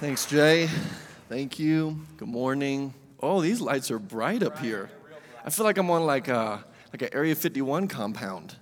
Thanks, 0.00 0.24
Jay. 0.24 0.66
Thank 1.28 1.58
you. 1.58 2.00
Good 2.16 2.26
morning. 2.26 2.94
Oh, 3.22 3.42
these 3.42 3.60
lights 3.60 3.90
are 3.90 3.98
bright 3.98 4.42
up 4.42 4.58
here. 4.58 4.88
I 5.44 5.50
feel 5.50 5.66
like 5.66 5.76
I'm 5.76 5.90
on 5.90 6.06
like 6.06 6.28
a 6.28 6.64
like 6.90 7.02
an 7.02 7.10
Area 7.12 7.34
51 7.34 7.86
compound. 7.86 8.56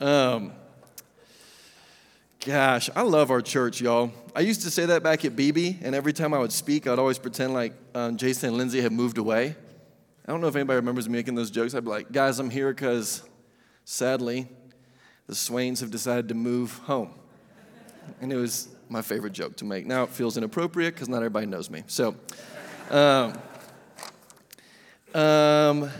Um, 0.00 0.54
gosh, 2.42 2.88
I 2.96 3.02
love 3.02 3.30
our 3.30 3.42
church, 3.42 3.82
y'all. 3.82 4.10
I 4.34 4.40
used 4.40 4.62
to 4.62 4.70
say 4.70 4.86
that 4.86 5.02
back 5.02 5.26
at 5.26 5.36
BB, 5.36 5.82
and 5.82 5.94
every 5.94 6.14
time 6.14 6.32
I 6.32 6.38
would 6.38 6.52
speak, 6.52 6.86
I'd 6.86 6.98
always 6.98 7.18
pretend 7.18 7.52
like 7.52 7.74
um, 7.94 8.16
Jason 8.16 8.48
and 8.48 8.56
Lindsay 8.56 8.80
had 8.80 8.92
moved 8.92 9.18
away. 9.18 9.54
I 10.26 10.32
don't 10.32 10.40
know 10.40 10.48
if 10.48 10.56
anybody 10.56 10.76
remembers 10.76 11.06
me 11.06 11.18
making 11.18 11.34
those 11.34 11.50
jokes. 11.50 11.74
I'd 11.74 11.84
be 11.84 11.90
like, 11.90 12.10
guys, 12.10 12.38
I'm 12.38 12.48
here 12.48 12.72
because 12.72 13.22
sadly, 13.84 14.48
the 15.26 15.34
Swains 15.34 15.80
have 15.80 15.90
decided 15.90 16.28
to 16.28 16.34
move 16.34 16.78
home. 16.78 17.12
And 18.22 18.32
it 18.32 18.36
was 18.36 18.68
my 18.92 19.02
favorite 19.02 19.32
joke 19.32 19.56
to 19.56 19.64
make. 19.64 19.86
Now 19.86 20.02
it 20.02 20.10
feels 20.10 20.36
inappropriate 20.36 20.94
because 20.94 21.08
not 21.08 21.16
everybody 21.16 21.46
knows 21.46 21.70
me. 21.70 21.82
So, 21.86 22.14
um, 22.90 23.38
um, 25.14 25.90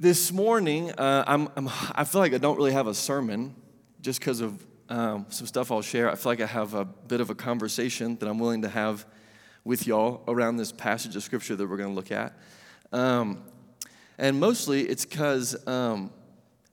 this 0.00 0.32
morning, 0.32 0.90
uh, 0.92 1.24
I'm, 1.26 1.48
I'm, 1.56 1.68
i 1.94 2.02
feel 2.02 2.20
like 2.20 2.34
I 2.34 2.38
don't 2.38 2.56
really 2.56 2.72
have 2.72 2.88
a 2.88 2.94
sermon 2.94 3.54
just 4.00 4.18
because 4.18 4.40
of 4.40 4.66
um, 4.88 5.26
some 5.28 5.46
stuff 5.46 5.70
I'll 5.70 5.80
share. 5.80 6.10
I 6.10 6.16
feel 6.16 6.32
like 6.32 6.40
I 6.40 6.46
have 6.46 6.74
a 6.74 6.84
bit 6.84 7.20
of 7.20 7.30
a 7.30 7.34
conversation 7.36 8.16
that 8.16 8.28
I'm 8.28 8.40
willing 8.40 8.62
to 8.62 8.68
have 8.68 9.06
with 9.64 9.86
y'all 9.86 10.24
around 10.26 10.56
this 10.56 10.72
passage 10.72 11.14
of 11.14 11.22
scripture 11.22 11.54
that 11.54 11.68
we're 11.68 11.76
going 11.76 11.90
to 11.90 11.94
look 11.94 12.10
at. 12.10 12.36
Um, 12.92 13.44
and 14.18 14.40
mostly 14.40 14.82
it's 14.88 15.04
because, 15.04 15.56
um, 15.68 16.10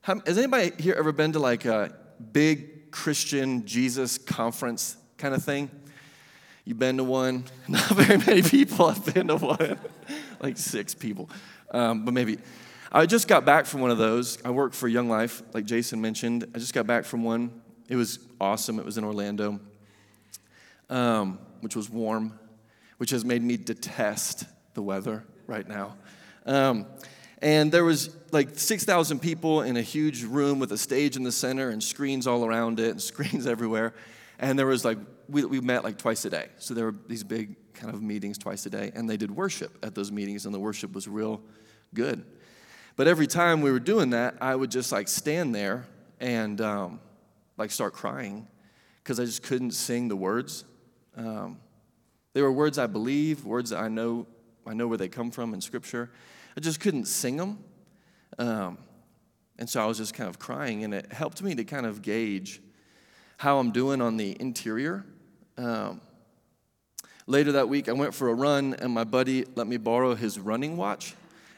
has 0.01 0.37
anybody 0.39 0.71
here 0.81 0.95
ever 0.97 1.11
been 1.11 1.34
to 1.34 1.39
like 1.39 1.65
a 1.65 1.95
big 2.31 2.74
Christian 2.95 3.66
Jesus 3.66 4.17
conference 4.17 4.95
kind 5.17 5.35
of 5.35 5.44
thing. 5.44 5.70
You've 6.63 6.80
been 6.80 6.95
to 6.95 7.04
one? 7.04 7.44
Not 7.68 7.90
very 7.90 8.18
many 8.18 8.41
people 8.41 8.90
have 8.90 9.13
been 9.13 9.27
to 9.27 9.35
one, 9.35 9.77
like 10.40 10.57
six 10.57 10.96
people, 10.96 11.29
um, 11.71 12.05
but 12.05 12.13
maybe. 12.13 12.37
I 12.93 13.05
just 13.05 13.27
got 13.27 13.43
back 13.43 13.65
from 13.65 13.82
one 13.82 13.91
of 13.91 13.98
those. 13.98 14.37
I 14.46 14.52
work 14.52 14.71
for 14.71 14.87
Young 14.87 15.10
Life, 15.10 15.43
like 15.54 15.65
Jason 15.65 15.99
mentioned. 15.99 16.46
I 16.55 16.60
just 16.60 16.74
got 16.74 16.87
back 16.87 17.04
from 17.04 17.26
one. 17.26 17.62
It 17.90 17.98
was 17.98 18.20
awesome. 18.40 18.79
It 18.79 18.85
was 18.85 18.98
in 18.98 19.04
Orlando, 19.04 19.59
um, 20.90 21.37
which 21.59 21.76
was 21.76 21.90
warm, 21.90 22.40
which 22.96 23.09
has 23.09 23.26
made 23.26 23.43
me 23.43 23.57
detest 23.57 24.46
the 24.74 24.82
weather 24.82 25.26
right 25.48 25.68
now. 25.68 25.98
Um, 26.46 26.85
and 27.41 27.71
there 27.71 27.83
was 27.83 28.15
like 28.31 28.57
6,000 28.57 29.19
people 29.19 29.61
in 29.61 29.77
a 29.77 29.81
huge 29.81 30.23
room 30.23 30.59
with 30.59 30.71
a 30.71 30.77
stage 30.77 31.15
in 31.15 31.23
the 31.23 31.31
center 31.31 31.69
and 31.69 31.83
screens 31.83 32.27
all 32.27 32.45
around 32.45 32.79
it 32.79 32.91
and 32.91 33.01
screens 33.01 33.45
everywhere. 33.45 33.93
And 34.39 34.57
there 34.57 34.65
was 34.65 34.83
like, 34.85 34.97
we, 35.29 35.45
we 35.45 35.59
met 35.59 35.83
like 35.83 35.97
twice 35.97 36.25
a 36.25 36.29
day. 36.29 36.47
So 36.57 36.73
there 36.73 36.85
were 36.85 36.95
these 37.07 37.23
big 37.23 37.55
kind 37.73 37.93
of 37.93 38.01
meetings 38.01 38.37
twice 38.37 38.65
a 38.65 38.69
day. 38.69 38.91
And 38.95 39.09
they 39.09 39.17
did 39.17 39.31
worship 39.31 39.77
at 39.83 39.95
those 39.95 40.11
meetings, 40.11 40.45
and 40.45 40.53
the 40.53 40.59
worship 40.59 40.93
was 40.93 41.07
real 41.07 41.41
good. 41.93 42.25
But 42.95 43.07
every 43.07 43.27
time 43.27 43.61
we 43.61 43.71
were 43.71 43.79
doing 43.79 44.11
that, 44.11 44.35
I 44.39 44.55
would 44.55 44.71
just 44.71 44.91
like 44.91 45.07
stand 45.07 45.53
there 45.53 45.85
and 46.19 46.59
um, 46.61 46.99
like 47.57 47.71
start 47.71 47.93
crying 47.93 48.47
because 49.03 49.19
I 49.19 49.25
just 49.25 49.43
couldn't 49.43 49.71
sing 49.71 50.07
the 50.07 50.15
words. 50.15 50.63
Um, 51.17 51.59
they 52.33 52.41
were 52.41 52.51
words 52.51 52.77
I 52.77 52.87
believe, 52.87 53.45
words 53.45 53.69
that 53.71 53.79
I 53.79 53.89
know, 53.89 54.27
I 54.65 54.73
know 54.73 54.87
where 54.87 54.97
they 54.97 55.09
come 55.09 55.31
from 55.31 55.53
in 55.53 55.61
Scripture. 55.61 56.09
I 56.57 56.61
just 56.61 56.79
couldn't 56.79 57.05
sing 57.05 57.37
them. 57.37 57.59
Um, 58.37 58.77
and 59.57 59.70
so 59.70 59.81
I 59.81 59.85
was 59.85 59.98
just 59.98 60.13
kind 60.13 60.29
of 60.29 60.39
crying, 60.39 60.84
and 60.84 60.93
it 60.93 61.12
helped 61.12 61.41
me 61.41 61.55
to 61.55 61.63
kind 61.63 61.85
of 61.85 62.01
gauge 62.01 62.62
how 63.37 63.59
I'm 63.59 63.71
doing 63.71 64.01
on 64.01 64.17
the 64.17 64.35
interior. 64.39 65.06
Um, 65.57 66.01
later 67.28 67.53
that 67.53 67.69
week, 67.69 67.89
I 67.89 67.94
went 67.94 68.13
for 68.13 68.29
a 68.29 68.34
run, 68.34 68.73
and 68.75 68.94
my 68.94 69.03
buddy 69.03 69.45
let 69.56 69.67
me 69.67 69.78
borrow 69.78 70.16
his 70.16 70.39
running 70.39 70.78
watch. 70.78 71.16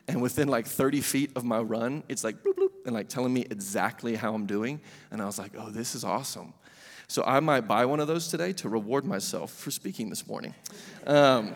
And 0.07 0.21
within 0.21 0.47
like 0.47 0.65
30 0.65 1.01
feet 1.01 1.31
of 1.35 1.43
my 1.43 1.59
run, 1.59 2.03
it's 2.07 2.23
like 2.23 2.41
bloop, 2.41 2.53
bloop, 2.53 2.71
and 2.85 2.93
like 2.93 3.09
telling 3.09 3.33
me 3.33 3.45
exactly 3.49 4.15
how 4.15 4.33
I'm 4.33 4.45
doing. 4.45 4.79
And 5.11 5.21
I 5.21 5.25
was 5.25 5.37
like, 5.37 5.51
oh, 5.57 5.69
this 5.69 5.95
is 5.95 6.03
awesome. 6.03 6.53
So 7.09 7.23
I 7.23 7.39
might 7.39 7.61
buy 7.61 7.85
one 7.85 7.99
of 7.99 8.07
those 8.07 8.27
today 8.27 8.53
to 8.53 8.69
reward 8.69 9.05
myself 9.05 9.51
for 9.51 9.71
speaking 9.71 10.09
this 10.09 10.27
morning. 10.27 10.53
Um, 11.05 11.55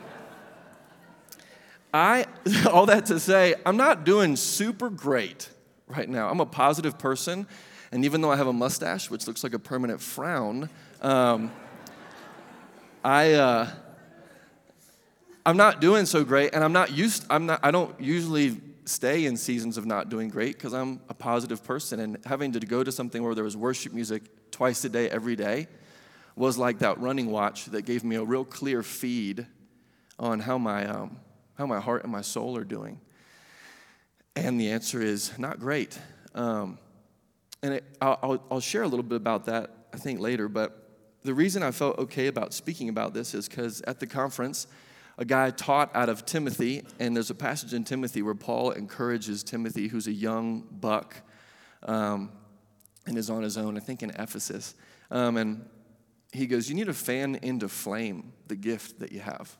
I, 1.93 2.25
all 2.71 2.85
that 2.85 3.07
to 3.07 3.19
say, 3.19 3.55
I'm 3.65 3.77
not 3.77 4.03
doing 4.03 4.35
super 4.35 4.89
great 4.89 5.49
right 5.87 6.09
now. 6.09 6.29
I'm 6.29 6.39
a 6.39 6.45
positive 6.45 6.97
person, 6.97 7.47
and 7.91 8.05
even 8.05 8.21
though 8.21 8.31
I 8.31 8.37
have 8.37 8.47
a 8.47 8.53
mustache, 8.53 9.09
which 9.09 9.27
looks 9.27 9.43
like 9.43 9.53
a 9.53 9.59
permanent 9.59 10.01
frown, 10.01 10.69
um, 11.01 11.51
I, 13.03 13.33
uh, 13.33 13.69
I'm 15.45 15.57
not 15.57 15.81
doing 15.81 16.05
so 16.05 16.23
great, 16.23 16.53
and 16.53 16.63
I'm 16.63 16.73
not 16.73 16.91
used. 16.91 17.25
I'm 17.29 17.47
not. 17.47 17.59
I 17.63 17.71
don't 17.71 17.99
usually 17.99 18.61
stay 18.85 19.25
in 19.25 19.35
seasons 19.37 19.77
of 19.77 19.85
not 19.85 20.09
doing 20.09 20.29
great 20.29 20.57
because 20.57 20.73
I'm 20.73 21.01
a 21.09 21.13
positive 21.13 21.63
person, 21.63 21.99
and 21.99 22.17
having 22.25 22.51
to 22.53 22.59
go 22.59 22.83
to 22.83 22.91
something 22.91 23.23
where 23.23 23.33
there 23.33 23.43
was 23.43 23.57
worship 23.57 23.91
music 23.91 24.23
twice 24.51 24.85
a 24.85 24.89
day, 24.89 25.09
every 25.09 25.35
day, 25.35 25.67
was 26.35 26.57
like 26.57 26.79
that 26.79 26.99
running 26.99 27.31
watch 27.31 27.65
that 27.65 27.83
gave 27.83 28.03
me 28.03 28.15
a 28.15 28.23
real 28.23 28.45
clear 28.45 28.83
feed 28.83 29.47
on 30.19 30.39
how 30.39 30.59
my 30.59 30.85
um, 30.85 31.17
how 31.61 31.67
my 31.67 31.79
heart 31.79 32.01
and 32.01 32.11
my 32.11 32.21
soul 32.21 32.57
are 32.57 32.63
doing? 32.63 32.99
And 34.35 34.59
the 34.59 34.71
answer 34.71 34.99
is 34.99 35.37
not 35.37 35.59
great. 35.59 35.99
Um, 36.33 36.79
and 37.61 37.75
it, 37.75 37.83
I'll, 38.01 38.43
I'll 38.49 38.59
share 38.59 38.81
a 38.81 38.87
little 38.87 39.03
bit 39.03 39.17
about 39.17 39.45
that, 39.45 39.69
I 39.93 39.97
think, 39.97 40.19
later. 40.19 40.47
But 40.47 40.89
the 41.21 41.35
reason 41.35 41.61
I 41.61 41.69
felt 41.69 41.99
okay 41.99 42.25
about 42.25 42.55
speaking 42.55 42.89
about 42.89 43.13
this 43.13 43.35
is 43.35 43.47
because 43.47 43.81
at 43.81 43.99
the 43.99 44.07
conference, 44.07 44.65
a 45.19 45.25
guy 45.25 45.51
taught 45.51 45.95
out 45.95 46.09
of 46.09 46.25
Timothy, 46.25 46.81
and 46.99 47.15
there's 47.15 47.29
a 47.29 47.35
passage 47.35 47.75
in 47.75 47.83
Timothy 47.83 48.23
where 48.23 48.33
Paul 48.33 48.71
encourages 48.71 49.43
Timothy, 49.43 49.87
who's 49.87 50.07
a 50.07 50.13
young 50.13 50.61
buck 50.71 51.15
um, 51.83 52.31
and 53.05 53.19
is 53.19 53.29
on 53.29 53.43
his 53.43 53.55
own, 53.55 53.77
I 53.77 53.81
think 53.81 54.01
in 54.01 54.09
Ephesus. 54.17 54.73
Um, 55.11 55.37
and 55.37 55.69
he 56.33 56.47
goes, 56.47 56.67
You 56.69 56.73
need 56.73 56.87
to 56.87 56.95
fan 56.95 57.35
into 57.43 57.69
flame 57.69 58.33
the 58.47 58.55
gift 58.55 58.97
that 58.97 59.11
you 59.11 59.19
have. 59.19 59.55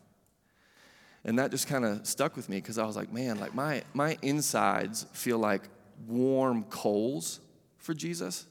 And 1.24 1.38
that 1.38 1.50
just 1.50 1.68
kind 1.68 1.84
of 1.84 2.06
stuck 2.06 2.36
with 2.36 2.48
me 2.48 2.56
because 2.56 2.78
I 2.78 2.84
was 2.84 2.96
like, 2.96 3.12
man, 3.12 3.38
like 3.38 3.54
my, 3.54 3.82
my 3.94 4.18
insides 4.22 5.06
feel 5.12 5.38
like 5.38 5.62
warm 6.08 6.64
coals 6.64 7.40
for 7.78 7.94
Jesus. 7.94 8.46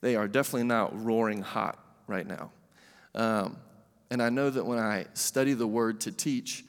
They 0.00 0.16
are 0.16 0.28
definitely 0.28 0.66
not 0.66 1.02
roaring 1.02 1.40
hot 1.40 1.78
right 2.06 2.26
now. 2.26 2.50
Um, 3.14 3.56
and 4.10 4.22
I 4.22 4.28
know 4.28 4.50
that 4.50 4.64
when 4.64 4.78
I 4.78 5.06
study 5.14 5.54
the 5.54 5.66
word 5.66 6.00
to 6.02 6.12
teach, 6.12 6.64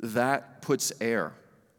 that 0.00 0.62
puts 0.62 0.92
air 1.00 1.34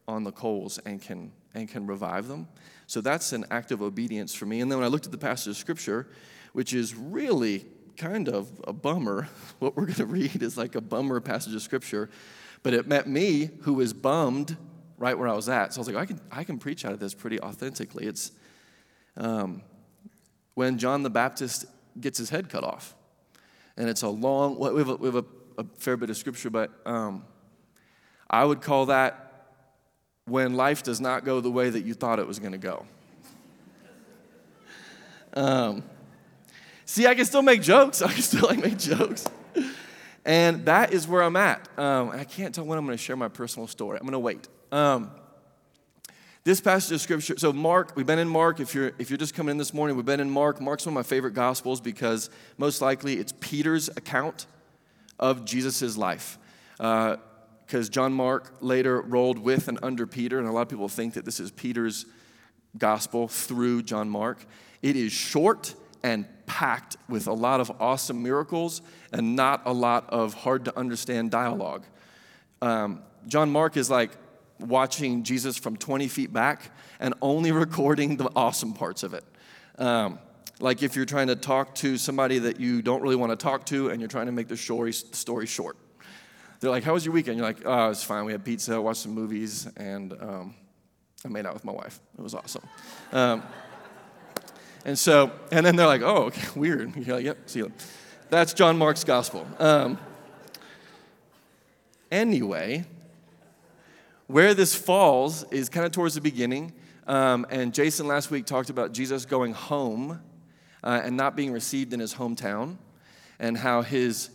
on 0.08 0.24
the 0.24 0.32
coals 0.32 0.78
and 0.80 1.02
can, 1.02 1.32
and 1.56 1.68
can 1.68 1.88
revive 1.88 2.28
them. 2.28 2.48
So 2.86 3.02
that's 3.02 3.34
an 3.34 3.46
act 3.50 3.72
of 3.72 3.82
obedience 3.82 4.36
for 4.36 4.46
me. 4.46 4.62
And 4.62 4.72
then 4.72 4.78
when 4.78 4.86
I 4.86 4.90
looked 4.90 5.08
at 5.08 5.12
the 5.12 5.18
passage 5.18 5.48
of 5.48 5.58
scripture, 5.58 6.08
which 6.54 6.74
is 6.74 6.94
really 6.94 7.66
kind 7.98 8.30
of 8.30 8.48
a 8.66 8.74
bummer, 8.74 9.28
what 9.60 9.76
we're 9.76 9.86
going 9.86 9.96
to 9.96 10.06
read 10.06 10.44
is 10.44 10.56
like 10.56 10.76
a 10.76 10.82
bummer 10.82 11.20
passage 11.20 11.56
of 11.56 11.64
scripture 11.64 12.10
but 12.66 12.74
it 12.74 12.88
met 12.88 13.08
me 13.08 13.52
who 13.62 13.76
was 13.76 13.94
bummed 13.94 14.58
right 14.98 15.16
where 15.16 15.28
I 15.28 15.34
was 15.34 15.48
at. 15.50 15.72
So 15.72 15.78
I 15.78 15.82
was 15.82 15.88
like, 15.88 15.98
I 15.98 16.06
can, 16.08 16.20
I 16.32 16.44
can 16.44 16.58
preach 16.58 16.84
out 16.84 16.94
of 16.94 17.00
this 17.00 17.14
pretty 17.14 17.40
authentically. 17.40 18.08
It's 18.08 18.32
um, 19.18 19.62
when 20.56 20.80
John 20.80 21.04
the 21.04 21.12
Baptist 21.12 21.66
gets 22.00 22.18
his 22.18 22.32
head 22.32 22.50
cut 22.50 22.64
off. 22.64 22.96
And 23.78 23.88
it's 23.88 24.02
a 24.02 24.10
long, 24.10 24.58
we 24.58 24.80
have 24.80 24.90
a, 24.90 24.96
we 24.96 25.06
have 25.06 25.16
a, 25.16 25.26
a 25.60 25.66
fair 25.78 25.96
bit 25.96 26.10
of 26.10 26.18
scripture, 26.18 26.50
but 26.50 26.72
um, 26.88 27.24
I 28.28 28.44
would 28.44 28.62
call 28.62 28.88
that 28.88 29.52
when 30.26 30.56
life 30.56 30.82
does 30.82 31.00
not 31.00 31.24
go 31.24 31.42
the 31.42 31.52
way 31.52 31.70
that 31.70 31.82
you 31.82 31.94
thought 31.94 32.18
it 32.18 32.26
was 32.26 32.40
going 32.40 32.54
to 32.54 32.58
go. 32.58 32.88
Um, 35.36 35.84
see, 36.84 37.06
I 37.06 37.14
can 37.14 37.26
still 37.26 37.44
make 37.44 37.62
jokes. 37.62 38.02
I 38.02 38.12
can 38.12 38.24
still 38.24 38.48
like 38.48 38.64
make 38.64 38.80
jokes. 38.80 39.28
And 40.26 40.66
that 40.66 40.92
is 40.92 41.08
where 41.08 41.22
I'm 41.22 41.36
at. 41.36 41.70
Um, 41.78 42.10
I 42.10 42.24
can't 42.24 42.54
tell 42.54 42.66
when 42.66 42.80
I'm 42.80 42.86
going 42.86 42.98
to 42.98 43.04
share 43.04 43.16
my 43.16 43.28
personal 43.28 43.68
story. 43.68 44.00
I'm 44.00 44.06
going 44.06 44.14
to 44.14 44.20
wait. 44.20 44.48
Um, 44.72 45.12
this 46.44 46.60
passage 46.60 46.94
of 46.94 47.02
scripture, 47.02 47.36
so 47.38 47.54
Mark, 47.54 47.94
we've 47.96 48.08
been 48.08 48.20
in 48.20 48.28
Mark. 48.28 48.60
If 48.60 48.74
you're, 48.74 48.92
if 48.98 49.10
you're 49.10 49.18
just 49.18 49.36
coming 49.36 49.52
in 49.52 49.58
this 49.58 49.74
morning, 49.74 49.96
we've 49.96 50.06
been 50.06 50.20
in 50.20 50.30
Mark. 50.30 50.60
Mark's 50.60 50.86
one 50.86 50.94
of 50.94 50.96
my 50.96 51.04
favorite 51.04 51.34
gospels 51.34 51.80
because 51.80 52.30
most 52.58 52.82
likely 52.82 53.16
it's 53.18 53.34
Peter's 53.40 53.88
account 53.90 54.48
of 55.20 55.46
Jesus' 55.46 55.96
life. 55.96 56.40
Because 56.78 57.18
uh, 57.88 57.92
John 57.92 58.12
Mark 58.12 58.58
later 58.62 59.02
rolled 59.02 59.38
with 59.38 59.68
and 59.68 59.80
under 59.84 60.08
Peter, 60.08 60.40
and 60.40 60.48
a 60.48 60.52
lot 60.52 60.64
of 60.64 60.70
people 60.70 60.90
think 60.90 61.14
that 61.14 61.26
this 61.26 61.40
is 61.40 61.52
Peter's 61.52 62.06
gospel 62.78 63.28
through 63.28 63.84
John 63.84 64.10
Mark. 64.10 64.46
It 64.82 64.96
is 64.96 65.12
short 65.12 65.76
and 66.04 66.26
packed 66.46 66.98
with 67.10 67.28
a 67.28 67.34
lot 67.34 67.60
of 67.60 67.72
awesome 67.80 68.22
miracles 68.22 68.82
and 69.12 69.36
not 69.36 69.62
a 69.66 69.74
lot 69.74 70.10
of 70.10 70.34
hard 70.34 70.66
to 70.66 70.78
understand 70.78 71.32
dialogue. 71.32 71.84
Um, 72.62 73.02
John 73.28 73.52
Mark 73.52 73.78
is 73.78 73.90
like 73.90 74.12
watching 74.60 75.24
Jesus 75.24 75.58
from 75.58 75.76
20 75.78 76.08
feet 76.08 76.32
back 76.32 76.72
and 77.00 77.14
only 77.22 77.52
recording 77.64 78.18
the 78.18 78.30
awesome 78.36 78.74
parts 78.74 79.04
of 79.04 79.14
it. 79.14 79.24
Um, 79.78 80.20
like 80.60 80.84
if 80.84 80.96
you're 80.96 81.06
trying 81.06 81.28
to 81.28 81.36
talk 81.36 81.76
to 81.76 81.98
somebody 81.98 82.40
that 82.40 82.60
you 82.60 82.82
don't 82.82 83.02
really 83.02 83.16
want 83.16 83.32
to 83.32 83.36
talk 83.36 83.66
to 83.68 83.90
and 83.90 84.00
you're 84.00 84.08
trying 84.08 84.28
to 84.28 84.32
make 84.32 84.48
the 84.48 84.58
story, 84.58 84.94
story 84.94 85.46
short. 85.46 85.78
They're 86.60 86.70
like, 86.70 86.84
How 86.84 86.94
was 86.94 87.06
your 87.06 87.14
weekend? 87.14 87.38
You're 87.38 87.46
like, 87.46 87.66
Oh, 87.66 87.86
it 87.86 87.90
was 87.90 88.04
fine. 88.04 88.26
We 88.26 88.32
had 88.32 88.46
pizza, 88.46 88.82
watched 88.82 89.02
some 89.02 89.12
movies, 89.12 89.68
and 89.76 90.14
um, 90.14 90.56
I 91.26 91.28
made 91.28 91.46
out 91.46 91.54
with 91.54 91.66
my 91.66 91.74
wife. 91.74 92.00
It 92.18 92.22
was 92.22 92.34
awesome. 92.34 92.64
And 94.86 94.98
so, 94.98 95.32
and 95.52 95.66
then 95.66 95.76
they're 95.76 95.88
like, 95.88 96.02
Oh, 96.02 96.26
okay, 96.26 96.48
weird. 96.56 96.96
You're 96.96 97.18
like, 97.18 97.26
Yep, 97.26 97.38
see 97.48 97.60
you. 97.60 97.72
That's 98.30 98.54
John 98.54 98.78
Mark's 98.78 99.04
gospel. 99.04 99.46
Um, 99.60 99.98
anyway, 102.12 102.86
where 104.28 104.54
this 104.54 104.76
falls 104.76 105.44
is 105.52 105.70
kind 105.70 105.86
of 105.86 105.92
towards 105.92 106.16
the 106.16 106.22
beginning. 106.22 106.74
Um, 107.08 107.46
and 107.50 107.74
Jason 107.74 108.08
last 108.08 108.32
week 108.32 108.46
talked 108.46 108.70
about 108.70 108.94
Jesus 108.94 109.26
going 109.26 109.54
home 109.54 110.22
uh, 110.84 111.02
and 111.04 111.18
not 111.18 111.36
being 111.36 111.52
received 111.52 111.94
in 111.94 112.00
his 112.00 112.14
hometown, 112.16 112.78
and 113.40 113.58
how 113.58 113.82
his 113.82 114.30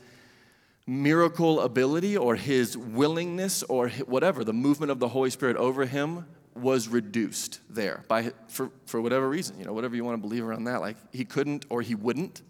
miracle 0.86 1.60
ability 1.60 2.16
or 2.16 2.34
his 2.34 2.76
willingness 2.76 3.62
or 3.64 3.88
whatever, 3.88 4.44
the 4.44 4.52
movement 4.52 4.90
of 4.90 4.98
the 4.98 5.08
Holy 5.08 5.30
Spirit 5.30 5.56
over 5.56 5.86
him 5.86 6.26
was 6.54 6.88
reduced 6.88 7.60
there 7.68 8.04
by 8.08 8.32
for, 8.48 8.70
for 8.86 9.00
whatever 9.00 9.28
reason, 9.28 9.58
you 9.58 9.64
know, 9.64 9.72
whatever 9.72 9.94
you 9.94 10.04
want 10.04 10.16
to 10.16 10.28
believe 10.28 10.44
around 10.44 10.64
that. 10.64 10.80
Like 10.80 10.96
he 11.12 11.24
couldn't 11.24 11.64
or 11.68 11.82
he 11.82 11.94
wouldn't, 11.94 12.42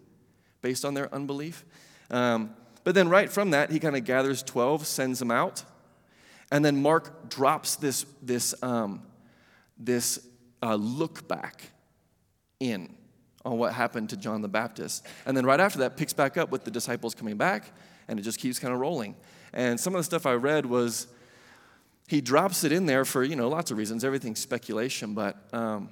based 0.61 0.85
on 0.85 0.93
their 0.93 1.13
unbelief. 1.13 1.65
Um, 2.09 2.55
but 2.83 2.95
then 2.95 3.09
right 3.09 3.29
from 3.29 3.51
that, 3.51 3.71
he 3.71 3.79
kind 3.79 3.95
of 3.95 4.05
gathers 4.05 4.43
12, 4.43 4.85
sends 4.87 5.19
them 5.19 5.31
out. 5.31 5.63
And 6.51 6.65
then 6.65 6.81
Mark 6.81 7.29
drops 7.29 7.75
this, 7.75 8.05
this, 8.21 8.53
um, 8.63 9.03
this 9.77 10.19
uh, 10.61 10.75
look 10.75 11.27
back 11.27 11.71
in 12.59 12.95
on 13.45 13.57
what 13.57 13.73
happened 13.73 14.09
to 14.09 14.17
John 14.17 14.41
the 14.41 14.47
Baptist. 14.47 15.05
And 15.25 15.35
then 15.35 15.45
right 15.45 15.59
after 15.59 15.79
that, 15.79 15.97
picks 15.97 16.13
back 16.13 16.37
up 16.37 16.51
with 16.51 16.63
the 16.63 16.71
disciples 16.71 17.15
coming 17.15 17.37
back, 17.37 17.71
and 18.07 18.19
it 18.19 18.23
just 18.23 18.39
keeps 18.39 18.59
kind 18.59 18.73
of 18.73 18.79
rolling. 18.79 19.15
And 19.53 19.79
some 19.79 19.95
of 19.95 19.99
the 19.99 20.03
stuff 20.03 20.25
I 20.25 20.33
read 20.33 20.65
was 20.65 21.07
he 22.11 22.19
drops 22.19 22.65
it 22.65 22.73
in 22.73 22.87
there 22.87 23.05
for, 23.05 23.23
you 23.23 23.37
know, 23.37 23.47
lots 23.47 23.71
of 23.71 23.77
reasons. 23.77 24.03
Everything's 24.03 24.41
speculation, 24.41 25.13
but 25.13 25.37
um, 25.53 25.87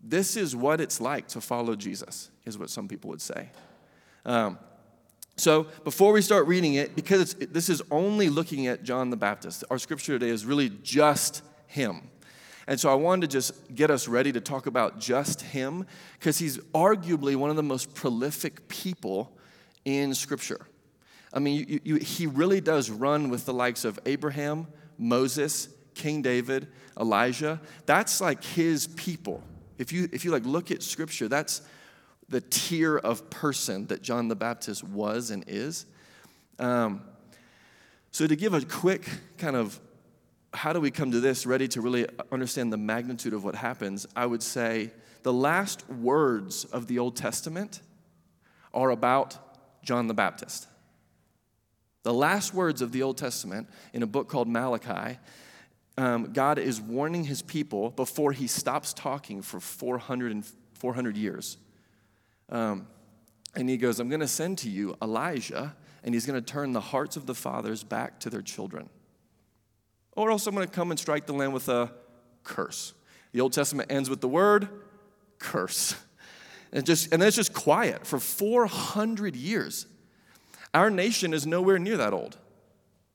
this 0.00 0.36
is 0.36 0.54
what 0.54 0.80
it's 0.80 1.00
like 1.00 1.26
to 1.26 1.40
follow 1.40 1.74
Jesus, 1.74 2.30
is 2.44 2.56
what 2.56 2.70
some 2.70 2.86
people 2.86 3.10
would 3.10 3.20
say. 3.20 3.50
Um, 4.24 4.60
so 5.36 5.64
before 5.82 6.12
we 6.12 6.22
start 6.22 6.46
reading 6.46 6.74
it, 6.74 6.94
because 6.94 7.34
this 7.34 7.68
is 7.68 7.82
only 7.90 8.28
looking 8.28 8.68
at 8.68 8.84
John 8.84 9.10
the 9.10 9.16
Baptist, 9.16 9.64
our 9.68 9.76
scripture 9.76 10.16
today 10.16 10.30
is 10.30 10.46
really 10.46 10.70
just 10.84 11.42
him. 11.66 12.10
And 12.68 12.78
so 12.78 12.88
I 12.88 12.94
wanted 12.94 13.22
to 13.22 13.36
just 13.36 13.74
get 13.74 13.90
us 13.90 14.06
ready 14.06 14.30
to 14.30 14.40
talk 14.40 14.66
about 14.66 15.00
just 15.00 15.42
him 15.42 15.84
because 16.20 16.38
he's 16.38 16.58
arguably 16.76 17.34
one 17.34 17.50
of 17.50 17.56
the 17.56 17.64
most 17.64 17.92
prolific 17.92 18.68
people 18.68 19.36
in 19.84 20.14
Scripture. 20.14 20.60
I 21.32 21.40
mean, 21.40 21.66
you, 21.68 21.80
you, 21.82 21.96
he 21.96 22.28
really 22.28 22.60
does 22.60 22.88
run 22.88 23.30
with 23.30 23.46
the 23.46 23.52
likes 23.52 23.84
of 23.84 23.98
Abraham, 24.06 24.68
Moses, 24.98 25.68
King 25.94 26.22
David, 26.22 26.68
Elijah. 26.98 27.60
That's 27.86 28.20
like 28.20 28.42
his 28.42 28.86
people. 28.88 29.42
If 29.78 29.92
you, 29.92 30.08
if 30.12 30.24
you 30.24 30.30
like 30.30 30.44
look 30.44 30.70
at 30.70 30.82
Scripture, 30.82 31.28
that's 31.28 31.62
the 32.28 32.40
tier 32.40 32.96
of 32.96 33.30
person 33.30 33.86
that 33.86 34.02
John 34.02 34.28
the 34.28 34.36
Baptist 34.36 34.82
was 34.84 35.30
and 35.30 35.44
is. 35.46 35.86
Um, 36.58 37.02
so, 38.10 38.26
to 38.26 38.34
give 38.34 38.54
a 38.54 38.62
quick 38.62 39.08
kind 39.36 39.56
of 39.56 39.78
how 40.54 40.72
do 40.72 40.80
we 40.80 40.90
come 40.90 41.10
to 41.10 41.20
this 41.20 41.44
ready 41.44 41.68
to 41.68 41.82
really 41.82 42.06
understand 42.32 42.72
the 42.72 42.78
magnitude 42.78 43.34
of 43.34 43.44
what 43.44 43.54
happens? 43.54 44.06
I 44.16 44.24
would 44.24 44.42
say 44.42 44.90
the 45.22 45.32
last 45.32 45.88
words 45.90 46.64
of 46.64 46.86
the 46.86 46.98
Old 46.98 47.14
Testament 47.14 47.82
are 48.72 48.90
about 48.90 49.36
John 49.82 50.06
the 50.06 50.14
Baptist. 50.14 50.66
The 52.06 52.14
last 52.14 52.54
words 52.54 52.82
of 52.82 52.92
the 52.92 53.02
Old 53.02 53.18
Testament 53.18 53.68
in 53.92 54.04
a 54.04 54.06
book 54.06 54.28
called 54.28 54.46
Malachi, 54.46 55.18
um, 55.98 56.32
God 56.32 56.58
is 56.58 56.80
warning 56.80 57.24
his 57.24 57.42
people 57.42 57.90
before 57.90 58.30
he 58.30 58.46
stops 58.46 58.92
talking 58.92 59.42
for 59.42 59.58
400, 59.58 60.30
and 60.30 60.46
400 60.74 61.16
years. 61.16 61.56
Um, 62.48 62.86
and 63.56 63.68
he 63.68 63.76
goes, 63.76 63.98
I'm 63.98 64.08
going 64.08 64.20
to 64.20 64.28
send 64.28 64.58
to 64.58 64.68
you 64.68 64.96
Elijah, 65.02 65.74
and 66.04 66.14
he's 66.14 66.26
going 66.26 66.40
to 66.40 66.46
turn 66.46 66.72
the 66.72 66.80
hearts 66.80 67.16
of 67.16 67.26
the 67.26 67.34
fathers 67.34 67.82
back 67.82 68.20
to 68.20 68.30
their 68.30 68.42
children 68.42 68.88
or 70.16 70.30
else 70.30 70.46
I'm 70.46 70.54
going 70.54 70.66
to 70.66 70.72
come 70.72 70.90
and 70.90 70.98
strike 70.98 71.26
the 71.26 71.34
land 71.34 71.52
with 71.52 71.68
a 71.68 71.92
curse. 72.42 72.94
The 73.32 73.40
Old 73.42 73.52
Testament 73.52 73.92
ends 73.92 74.10
with 74.10 74.20
the 74.20 74.28
word 74.28 74.68
curse. 75.38 75.94
And, 76.72 76.84
just, 76.84 77.12
and 77.12 77.20
then 77.20 77.28
it's 77.28 77.36
just 77.36 77.52
quiet 77.52 78.06
for 78.06 78.18
400 78.18 79.36
years. 79.36 79.86
Our 80.76 80.90
nation 80.90 81.32
is 81.32 81.46
nowhere 81.46 81.78
near 81.78 81.96
that 81.96 82.12
old. 82.12 82.36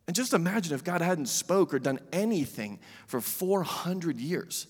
And 0.08 0.16
just 0.16 0.34
imagine 0.34 0.74
if 0.74 0.84
God 0.84 1.02
hadn't 1.02 1.28
spoke 1.28 1.74
or 1.74 1.80
done 1.80 2.00
anything 2.12 2.80
for 3.06 3.22
400 3.22 4.20
years. 4.20 4.66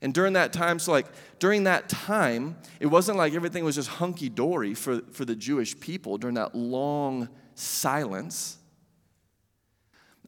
And 0.00 0.14
during 0.14 0.32
that 0.32 0.54
time, 0.54 0.78
so 0.78 0.90
like 0.90 1.06
during 1.38 1.64
that 1.64 1.90
time, 1.90 2.56
it 2.80 2.86
wasn't 2.86 3.18
like 3.18 3.34
everything 3.34 3.62
was 3.62 3.74
just 3.74 3.88
hunky 3.88 4.30
dory 4.30 4.72
for, 4.72 5.02
for 5.12 5.26
the 5.26 5.36
Jewish 5.36 5.78
people 5.78 6.16
during 6.16 6.34
that 6.36 6.54
long 6.54 7.28
silence 7.54 8.56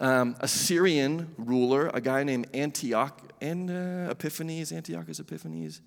um, 0.00 0.36
a 0.40 0.48
Syrian 0.48 1.32
ruler, 1.38 1.88
a 1.94 2.00
guy 2.00 2.24
named 2.24 2.48
Antioch, 2.52 3.20
and 3.40 3.70
uh, 3.70 4.10
Epiphanes, 4.10 4.72
Antiochus 4.72 5.20
Epiphanes, 5.20 5.80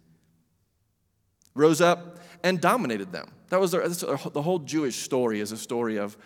rose 1.58 1.82
up 1.82 2.20
and 2.44 2.62
dominated 2.62 3.12
them. 3.12 3.30
That 3.50 3.60
was 3.60 3.72
their, 3.72 3.88
the 3.88 4.42
whole 4.42 4.60
Jewish 4.60 4.98
story 4.98 5.40
is 5.40 5.52
a 5.52 5.58
story 5.58 5.98
of 5.98 6.18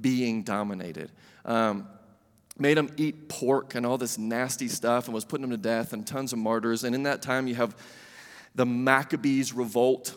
being 0.00 0.42
dominated. 0.42 1.10
Um, 1.44 1.88
made 2.58 2.76
them 2.76 2.90
eat 2.96 3.28
pork 3.28 3.74
and 3.74 3.86
all 3.86 3.98
this 3.98 4.18
nasty 4.18 4.68
stuff 4.68 5.06
and 5.06 5.14
was 5.14 5.24
putting 5.24 5.42
them 5.42 5.50
to 5.50 5.56
death 5.56 5.92
and 5.92 6.06
tons 6.06 6.32
of 6.32 6.38
martyrs. 6.38 6.84
And 6.84 6.94
in 6.94 7.04
that 7.04 7.22
time, 7.22 7.46
you 7.46 7.54
have 7.54 7.76
the 8.54 8.66
Maccabees 8.66 9.52
revolt. 9.52 10.16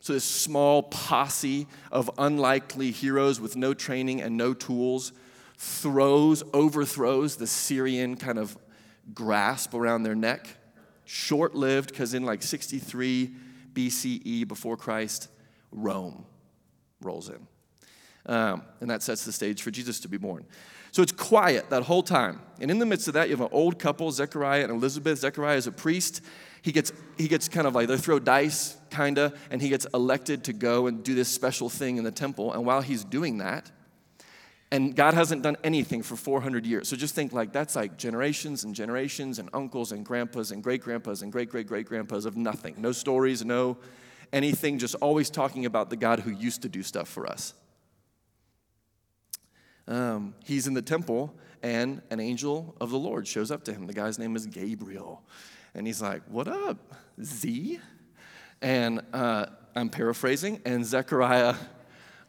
So, 0.00 0.12
this 0.12 0.24
small 0.24 0.82
posse 0.82 1.66
of 1.90 2.10
unlikely 2.18 2.90
heroes 2.90 3.40
with 3.40 3.56
no 3.56 3.72
training 3.72 4.20
and 4.20 4.36
no 4.36 4.52
tools 4.52 5.12
throws, 5.56 6.42
overthrows 6.52 7.36
the 7.36 7.46
Syrian 7.46 8.16
kind 8.16 8.38
of 8.38 8.56
grasp 9.14 9.72
around 9.72 10.02
their 10.02 10.14
neck. 10.14 10.46
Short 11.06 11.54
lived, 11.54 11.90
because 11.90 12.12
in 12.14 12.24
like 12.24 12.42
63 12.42 13.34
BCE, 13.74 14.46
before 14.46 14.76
Christ, 14.76 15.28
Rome 15.72 16.24
rolls 17.00 17.28
in. 17.28 17.46
Um, 18.26 18.62
and 18.80 18.88
that 18.88 19.02
sets 19.02 19.24
the 19.24 19.32
stage 19.32 19.62
for 19.62 19.70
Jesus 19.70 20.00
to 20.00 20.08
be 20.08 20.16
born. 20.16 20.46
So 20.92 21.02
it's 21.02 21.12
quiet 21.12 21.70
that 21.70 21.82
whole 21.82 22.02
time. 22.02 22.40
And 22.60 22.70
in 22.70 22.78
the 22.78 22.86
midst 22.86 23.08
of 23.08 23.14
that, 23.14 23.28
you 23.28 23.36
have 23.36 23.44
an 23.44 23.52
old 23.52 23.78
couple, 23.78 24.10
Zechariah 24.12 24.62
and 24.62 24.70
Elizabeth. 24.70 25.18
Zechariah 25.18 25.56
is 25.56 25.66
a 25.66 25.72
priest. 25.72 26.22
He 26.62 26.72
gets, 26.72 26.92
he 27.18 27.28
gets 27.28 27.48
kind 27.48 27.66
of 27.66 27.74
like, 27.74 27.88
they 27.88 27.96
throw 27.96 28.18
dice, 28.18 28.76
kind 28.90 29.18
of, 29.18 29.38
and 29.50 29.60
he 29.60 29.68
gets 29.68 29.86
elected 29.92 30.44
to 30.44 30.52
go 30.52 30.86
and 30.86 31.02
do 31.02 31.14
this 31.14 31.28
special 31.28 31.68
thing 31.68 31.96
in 31.96 32.04
the 32.04 32.12
temple. 32.12 32.52
And 32.52 32.64
while 32.64 32.80
he's 32.80 33.04
doing 33.04 33.38
that, 33.38 33.70
and 34.74 34.96
God 34.96 35.14
hasn't 35.14 35.42
done 35.42 35.56
anything 35.62 36.02
for 36.02 36.16
400 36.16 36.66
years. 36.66 36.88
So 36.88 36.96
just 36.96 37.14
think 37.14 37.32
like 37.32 37.52
that's 37.52 37.76
like 37.76 37.96
generations 37.96 38.64
and 38.64 38.74
generations 38.74 39.38
and 39.38 39.48
uncles 39.54 39.92
and 39.92 40.04
grandpas 40.04 40.50
and 40.50 40.64
great 40.64 40.80
grandpas 40.80 41.22
and 41.22 41.30
great 41.30 41.48
great 41.48 41.68
great 41.68 41.86
grandpas 41.86 42.24
of 42.24 42.36
nothing. 42.36 42.74
No 42.78 42.90
stories, 42.90 43.44
no 43.44 43.78
anything, 44.32 44.80
just 44.80 44.96
always 44.96 45.30
talking 45.30 45.64
about 45.64 45.90
the 45.90 45.96
God 45.96 46.18
who 46.18 46.32
used 46.32 46.62
to 46.62 46.68
do 46.68 46.82
stuff 46.82 47.06
for 47.06 47.24
us. 47.24 47.54
Um, 49.86 50.34
he's 50.44 50.66
in 50.66 50.74
the 50.74 50.82
temple, 50.82 51.32
and 51.62 52.02
an 52.10 52.18
angel 52.18 52.74
of 52.80 52.90
the 52.90 52.98
Lord 52.98 53.28
shows 53.28 53.52
up 53.52 53.62
to 53.66 53.72
him. 53.72 53.86
The 53.86 53.92
guy's 53.92 54.18
name 54.18 54.34
is 54.34 54.44
Gabriel. 54.46 55.22
And 55.76 55.86
he's 55.86 56.02
like, 56.02 56.22
What 56.28 56.48
up, 56.48 56.96
Z? 57.22 57.78
And 58.60 59.02
uh, 59.12 59.46
I'm 59.76 59.88
paraphrasing, 59.88 60.62
and 60.64 60.84
Zechariah. 60.84 61.54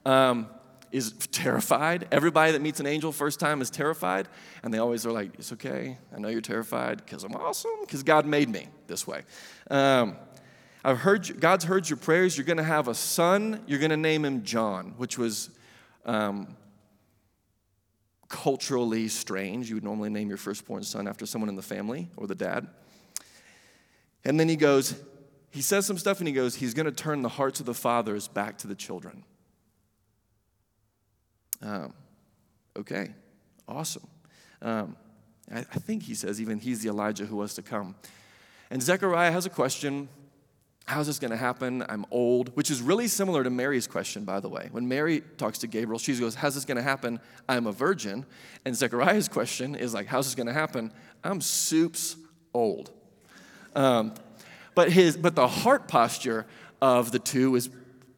Um, 0.05 0.47
is 0.92 1.13
terrified. 1.32 2.08
Everybody 2.12 2.51
that 2.54 2.62
meets 2.62 2.80
an 2.80 2.86
angel 2.86 3.12
first 3.12 3.39
time 3.39 3.62
is 3.62 3.70
terrified, 3.70 4.27
and 4.63 4.74
they 4.74 4.77
always 4.77 5.06
are 5.06 5.12
like, 5.12 5.32
"It's 5.36 5.51
okay. 5.54 5.98
I 6.15 6.20
know 6.20 6.30
you're 6.30 6.42
terrified 6.42 6.98
because 6.98 7.24
I'm 7.24 7.36
awesome 7.36 7.72
because 7.82 8.04
God 8.04 8.25
made 8.25 8.50
me 8.50 8.68
this 8.88 9.06
way." 9.06 9.24
Um, 9.70 10.18
I've 10.84 11.00
heard 11.00 11.39
God's 11.39 11.65
heard 11.65 11.89
your 11.89 11.98
prayers. 11.98 12.38
You're 12.38 12.46
going 12.46 12.58
to 12.58 12.63
have 12.63 12.88
a 12.88 12.94
son. 12.94 13.63
You're 13.65 13.80
going 13.80 13.92
to 13.92 13.98
name 13.98 14.24
him 14.24 14.44
John, 14.44 14.94
which 14.98 15.18
was 15.18 15.50
um, 16.06 16.56
culturally 18.30 19.08
strange. 19.08 19.70
You 19.70 19.75
would 19.75 19.84
normally 19.84 20.10
name 20.10 20.30
your 20.30 20.38
firstborn 20.38 20.84
son 20.84 21.08
after 21.08 21.25
someone 21.25 21.50
in 21.50 21.56
the 21.56 21.62
family 21.62 22.10
or 22.18 22.27
the 22.27 22.36
dad. 22.36 22.68
And 24.24 24.39
then 24.39 24.50
he 24.50 24.56
goes, 24.56 24.96
he 25.51 25.62
says 25.62 25.86
some 25.86 25.98
stuff, 25.98 26.20
and 26.20 26.27
he 26.27 26.34
goes, 26.34 26.56
he's 26.56 26.74
going 26.74 26.86
to 26.86 26.92
turn 26.92 27.22
the 27.22 27.30
hearts 27.30 27.60
of 27.60 27.65
the 27.65 27.74
fathers 27.74 28.27
back 28.27 28.58
to 28.60 28.68
the 28.68 28.75
children. 28.75 29.24
Um, 31.62 31.93
okay, 32.77 33.09
awesome. 33.67 34.07
Um, 34.62 34.95
I, 35.53 35.59
I 35.59 35.63
think 35.63 36.03
he 36.03 36.15
says 36.15 36.41
even 36.41 36.59
he's 36.59 36.81
the 36.81 36.89
Elijah 36.89 37.25
who 37.25 37.38
was 37.38 37.53
to 37.55 37.62
come. 37.62 37.95
And 38.69 38.81
Zechariah 38.81 39.31
has 39.31 39.45
a 39.45 39.50
question. 39.50 40.09
How's 40.85 41.07
this 41.07 41.17
going 41.17 41.31
to 41.31 41.38
happen? 41.38 41.83
I'm 41.89 42.05
old, 42.12 42.55
which 42.55 42.69
is 42.69 42.81
really 42.81 43.07
similar 43.07 43.43
to 43.43 43.50
Mary's 43.50 43.88
question, 43.88 44.24
by 44.24 44.39
the 44.39 44.50
way. 44.50 44.69
When 44.71 44.88
Mary 44.88 45.21
talks 45.38 45.57
to 45.59 45.67
Gabriel, 45.67 45.97
she 45.97 46.15
goes, 46.15 46.35
How's 46.35 46.55
this 46.55 46.65
going 46.65 46.77
to 46.77 46.83
happen? 46.83 47.19
I'm 47.50 47.65
a 47.65 47.71
virgin. 47.71 48.25
And 48.65 48.75
Zechariah's 48.75 49.27
question 49.27 49.75
is 49.75 49.93
like, 49.93 50.05
How's 50.05 50.27
this 50.27 50.35
going 50.35 50.47
to 50.47 50.53
happen? 50.53 50.91
I'm 51.24 51.41
soups 51.41 52.17
old. 52.53 52.91
Um, 53.75 54.13
but, 54.75 54.91
his, 54.91 55.17
but 55.17 55.35
the 55.35 55.47
heart 55.47 55.88
posture 55.88 56.45
of 56.81 57.12
the 57.12 57.19
two 57.19 57.55
is, 57.55 57.69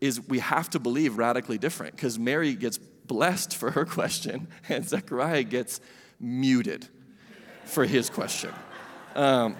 is 0.01 0.19
we 0.27 0.39
have 0.39 0.69
to 0.71 0.79
believe 0.79 1.17
radically 1.17 1.57
different 1.57 1.95
because 1.95 2.19
Mary 2.19 2.53
gets 2.53 2.79
blessed 3.07 3.55
for 3.55 3.71
her 3.71 3.85
question 3.85 4.47
and 4.69 4.87
Zechariah 4.87 5.43
gets 5.43 5.79
muted 6.19 6.87
for 7.65 7.85
his 7.85 8.09
question. 8.09 8.51
Um, 9.15 9.55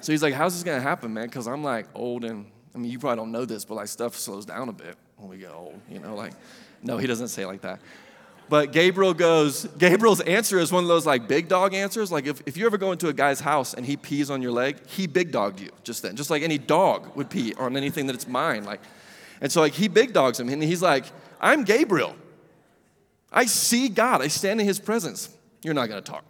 so 0.00 0.12
he's 0.12 0.22
like, 0.22 0.34
How's 0.34 0.54
this 0.54 0.62
gonna 0.62 0.80
happen, 0.80 1.12
man? 1.14 1.26
Because 1.26 1.46
I'm 1.46 1.62
like 1.62 1.86
old 1.94 2.24
and, 2.24 2.46
I 2.74 2.78
mean, 2.78 2.90
you 2.90 2.98
probably 2.98 3.16
don't 3.16 3.32
know 3.32 3.44
this, 3.44 3.64
but 3.64 3.74
like 3.74 3.88
stuff 3.88 4.16
slows 4.16 4.44
down 4.44 4.68
a 4.68 4.72
bit 4.72 4.96
when 5.16 5.28
we 5.28 5.38
get 5.38 5.52
old, 5.52 5.80
you 5.88 5.98
know? 5.98 6.14
Like, 6.14 6.32
no, 6.82 6.98
he 6.98 7.06
doesn't 7.06 7.28
say 7.28 7.46
like 7.46 7.62
that. 7.62 7.80
But 8.48 8.72
Gabriel 8.72 9.14
goes, 9.14 9.64
Gabriel's 9.78 10.20
answer 10.20 10.58
is 10.58 10.70
one 10.70 10.84
of 10.84 10.88
those 10.88 11.06
like 11.06 11.26
big 11.26 11.48
dog 11.48 11.72
answers. 11.72 12.12
Like 12.12 12.26
if, 12.26 12.42
if 12.44 12.56
you 12.56 12.66
ever 12.66 12.76
go 12.76 12.92
into 12.92 13.08
a 13.08 13.12
guy's 13.12 13.40
house 13.40 13.72
and 13.72 13.86
he 13.86 13.96
pees 13.96 14.30
on 14.30 14.42
your 14.42 14.52
leg, 14.52 14.76
he 14.86 15.06
big 15.06 15.30
dogged 15.30 15.60
you 15.60 15.70
just 15.84 16.02
then, 16.02 16.16
just 16.16 16.28
like 16.28 16.42
any 16.42 16.58
dog 16.58 17.16
would 17.16 17.30
pee 17.30 17.54
on 17.54 17.76
anything 17.76 18.08
that 18.08 18.14
it's 18.14 18.28
mine. 18.28 18.64
Like, 18.64 18.80
and 19.40 19.50
so 19.50 19.60
like 19.62 19.72
he 19.72 19.88
big 19.88 20.12
dogs 20.12 20.38
him 20.38 20.48
and 20.50 20.62
he's 20.62 20.82
like, 20.82 21.06
I'm 21.42 21.64
Gabriel. 21.64 22.16
I 23.30 23.46
see 23.46 23.88
God. 23.88 24.22
I 24.22 24.28
stand 24.28 24.60
in 24.60 24.66
his 24.66 24.78
presence. 24.78 25.28
You're 25.62 25.74
not 25.74 25.88
gonna 25.88 26.00
talk 26.00 26.24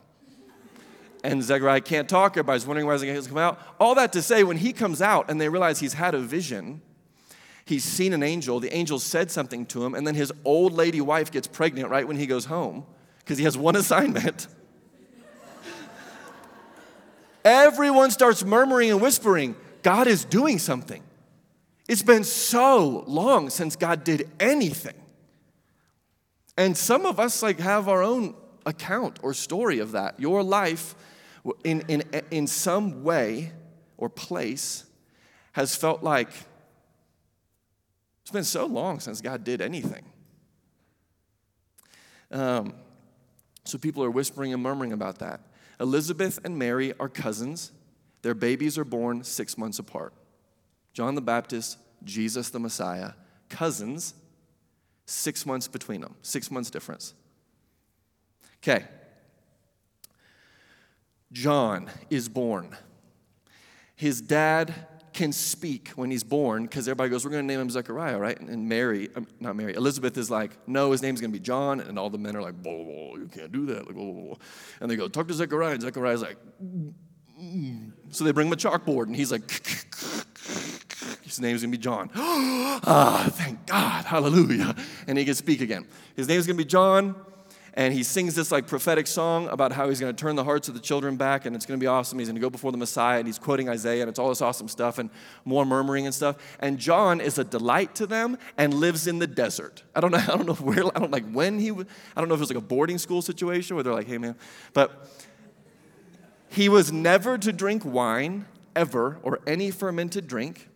and 1.23 1.43
Zechariah 1.43 1.81
can't 1.81 2.09
talk. 2.09 2.33
Everybody's 2.33 2.67
wondering 2.67 2.87
why 2.87 2.97
going 2.97 3.21
to 3.21 3.29
come 3.29 3.39
out. 3.39 3.61
All 3.79 3.95
that 3.95 4.13
to 4.15 4.23
say, 4.23 4.45
when 4.45 4.57
he 4.57 4.73
comes 4.73 5.01
out 5.01 5.31
and 5.31 5.41
they 5.41 5.49
realize 5.49 5.81
he's 5.81 5.95
had 5.95 6.15
a 6.15 6.19
vision, 6.19 6.83
he's 7.65 7.85
seen 7.85 8.13
an 8.13 8.23
angel, 8.23 8.61
the 8.61 8.75
angel 8.75 8.99
said 8.99 9.31
something 9.31 9.67
to 9.67 9.85
him, 9.85 9.95
and 9.95 10.07
then 10.07 10.15
his 10.15 10.33
old 10.45 10.73
lady 10.73 11.01
wife 11.01 11.31
gets 11.31 11.47
pregnant 11.47 11.91
right 11.91 12.07
when 12.07 12.17
he 12.17 12.27
goes 12.27 12.47
home 12.47 12.85
because 13.19 13.39
he 13.39 13.45
has 13.45 13.57
one 13.57 13.77
assignment. 13.83 14.49
Everyone 17.45 18.11
starts 18.11 18.45
murmuring 18.45 18.91
and 18.91 19.01
whispering, 19.01 19.57
God 19.83 20.07
is 20.07 20.25
doing 20.25 20.59
something. 20.59 21.03
It's 21.89 22.03
been 22.03 22.23
so 22.23 23.03
long 23.09 23.51
since 23.51 23.75
God 23.75 24.05
did 24.05 24.31
anything. 24.39 24.95
And 26.57 26.77
some 26.77 27.07
of 27.07 27.19
us 27.19 27.43
like 27.43 27.61
have 27.61 27.89
our 27.89 28.03
own 28.03 28.35
account 28.67 29.19
or 29.23 29.35
story 29.35 29.79
of 29.79 29.93
that. 29.93 30.21
Your 30.21 30.43
life 30.43 30.95
in, 31.65 31.83
in, 31.89 32.03
in 32.31 32.47
some 32.47 33.03
way 33.03 33.53
or 33.97 34.09
place 34.09 34.85
has 35.53 35.75
felt 35.75 36.03
like 36.03 36.29
it's 38.23 38.31
been 38.31 38.45
so 38.45 38.67
long 38.67 39.01
since 39.01 39.21
God 39.21 39.45
did 39.45 39.61
anything. 39.61 40.05
Um, 42.31 42.75
so 43.65 43.79
people 43.79 44.03
are 44.05 44.11
whispering 44.11 44.53
and 44.53 44.63
murmuring 44.63 44.93
about 44.93 45.19
that. 45.19 45.41
Elizabeth 45.81 46.39
and 46.45 46.59
Mary 46.59 46.95
are 46.99 47.09
cousins. 47.09 47.73
Their 48.23 48.35
babies 48.35 48.79
are 48.79 48.85
born 48.85 49.25
six 49.25 49.59
months 49.59 49.79
apart. 49.79 50.15
John 50.93 51.15
the 51.15 51.21
Baptist, 51.21 51.79
Jesus 52.05 52.51
the 52.51 52.61
Messiah, 52.61 53.13
cousins, 53.49 54.15
six 55.07 55.45
months 55.47 55.69
between 55.69 56.01
them, 56.01 56.15
six 56.23 56.51
months 56.51 56.71
difference. 56.71 57.15
Okay, 58.63 58.85
John 61.33 61.91
is 62.11 62.29
born. 62.29 62.77
His 63.97 64.21
dad 64.21 64.75
can 65.13 65.33
speak 65.33 65.91
when 65.91 66.11
he's 66.11 66.25
born 66.25 66.65
because 66.65 66.89
everybody 66.89 67.11
goes, 67.11 67.25
We're 67.25 67.33
going 67.33 67.47
to 67.47 67.53
name 67.53 67.61
him 67.61 67.71
Zechariah, 67.71 68.19
right? 68.19 68.39
And 68.39 68.69
Mary, 68.69 69.09
um, 69.15 69.27
not 69.41 69.57
Mary, 69.57 69.75
Elizabeth 69.75 70.17
is 70.17 70.31
like, 70.31 70.57
No, 70.67 70.93
his 70.93 71.03
name's 71.03 71.21
going 71.21 71.33
to 71.33 71.39
be 71.39 71.43
John. 71.43 71.81
And 71.81 71.99
all 71.99 72.11
the 72.11 72.19
men 72.19 72.37
are 72.37 72.43
like, 72.43 72.55
whoa, 72.63 72.83
whoa, 72.83 73.17
You 73.17 73.29
can't 73.29 73.53
do 73.53 73.67
that. 73.67 73.87
Like, 73.87 73.95
whoa, 73.95 74.11
whoa. 74.11 74.39
And 74.81 74.91
they 74.91 74.97
go, 74.97 75.09
Talk 75.09 75.29
to 75.29 75.35
Zechariah. 75.35 75.73
And 75.73 75.83
Zechariah's 75.83 76.23
like, 76.23 76.39
mm. 76.63 77.93
So 78.11 78.25
they 78.25 78.33
bring 78.33 78.47
him 78.47 78.53
a 78.53 78.57
chalkboard 78.57 79.07
and 79.07 79.17
he's 79.17 79.33
like, 79.33 79.43
His 81.33 81.41
name's 81.41 81.63
to 81.63 81.69
be 81.69 81.79
John. 81.79 82.11
ah, 82.15 83.29
thank 83.33 83.67
God. 83.67 84.05
Hallelujah. 84.05 84.75
And 85.07 85.19
he 85.19 85.25
can 85.25 85.35
speak 85.35 85.61
again. 85.61 85.87
His 86.15 86.29
name's 86.29 86.47
to 86.47 86.55
be 86.55 86.65
John 86.65 87.15
and 87.75 87.95
he 87.95 88.03
sings 88.03 88.35
this 88.35 88.53
like 88.53 88.67
prophetic 88.67 89.07
song 89.07 89.49
about 89.49 89.73
how 89.73 89.89
he's 89.89 90.01
to 90.15 90.21
turn 90.21 90.37
the 90.37 90.45
hearts 90.45 90.69
of 90.69 90.75
the 90.75 90.81
children 90.81 91.17
back 91.17 91.47
and 91.47 91.57
it's 91.57 91.65
to 91.67 91.77
be 91.83 91.87
awesome 91.87 92.19
he's 92.19 92.29
to 92.29 92.39
go 92.39 92.51
before 92.51 92.71
the 92.71 92.79
messiah 92.79 93.19
and 93.19 93.27
he's 93.27 93.39
quoting 93.39 93.69
isaiah 93.69 94.03
and 94.03 94.09
it's 94.09 94.19
all 94.19 94.29
this 94.29 94.43
awesome 94.43 94.69
stuff 94.69 94.99
and 94.99 95.11
more 95.45 95.65
murmuring 95.65 96.07
and 96.07 96.15
stuff 96.15 96.37
and 96.61 96.79
john 96.79 97.21
is 97.21 97.39
a 97.39 97.45
delight 97.45 97.95
to 97.95 98.07
them 98.07 98.37
and 98.59 98.75
lives 98.75 99.07
in 99.07 99.19
the 99.19 99.27
desert 99.27 99.83
i 99.95 100.01
don't 100.01 100.11
know 100.11 100.19
i 100.29 100.37
don't 100.37 100.47
know 100.47 100.55
where 100.55 100.85
i 100.95 100.99
don't 100.99 101.11
like 101.11 101.29
when 101.31 101.59
he 101.59 101.71
i 101.71 101.75
don't 102.21 102.29
know 102.29 102.35
if 102.35 102.41
it 102.41 102.41
was 102.41 102.51
like 102.51 102.59
a 102.59 102.61
boarding 102.61 102.99
school 102.99 103.23
situation 103.23 103.75
where 103.77 103.83
they're 103.83 103.95
like 103.95 104.07
hey 104.07 104.19
man 104.19 104.37
but 104.73 105.09
he 106.51 106.69
was 106.69 106.93
never 106.93 107.39
to 107.39 107.53
drink 107.53 107.83
wine 107.85 108.45
ever 108.77 109.19
or 109.23 109.41
any 109.47 109.71
fermented 109.71 110.27
drink 110.27 110.69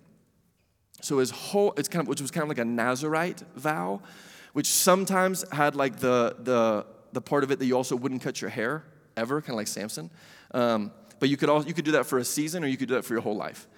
so 1.00 1.19
his 1.19 1.31
whole 1.31 1.73
it's 1.76 1.88
kind 1.88 2.03
of 2.03 2.09
which 2.09 2.21
was 2.21 2.31
kind 2.31 2.43
of 2.43 2.49
like 2.49 2.59
a 2.59 2.65
nazarite 2.65 3.43
vow 3.55 4.00
which 4.57 4.69
sometimes 4.69 5.45
had 5.53 5.76
like 5.76 5.99
the, 5.99 6.35
the, 6.38 6.87
the 7.12 7.21
part 7.21 7.45
of 7.45 7.50
it 7.50 7.59
that 7.59 7.67
you 7.67 7.76
also 7.76 7.95
wouldn't 7.95 8.23
cut 8.23 8.41
your 8.41 8.49
hair 8.49 8.85
ever, 9.15 9.43
kind 9.43 9.50
of 9.50 9.57
like 9.57 9.67
Samson. 9.67 10.11
Um, 10.53 10.93
but 11.21 11.29
you 11.29 11.37
could, 11.37 11.50
also, 11.50 11.69
you 11.69 11.75
could 11.75 11.85
do 11.85 11.91
that 11.91 12.07
for 12.07 12.17
a 12.17 12.25
season 12.25 12.65
or 12.65 12.67
you 12.67 12.79
could 12.79 12.88
do 12.88 12.95
that 12.95 13.05
for 13.05 13.12
your 13.12 13.21
whole 13.21 13.37
life. 13.37 13.69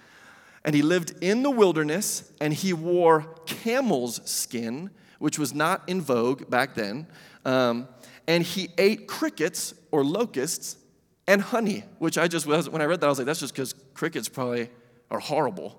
And 0.63 0.73
he 0.73 0.81
lived 0.81 1.21
in 1.21 1.43
the 1.43 1.51
wilderness 1.51 2.31
and 2.39 2.53
he 2.53 2.71
wore 2.71 3.23
camel's 3.45 4.21
skin, 4.23 4.89
which 5.19 5.37
was 5.37 5.53
not 5.53 5.83
in 5.89 5.99
vogue 5.99 6.49
back 6.49 6.75
then. 6.75 7.07
Um, 7.43 7.89
and 8.25 8.41
he 8.41 8.69
ate 8.77 9.05
crickets 9.05 9.73
or 9.91 10.05
locusts 10.05 10.77
and 11.27 11.41
honey, 11.41 11.83
which 11.97 12.17
I 12.17 12.29
just, 12.29 12.45
when 12.45 12.81
I 12.81 12.85
read 12.85 13.01
that, 13.01 13.07
I 13.07 13.09
was 13.09 13.17
like, 13.17 13.25
that's 13.25 13.41
just 13.41 13.53
because 13.53 13.75
crickets 13.93 14.29
probably 14.29 14.69
are 15.11 15.19
horrible. 15.19 15.77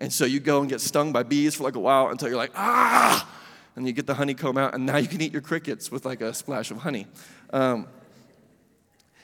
And 0.00 0.12
so 0.12 0.24
you 0.24 0.40
go 0.40 0.60
and 0.60 0.68
get 0.68 0.80
stung 0.80 1.12
by 1.12 1.22
bees 1.22 1.54
for 1.54 1.64
like 1.64 1.76
a 1.76 1.80
while 1.80 2.08
until 2.08 2.28
you're 2.28 2.38
like, 2.38 2.52
ah, 2.54 3.28
and 3.76 3.86
you 3.86 3.92
get 3.92 4.06
the 4.06 4.14
honeycomb 4.14 4.56
out, 4.56 4.74
and 4.74 4.86
now 4.86 4.96
you 4.96 5.08
can 5.08 5.20
eat 5.20 5.32
your 5.32 5.42
crickets 5.42 5.90
with 5.90 6.04
like 6.04 6.20
a 6.20 6.32
splash 6.34 6.70
of 6.70 6.78
honey. 6.78 7.06
Um, 7.52 7.86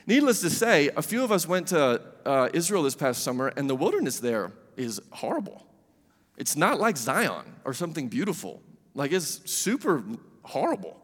needless 0.07 0.41
to 0.43 0.51
say, 0.51 0.91
a 0.97 1.03
few 1.03 1.25
of 1.25 1.33
us 1.33 1.49
went 1.49 1.69
to 1.69 2.03
uh, 2.25 2.51
Israel 2.53 2.83
this 2.83 2.95
past 2.95 3.23
summer, 3.23 3.49
and 3.57 3.69
the 3.69 3.75
wilderness 3.75 4.21
there 4.21 4.53
is 4.77 5.01
horrible. 5.11 5.67
It's 6.37 6.57
not 6.57 6.79
like 6.79 6.97
Zion 6.97 7.55
or 7.65 7.73
something 7.73 8.09
beautiful. 8.09 8.63
Like 8.95 9.13
it's 9.13 9.51
super 9.51 10.05
horrible. 10.43 11.01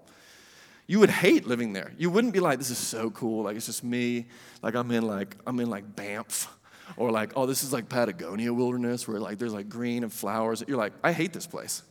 You 0.86 0.98
would 1.00 1.10
hate 1.10 1.46
living 1.46 1.72
there. 1.72 1.92
You 1.96 2.10
wouldn't 2.10 2.34
be 2.34 2.40
like, 2.40 2.58
this 2.58 2.70
is 2.70 2.78
so 2.78 3.10
cool. 3.10 3.44
Like 3.44 3.56
it's 3.56 3.66
just 3.66 3.82
me. 3.82 4.26
Like 4.62 4.74
I'm 4.74 4.90
in 4.90 5.06
like 5.06 5.36
I'm 5.46 5.58
in 5.60 5.70
like 5.70 5.96
Banff. 5.96 6.54
Or 6.96 7.10
like, 7.10 7.32
oh, 7.36 7.46
this 7.46 7.62
is 7.62 7.72
like 7.72 7.88
Patagonia 7.88 8.52
wilderness 8.52 9.08
where 9.08 9.18
like 9.18 9.38
there's 9.38 9.54
like 9.54 9.68
green 9.68 10.02
and 10.02 10.12
flowers. 10.12 10.62
You're 10.66 10.78
like, 10.78 10.92
I 11.02 11.12
hate 11.12 11.32
this 11.32 11.46
place. 11.46 11.82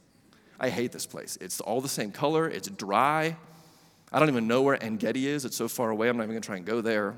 I 0.59 0.69
hate 0.69 0.91
this 0.91 1.05
place. 1.05 1.37
It's 1.41 1.59
all 1.59 1.81
the 1.81 1.89
same 1.89 2.11
color, 2.11 2.47
it's 2.47 2.69
dry. 2.69 3.35
I 4.11 4.19
don't 4.19 4.29
even 4.29 4.47
know 4.47 4.61
where 4.61 4.81
En 4.83 4.97
Gedi 4.97 5.27
is. 5.27 5.45
It's 5.45 5.55
so 5.55 5.67
far 5.67 5.89
away, 5.89 6.09
I'm 6.09 6.17
not 6.17 6.23
even 6.23 6.35
gonna 6.35 6.41
try 6.41 6.57
and 6.57 6.65
go 6.65 6.81
there. 6.81 7.15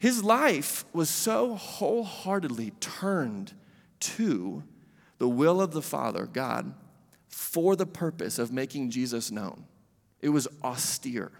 His 0.00 0.22
life 0.22 0.84
was 0.92 1.10
so 1.10 1.54
wholeheartedly 1.54 2.72
turned 2.80 3.52
to 4.00 4.62
the 5.18 5.28
will 5.28 5.60
of 5.60 5.72
the 5.72 5.82
Father, 5.82 6.26
God, 6.26 6.72
for 7.28 7.76
the 7.76 7.86
purpose 7.86 8.38
of 8.38 8.52
making 8.52 8.90
Jesus 8.90 9.30
known. 9.30 9.64
It 10.20 10.30
was 10.30 10.48
austere. 10.62 11.32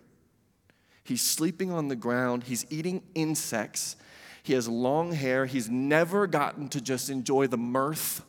He's 1.04 1.22
sleeping 1.22 1.72
on 1.72 1.88
the 1.88 1.96
ground, 1.96 2.44
he's 2.44 2.66
eating 2.70 3.02
insects, 3.14 3.96
he 4.42 4.54
has 4.54 4.68
long 4.68 5.12
hair, 5.12 5.46
he's 5.46 5.68
never 5.68 6.26
gotten 6.26 6.68
to 6.70 6.80
just 6.80 7.10
enjoy 7.10 7.46
the 7.46 7.58
mirth 7.58 8.24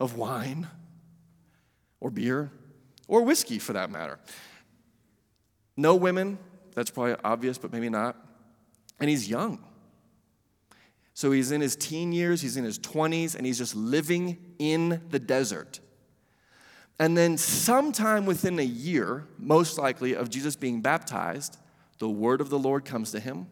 of 0.00 0.16
wine 0.16 0.68
or 2.00 2.10
beer 2.10 2.50
or 3.06 3.22
whiskey 3.22 3.58
for 3.58 3.72
that 3.72 3.90
matter. 3.90 4.18
No 5.76 5.94
women, 5.94 6.38
that's 6.74 6.90
probably 6.90 7.16
obvious, 7.24 7.58
but 7.58 7.72
maybe 7.72 7.88
not. 7.88 8.16
And 9.00 9.08
he's 9.08 9.28
young. 9.28 9.64
So 11.14 11.32
he's 11.32 11.50
in 11.50 11.60
his 11.60 11.74
teen 11.74 12.12
years, 12.12 12.42
he's 12.42 12.56
in 12.56 12.64
his 12.64 12.78
20s, 12.78 13.34
and 13.34 13.44
he's 13.44 13.58
just 13.58 13.74
living 13.74 14.38
in 14.58 15.02
the 15.10 15.18
desert. 15.18 15.80
And 17.00 17.16
then, 17.16 17.36
sometime 17.36 18.26
within 18.26 18.58
a 18.58 18.64
year, 18.64 19.26
most 19.38 19.78
likely, 19.78 20.14
of 20.14 20.30
Jesus 20.30 20.56
being 20.56 20.80
baptized, 20.80 21.56
the 21.98 22.08
word 22.08 22.40
of 22.40 22.50
the 22.50 22.58
Lord 22.58 22.84
comes 22.84 23.12
to 23.12 23.20
him, 23.20 23.46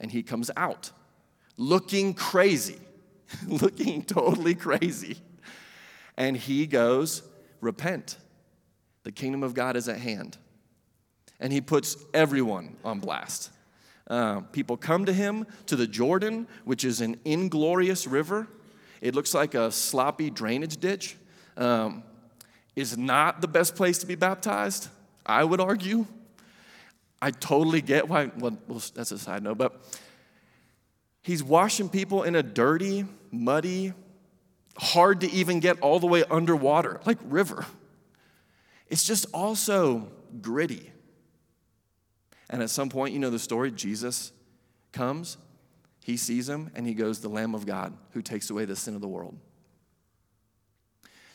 and 0.00 0.10
he 0.10 0.22
comes 0.22 0.50
out 0.56 0.90
looking 1.56 2.14
crazy, 2.14 2.78
looking 3.46 4.02
totally 4.02 4.54
crazy. 4.54 5.18
And 6.16 6.36
he 6.36 6.66
goes, 6.66 7.22
Repent. 7.60 8.18
The 9.04 9.12
kingdom 9.12 9.42
of 9.42 9.54
God 9.54 9.76
is 9.76 9.88
at 9.88 9.98
hand. 9.98 10.36
And 11.38 11.52
he 11.52 11.60
puts 11.60 11.96
everyone 12.12 12.76
on 12.84 12.98
blast. 12.98 13.50
Uh, 14.08 14.40
people 14.52 14.76
come 14.76 15.04
to 15.04 15.12
him 15.12 15.46
to 15.66 15.76
the 15.76 15.86
Jordan, 15.86 16.46
which 16.64 16.84
is 16.84 17.00
an 17.00 17.18
inglorious 17.24 18.06
river. 18.06 18.46
It 19.00 19.14
looks 19.14 19.34
like 19.34 19.54
a 19.54 19.70
sloppy 19.70 20.30
drainage 20.30 20.78
ditch. 20.78 21.16
Um, 21.56 22.02
is 22.76 22.98
not 22.98 23.40
the 23.40 23.48
best 23.48 23.74
place 23.74 23.98
to 23.98 24.06
be 24.06 24.14
baptized, 24.14 24.88
I 25.24 25.42
would 25.42 25.60
argue. 25.60 26.06
I 27.26 27.32
totally 27.32 27.82
get 27.82 28.08
why, 28.08 28.30
well, 28.38 28.56
that's 28.94 29.10
a 29.10 29.18
side 29.18 29.42
note, 29.42 29.58
but 29.58 29.82
he's 31.22 31.42
washing 31.42 31.88
people 31.88 32.22
in 32.22 32.36
a 32.36 32.42
dirty, 32.42 33.04
muddy, 33.32 33.94
hard 34.78 35.22
to 35.22 35.30
even 35.32 35.58
get 35.58 35.80
all 35.80 35.98
the 35.98 36.06
way 36.06 36.22
underwater, 36.30 37.00
like 37.04 37.18
river. 37.24 37.66
It's 38.86 39.02
just 39.02 39.26
also 39.34 40.08
gritty. 40.40 40.92
And 42.48 42.62
at 42.62 42.70
some 42.70 42.90
point, 42.90 43.12
you 43.12 43.18
know 43.18 43.30
the 43.30 43.40
story 43.40 43.72
Jesus 43.72 44.30
comes, 44.92 45.36
he 46.04 46.16
sees 46.16 46.48
him, 46.48 46.70
and 46.76 46.86
he 46.86 46.94
goes, 46.94 47.18
The 47.18 47.28
Lamb 47.28 47.56
of 47.56 47.66
God 47.66 47.92
who 48.12 48.22
takes 48.22 48.50
away 48.50 48.66
the 48.66 48.76
sin 48.76 48.94
of 48.94 49.00
the 49.00 49.08
world. 49.08 49.36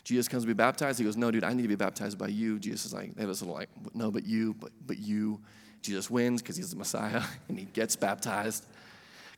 Jesus 0.04 0.26
comes 0.26 0.44
to 0.44 0.46
be 0.46 0.54
baptized. 0.54 0.98
He 0.98 1.04
goes, 1.04 1.18
No, 1.18 1.30
dude, 1.30 1.44
I 1.44 1.52
need 1.52 1.62
to 1.64 1.68
be 1.68 1.76
baptized 1.76 2.16
by 2.16 2.28
you. 2.28 2.58
Jesus 2.58 2.86
is 2.86 2.94
like, 2.94 3.14
they 3.14 3.20
have 3.20 3.28
this 3.28 3.42
little 3.42 3.54
like, 3.54 3.68
No, 3.92 4.10
but 4.10 4.24
you, 4.24 4.54
but, 4.54 4.70
but 4.86 4.96
you. 4.96 5.42
Jesus 5.82 6.08
wins 6.08 6.40
because 6.40 6.56
he's 6.56 6.70
the 6.70 6.76
Messiah 6.76 7.22
and 7.48 7.58
he 7.58 7.66
gets 7.66 7.96
baptized. 7.96 8.64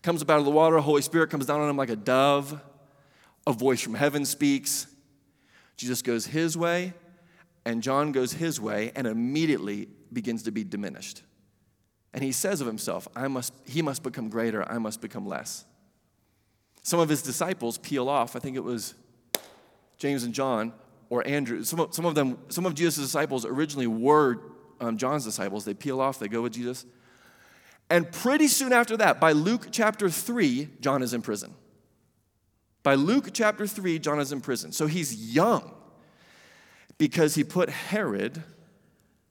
Comes 0.03 0.23
up 0.23 0.31
out 0.31 0.39
of 0.39 0.45
the 0.45 0.51
water, 0.51 0.79
Holy 0.79 1.03
Spirit 1.03 1.31
comes 1.31 1.47
down 1.47 1.61
on 1.61 1.69
him 1.69 1.77
like 1.77 1.91
a 1.91 1.97
dove. 1.97 2.61
A 3.47 3.53
voice 3.53 3.81
from 3.81 3.95
heaven 3.95 4.25
speaks. 4.25 4.87
Jesus 5.77 6.03
goes 6.03 6.27
his 6.27 6.57
way, 6.57 6.95
and 7.65 7.83
John 7.83 8.13
goes 8.13 8.33
his 8.33 8.61
way, 8.61 8.93
and 8.95 9.07
immediately 9.07 9.89
begins 10.13 10.45
to 10.45 10.51
be 10.51 10.65
diminished. 10.65 11.23
And 12.15 12.23
he 12.23 12.33
says 12.33 12.61
of 12.61 12.67
himself, 12.67 13.09
I 13.17 13.29
must, 13.29 13.53
he 13.67 13.83
must 13.83 14.03
become 14.03 14.29
greater, 14.29 14.67
I 14.71 14.79
must 14.79 15.01
become 15.01 15.27
less. 15.27 15.65
Some 16.83 17.01
of 17.01 17.09
his 17.09 17.23
disciples 17.23 17.77
peel 17.79 18.09
off. 18.09 18.37
I 18.37 18.39
think 18.39 18.57
it 18.57 18.65
was 18.65 18.95
James 19.99 20.23
and 20.23 20.33
John, 20.33 20.73
or 21.11 21.27
Andrew. 21.27 21.65
Some 21.65 21.81
of, 21.81 21.95
some 21.95 22.05
of 22.05 22.15
them, 22.15 22.39
some 22.49 22.67
of 22.67 22.75
Jesus' 22.75 23.05
disciples 23.05 23.45
originally 23.45 23.87
were 23.87 24.41
um, 24.85 24.97
John's 24.97 25.25
disciples. 25.25 25.65
They 25.65 25.75
peel 25.75 26.01
off, 26.01 26.19
they 26.19 26.29
go 26.29 26.43
with 26.43 26.53
Jesus. 26.53 26.85
And 27.91 28.11
pretty 28.11 28.49
soon 28.49 28.73
after 28.73 28.97
that, 28.97 29.21
by 29.21 29.33
Luke 29.33 29.69
chapter 29.71 30.09
3, 30.09 30.69
John 30.81 31.03
is 31.03 31.13
in 31.13 31.23
prison. 31.23 31.55
By 32.83 32.95
Luke 32.95 33.29
chapter 33.33 33.67
3, 33.67 33.99
John 33.99 34.21
is 34.21 34.33
in 34.33 34.41
prison. 34.41 34.73
So 34.73 34.87
he's 34.87 35.35
young 35.35 35.75
because 36.99 37.35
he 37.35 37.45
put 37.45 37.69
Herod 37.69 38.43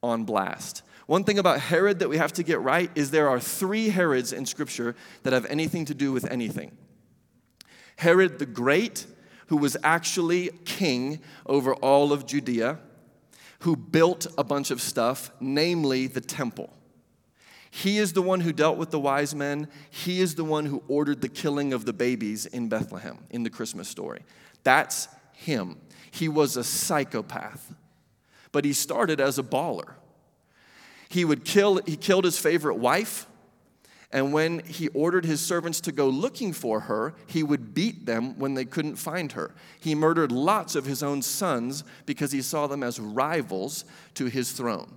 on 0.02 0.24
blast. 0.24 0.82
One 1.06 1.24
thing 1.24 1.38
about 1.38 1.60
Herod 1.60 1.98
that 1.98 2.08
we 2.08 2.16
have 2.16 2.32
to 2.34 2.42
get 2.42 2.60
right 2.60 2.90
is 2.94 3.10
there 3.10 3.28
are 3.28 3.40
three 3.40 3.90
Herods 3.90 4.32
in 4.32 4.46
Scripture 4.46 4.94
that 5.22 5.32
have 5.32 5.46
anything 5.46 5.84
to 5.86 5.94
do 5.94 6.12
with 6.12 6.30
anything 6.30 6.76
Herod 7.96 8.38
the 8.38 8.46
Great, 8.46 9.06
who 9.48 9.56
was 9.56 9.76
actually 9.84 10.50
king 10.64 11.20
over 11.46 11.74
all 11.74 12.12
of 12.12 12.26
Judea, 12.26 12.78
who 13.64 13.76
built 13.76 14.26
a 14.36 14.44
bunch 14.44 14.70
of 14.70 14.78
stuff, 14.78 15.30
namely 15.40 16.06
the 16.06 16.20
temple. 16.20 16.70
He 17.70 17.96
is 17.96 18.12
the 18.12 18.20
one 18.20 18.40
who 18.40 18.52
dealt 18.52 18.76
with 18.76 18.90
the 18.90 19.00
wise 19.00 19.34
men. 19.34 19.68
He 19.88 20.20
is 20.20 20.34
the 20.34 20.44
one 20.44 20.66
who 20.66 20.82
ordered 20.86 21.22
the 21.22 21.30
killing 21.30 21.72
of 21.72 21.86
the 21.86 21.94
babies 21.94 22.44
in 22.44 22.68
Bethlehem 22.68 23.16
in 23.30 23.42
the 23.42 23.48
Christmas 23.48 23.88
story. 23.88 24.20
That's 24.64 25.08
him. 25.32 25.78
He 26.10 26.28
was 26.28 26.58
a 26.58 26.62
psychopath, 26.62 27.74
but 28.52 28.66
he 28.66 28.74
started 28.74 29.18
as 29.18 29.38
a 29.38 29.42
baller. 29.42 29.94
He 31.08 31.24
would 31.24 31.46
kill, 31.46 31.80
he 31.86 31.96
killed 31.96 32.24
his 32.24 32.38
favorite 32.38 32.76
wife 32.76 33.26
and 34.14 34.32
when 34.32 34.60
he 34.60 34.86
ordered 34.90 35.24
his 35.24 35.40
servants 35.40 35.80
to 35.80 35.92
go 35.92 36.08
looking 36.08 36.52
for 36.52 36.78
her, 36.78 37.16
he 37.26 37.42
would 37.42 37.74
beat 37.74 38.06
them 38.06 38.38
when 38.38 38.54
they 38.54 38.64
couldn't 38.64 38.94
find 38.94 39.32
her. 39.32 39.52
He 39.80 39.96
murdered 39.96 40.30
lots 40.30 40.76
of 40.76 40.84
his 40.84 41.02
own 41.02 41.20
sons 41.20 41.82
because 42.06 42.30
he 42.30 42.40
saw 42.40 42.68
them 42.68 42.84
as 42.84 43.00
rivals 43.00 43.84
to 44.14 44.26
his 44.26 44.52
throne. 44.52 44.94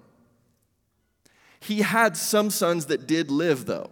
He 1.60 1.82
had 1.82 2.16
some 2.16 2.52
sons 2.52 2.86
that 2.86 3.08
did 3.08 3.32
live, 3.32 3.66
though. 3.66 3.90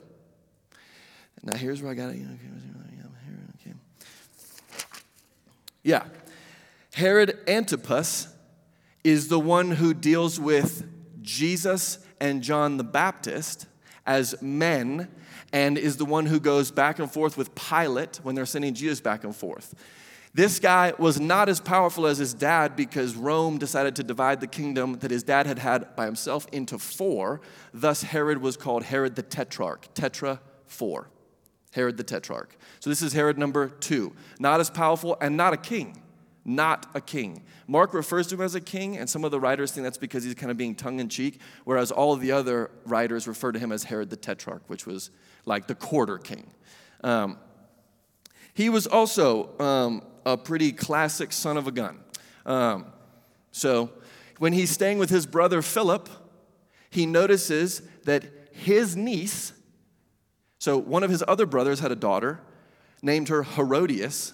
Now, 1.41 1.57
here's 1.57 1.81
where 1.81 1.91
I 1.91 1.95
got 1.95 2.11
it. 2.11 2.21
Yeah. 5.81 6.03
Herod 6.93 7.39
Antipas 7.47 8.27
is 9.03 9.27
the 9.29 9.39
one 9.39 9.71
who 9.71 9.95
deals 9.95 10.39
with 10.39 10.87
Jesus 11.23 11.97
and 12.19 12.43
John 12.43 12.77
the 12.77 12.83
Baptist 12.83 13.65
as 14.05 14.41
men 14.41 15.09
and 15.51 15.77
is 15.77 15.97
the 15.97 16.05
one 16.05 16.25
who 16.25 16.39
goes 16.39 16.71
back 16.71 16.99
and 16.99 17.11
forth 17.11 17.37
with 17.37 17.55
Pilate 17.55 18.17
when 18.23 18.35
they're 18.35 18.45
sending 18.45 18.73
Jesus 18.73 19.01
back 19.01 19.23
and 19.23 19.35
forth. 19.35 19.73
This 20.33 20.59
guy 20.59 20.93
was 20.99 21.17
not 21.17 21.47
as 21.47 21.61
powerful 21.61 22.05
as 22.05 22.17
his 22.17 22.33
dad 22.33 22.75
because 22.75 23.15
Rome 23.15 23.57
decided 23.57 23.95
to 23.95 24.03
divide 24.03 24.41
the 24.41 24.47
kingdom 24.47 24.99
that 24.99 25.09
his 25.09 25.23
dad 25.23 25.47
had 25.47 25.59
had 25.59 25.95
by 25.95 26.05
himself 26.05 26.45
into 26.51 26.77
four. 26.77 27.39
Thus, 27.73 28.03
Herod 28.03 28.41
was 28.41 28.57
called 28.57 28.83
Herod 28.83 29.15
the 29.15 29.23
Tetrarch. 29.23 29.93
Tetra, 29.93 30.39
four. 30.65 31.09
Herod 31.71 31.95
the 31.95 32.03
Tetrarch. 32.03 32.57
So, 32.81 32.89
this 32.89 33.01
is 33.01 33.13
Herod 33.13 33.37
number 33.37 33.69
two. 33.69 34.13
Not 34.37 34.59
as 34.59 34.69
powerful 34.69 35.17
and 35.21 35.37
not 35.37 35.53
a 35.53 35.57
king 35.57 36.01
not 36.45 36.85
a 36.93 37.01
king. 37.01 37.43
Mark 37.67 37.93
refers 37.93 38.27
to 38.27 38.35
him 38.35 38.41
as 38.41 38.53
a 38.53 38.61
king, 38.61 38.97
and 38.97 39.09
some 39.09 39.25
of 39.25 39.31
the 39.31 39.39
writers 39.39 39.71
think 39.71 39.83
that's 39.83 39.97
because 39.97 40.23
he's 40.23 40.35
kind 40.35 40.51
of 40.51 40.57
being 40.57 40.75
tongue 40.75 40.99
in 40.99 41.09
cheek, 41.09 41.41
whereas 41.63 41.91
all 41.91 42.15
the 42.15 42.31
other 42.31 42.69
writers 42.85 43.27
refer 43.27 43.51
to 43.51 43.57
him 43.57 43.71
as 43.71 43.83
Herod 43.83 44.11
the 44.11 44.15
Tetrarch, 44.15 44.61
which 44.67 44.85
was 44.85 45.09
like 45.45 45.65
the 45.65 45.73
quarter 45.73 46.19
king. 46.19 46.51
Um, 47.03 47.37
he 48.53 48.69
was 48.69 48.85
also 48.85 49.57
um, 49.59 50.03
a 50.25 50.37
pretty 50.37 50.71
classic 50.71 51.33
son 51.33 51.57
of 51.57 51.67
a 51.67 51.71
gun. 51.71 51.99
Um, 52.45 52.85
so 53.51 53.89
when 54.37 54.53
he's 54.53 54.69
staying 54.69 54.99
with 54.99 55.09
his 55.09 55.25
brother 55.25 55.63
Philip, 55.63 56.07
he 56.91 57.05
notices 57.05 57.81
that 58.03 58.23
his 58.51 58.95
niece, 58.95 59.51
so 60.59 60.77
one 60.77 61.03
of 61.03 61.09
his 61.09 61.23
other 61.27 61.45
brothers 61.45 61.79
had 61.79 61.91
a 61.91 61.95
daughter, 61.95 62.39
named 63.01 63.29
her 63.29 63.43
Herodias 63.43 64.33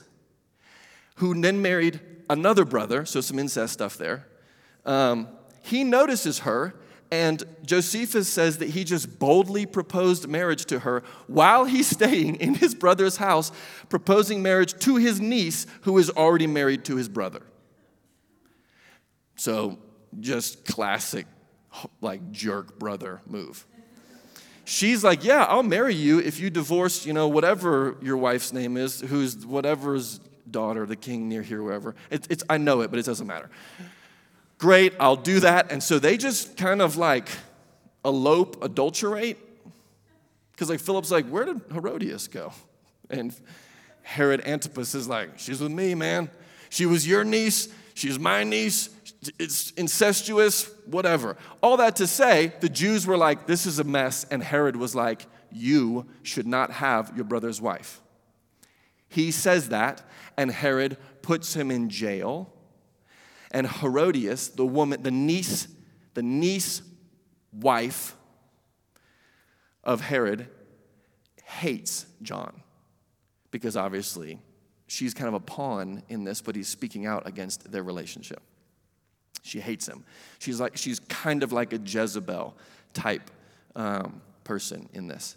who 1.22 1.40
then 1.40 1.62
married 1.62 2.00
another 2.32 2.66
brother, 2.66 3.06
so 3.06 3.22
some 3.22 3.38
incest 3.38 3.74
stuff 3.74 3.96
there. 3.96 4.26
Um, 4.88 5.28
he 5.62 5.84
notices 5.84 6.40
her, 6.40 6.74
and 7.12 7.44
Josephus 7.64 8.28
says 8.28 8.58
that 8.58 8.72
he 8.72 8.84
just 8.84 9.20
boldly 9.20 9.68
proposed 9.68 10.28
marriage 10.28 10.66
to 10.66 10.80
her 10.80 11.04
while 11.28 11.66
he's 11.66 11.88
staying 11.96 12.38
in 12.38 12.56
his 12.56 12.74
brother's 12.74 13.18
house, 13.18 13.52
proposing 13.88 14.42
marriage 14.42 14.74
to 14.80 14.96
his 14.96 15.22
niece, 15.22 15.68
who 15.82 15.96
is 16.00 16.10
already 16.10 16.48
married 16.48 16.86
to 16.86 16.96
his 16.96 17.08
brother. 17.08 17.44
So, 19.36 19.78
just 20.20 20.66
classic, 20.66 21.28
like, 22.02 22.32
jerk 22.32 22.80
brother 22.80 23.22
move. 23.28 23.68
She's 24.66 25.04
like, 25.04 25.24
Yeah, 25.24 25.44
I'll 25.44 25.62
marry 25.62 25.94
you 25.94 26.18
if 26.18 26.40
you 26.40 26.50
divorce, 26.50 27.06
you 27.06 27.14
know, 27.14 27.28
whatever 27.28 27.98
your 28.02 28.18
wife's 28.18 28.52
name 28.52 28.76
is, 28.76 29.02
who's 29.02 29.46
whatever's 29.46 30.20
daughter, 30.50 30.84
of 30.84 30.90
the 30.90 30.96
king 30.96 31.30
near 31.30 31.42
here, 31.42 31.62
wherever. 31.62 31.96
It, 32.10 32.28
it's, 32.30 32.44
I 32.50 32.58
know 32.58 32.82
it, 32.82 32.90
but 32.90 33.00
it 33.00 33.06
doesn't 33.06 33.28
matter. 33.28 33.50
Great, 34.58 34.94
I'll 35.00 35.16
do 35.16 35.40
that. 35.42 35.72
And 35.72 35.82
so 35.82 36.00
they 36.00 36.18
just 36.18 36.58
kind 36.58 36.82
of 36.82 36.98
like 36.98 37.30
elope, 38.06 38.64
adulterate. 38.64 39.38
Because 40.52 40.70
like 40.70 40.80
Philip's 40.80 41.12
like, 41.12 41.28
where 41.28 41.46
did 41.46 41.62
Herodias 41.72 42.28
go? 42.28 42.54
And 43.10 43.36
Herod 44.04 44.46
Antipas 44.46 44.96
is 44.96 45.08
like, 45.08 45.40
she's 45.40 45.62
with 45.62 45.72
me, 45.72 45.96
man. 45.96 46.30
She 46.70 46.86
was 46.86 47.08
your 47.08 47.24
niece. 47.24 47.70
She's 47.94 48.18
my 48.20 48.44
niece. 48.44 48.90
It's 49.38 49.72
incestuous, 49.72 50.70
whatever. 50.86 51.38
All 51.62 51.78
that 51.78 51.98
to 51.98 52.08
say, 52.08 52.54
the 52.60 52.70
Jews 52.70 53.06
were 53.06 53.18
like, 53.18 53.46
this 53.46 53.66
is 53.66 53.80
a 53.80 53.84
mess. 53.84 54.26
And 54.32 54.42
Herod 54.42 54.76
was 54.76 54.96
like, 54.96 55.26
you 55.52 56.08
should 56.24 56.48
not 56.48 56.72
have 56.72 57.14
your 57.16 57.26
brother's 57.26 57.62
wife. 57.62 58.01
He 59.12 59.32
says 59.32 59.70
that, 59.70 60.02
and 60.38 60.50
Herod 60.50 60.96
puts 61.22 61.54
him 61.54 61.70
in 61.70 61.90
jail. 61.90 62.50
And 63.52 63.68
Herodias, 63.68 64.48
the 64.48 64.66
woman, 64.66 65.04
the 65.04 65.12
niece, 65.12 65.68
the 66.14 66.24
niece 66.24 66.82
wife 67.52 68.16
of 69.84 70.00
Herod, 70.00 70.48
hates 71.44 72.06
John 72.22 72.64
because 73.52 73.76
obviously 73.76 74.40
she's 74.88 75.14
kind 75.14 75.28
of 75.28 75.34
a 75.34 75.42
pawn 75.42 76.04
in 76.08 76.24
this, 76.24 76.40
but 76.40 76.56
he's 76.56 76.70
speaking 76.70 77.06
out 77.06 77.28
against 77.28 77.70
their 77.70 77.84
relationship. 77.84 78.42
She 79.42 79.60
hates 79.60 79.90
him. 79.90 80.06
She's 80.40 80.62
like 80.62 80.78
she's 80.78 81.00
kind 81.02 81.44
of 81.44 81.52
like 81.52 81.74
a 81.74 81.78
Jezebel 81.78 82.56
type 82.94 83.30
um, 83.76 84.22
person 84.46 84.88
in 84.94 85.10
this. 85.10 85.36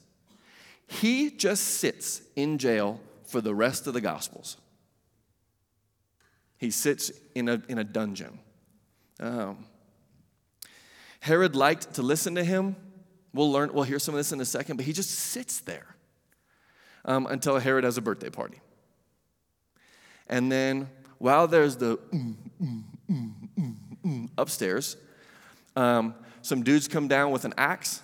He 0.86 1.30
just 1.30 1.64
sits 1.64 2.22
in 2.36 2.58
jail 2.58 3.00
for 3.26 3.40
the 3.40 3.54
rest 3.54 3.86
of 3.86 3.94
the 3.94 4.00
Gospels. 4.00 4.56
He 6.56 6.70
sits 6.70 7.10
in 7.34 7.48
a, 7.48 7.62
in 7.68 7.78
a 7.78 7.84
dungeon. 7.84 8.38
Um, 9.20 9.66
Herod 11.20 11.56
liked 11.56 11.94
to 11.94 12.02
listen 12.02 12.34
to 12.36 12.44
him. 12.44 12.76
We'll 13.32 13.50
learn, 13.50 13.72
we'll 13.72 13.84
hear 13.84 13.98
some 13.98 14.14
of 14.14 14.18
this 14.18 14.32
in 14.32 14.40
a 14.40 14.44
second, 14.44 14.76
but 14.76 14.84
he 14.84 14.92
just 14.92 15.10
sits 15.10 15.60
there 15.60 15.96
um, 17.04 17.26
until 17.26 17.58
Herod 17.58 17.84
has 17.84 17.96
a 17.98 18.02
birthday 18.02 18.30
party. 18.30 18.60
And 20.28 20.50
then 20.50 20.88
while 21.18 21.48
there's 21.48 21.76
the 21.76 21.96
mm, 22.12 22.34
mm, 22.62 22.84
mm, 24.04 24.28
upstairs, 24.38 24.96
um, 25.76 26.14
some 26.42 26.62
dudes 26.62 26.88
come 26.88 27.08
down 27.08 27.30
with 27.30 27.44
an 27.44 27.54
axe 27.56 28.02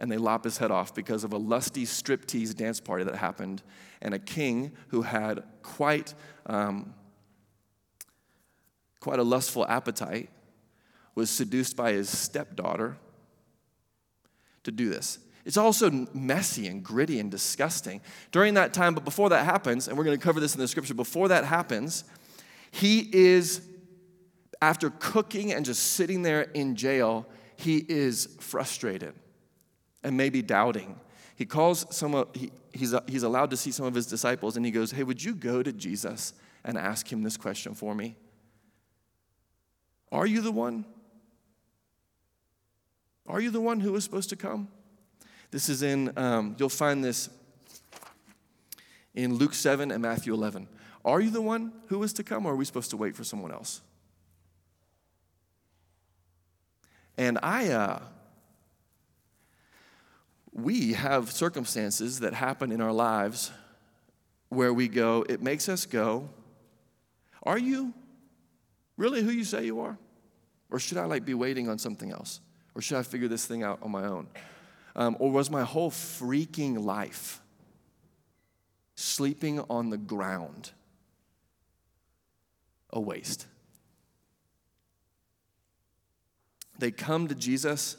and 0.00 0.10
they 0.10 0.16
lop 0.16 0.44
his 0.44 0.56
head 0.56 0.70
off 0.70 0.94
because 0.94 1.24
of 1.24 1.32
a 1.34 1.36
lusty 1.36 1.84
striptease 1.84 2.56
dance 2.56 2.80
party 2.80 3.04
that 3.04 3.16
happened. 3.16 3.62
And 4.00 4.14
a 4.14 4.18
king 4.18 4.72
who 4.88 5.02
had 5.02 5.44
quite, 5.62 6.14
um, 6.46 6.94
quite 8.98 9.18
a 9.18 9.22
lustful 9.22 9.66
appetite 9.66 10.30
was 11.14 11.28
seduced 11.28 11.76
by 11.76 11.92
his 11.92 12.08
stepdaughter 12.08 12.96
to 14.62 14.72
do 14.72 14.88
this. 14.88 15.18
It's 15.44 15.58
also 15.58 16.08
messy 16.14 16.66
and 16.66 16.82
gritty 16.82 17.20
and 17.20 17.30
disgusting. 17.30 18.00
During 18.32 18.54
that 18.54 18.72
time, 18.72 18.94
but 18.94 19.04
before 19.04 19.28
that 19.28 19.44
happens, 19.44 19.86
and 19.86 19.98
we're 19.98 20.04
going 20.04 20.18
to 20.18 20.24
cover 20.24 20.40
this 20.40 20.54
in 20.54 20.60
the 20.60 20.68
scripture, 20.68 20.94
before 20.94 21.28
that 21.28 21.44
happens, 21.44 22.04
he 22.70 23.06
is, 23.12 23.60
after 24.62 24.88
cooking 24.98 25.52
and 25.52 25.62
just 25.66 25.92
sitting 25.92 26.22
there 26.22 26.42
in 26.42 26.74
jail, 26.74 27.26
he 27.56 27.84
is 27.86 28.34
frustrated 28.40 29.14
and 30.02 30.16
maybe 30.16 30.42
doubting. 30.42 30.98
He 31.36 31.46
calls 31.46 31.86
some 31.90 32.14
of, 32.14 32.28
he, 32.34 32.50
he's, 32.72 32.94
he's 33.06 33.22
allowed 33.22 33.50
to 33.50 33.56
see 33.56 33.70
some 33.70 33.86
of 33.86 33.94
his 33.94 34.06
disciples 34.06 34.56
and 34.56 34.66
he 34.66 34.72
goes, 34.72 34.90
Hey, 34.90 35.02
would 35.02 35.22
you 35.22 35.34
go 35.34 35.62
to 35.62 35.72
Jesus 35.72 36.34
and 36.64 36.76
ask 36.76 37.10
him 37.10 37.22
this 37.22 37.36
question 37.36 37.74
for 37.74 37.94
me? 37.94 38.16
Are 40.12 40.26
you 40.26 40.40
the 40.40 40.52
one? 40.52 40.84
Are 43.26 43.40
you 43.40 43.50
the 43.50 43.60
one 43.60 43.80
who 43.80 43.92
was 43.92 44.04
supposed 44.04 44.28
to 44.30 44.36
come? 44.36 44.68
This 45.50 45.68
is 45.68 45.82
in, 45.82 46.12
um, 46.16 46.56
you'll 46.58 46.68
find 46.68 47.02
this 47.02 47.28
in 49.14 49.34
Luke 49.34 49.54
7 49.54 49.90
and 49.90 50.02
Matthew 50.02 50.34
11. 50.34 50.68
Are 51.04 51.20
you 51.20 51.30
the 51.30 51.40
one 51.40 51.72
who 51.86 51.98
was 51.98 52.12
to 52.14 52.22
come, 52.22 52.46
or 52.46 52.52
are 52.52 52.56
we 52.56 52.64
supposed 52.64 52.90
to 52.90 52.96
wait 52.96 53.16
for 53.16 53.24
someone 53.24 53.50
else? 53.50 53.80
And 57.16 57.38
I, 57.42 57.68
uh, 57.68 58.00
we 60.52 60.94
have 60.94 61.30
circumstances 61.30 62.20
that 62.20 62.34
happen 62.34 62.72
in 62.72 62.80
our 62.80 62.92
lives 62.92 63.50
where 64.48 64.74
we 64.74 64.88
go, 64.88 65.24
it 65.28 65.40
makes 65.40 65.68
us 65.68 65.86
go, 65.86 66.28
Are 67.42 67.58
you 67.58 67.94
really 68.96 69.22
who 69.22 69.30
you 69.30 69.44
say 69.44 69.64
you 69.64 69.80
are? 69.80 69.96
Or 70.70 70.78
should 70.78 70.98
I 70.98 71.04
like 71.04 71.24
be 71.24 71.34
waiting 71.34 71.68
on 71.68 71.78
something 71.78 72.10
else? 72.10 72.40
Or 72.74 72.82
should 72.82 72.98
I 72.98 73.02
figure 73.02 73.28
this 73.28 73.46
thing 73.46 73.62
out 73.62 73.80
on 73.82 73.90
my 73.90 74.04
own? 74.04 74.28
Um, 74.94 75.16
or 75.18 75.30
was 75.30 75.50
my 75.50 75.62
whole 75.62 75.90
freaking 75.90 76.84
life 76.84 77.40
sleeping 78.94 79.60
on 79.70 79.90
the 79.90 79.96
ground 79.96 80.72
a 82.90 83.00
waste? 83.00 83.46
They 86.78 86.90
come 86.90 87.28
to 87.28 87.34
Jesus, 87.34 87.96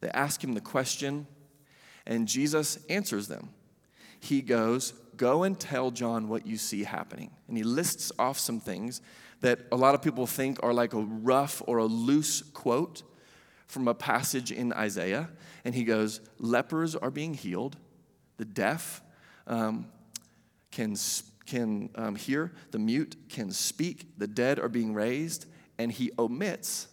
they 0.00 0.08
ask 0.10 0.42
him 0.42 0.54
the 0.54 0.60
question, 0.60 1.26
and 2.06 2.28
Jesus 2.28 2.78
answers 2.88 3.28
them. 3.28 3.50
He 4.20 4.42
goes, 4.42 4.92
Go 5.16 5.44
and 5.44 5.58
tell 5.58 5.92
John 5.92 6.28
what 6.28 6.44
you 6.44 6.56
see 6.56 6.82
happening. 6.82 7.30
And 7.46 7.56
he 7.56 7.62
lists 7.62 8.10
off 8.18 8.38
some 8.38 8.58
things 8.58 9.00
that 9.42 9.60
a 9.70 9.76
lot 9.76 9.94
of 9.94 10.02
people 10.02 10.26
think 10.26 10.58
are 10.62 10.74
like 10.74 10.92
a 10.92 11.00
rough 11.00 11.62
or 11.66 11.78
a 11.78 11.84
loose 11.84 12.42
quote 12.42 13.04
from 13.68 13.86
a 13.86 13.94
passage 13.94 14.50
in 14.50 14.72
Isaiah. 14.72 15.30
And 15.64 15.74
he 15.74 15.84
goes, 15.84 16.20
Lepers 16.38 16.96
are 16.96 17.10
being 17.10 17.34
healed, 17.34 17.76
the 18.38 18.44
deaf 18.44 19.02
um, 19.46 19.86
can, 20.70 20.96
can 21.46 21.90
um, 21.94 22.16
hear, 22.16 22.52
the 22.72 22.78
mute 22.78 23.16
can 23.28 23.52
speak, 23.52 24.18
the 24.18 24.26
dead 24.26 24.58
are 24.58 24.68
being 24.68 24.94
raised, 24.94 25.46
and 25.78 25.92
he 25.92 26.10
omits 26.18 26.88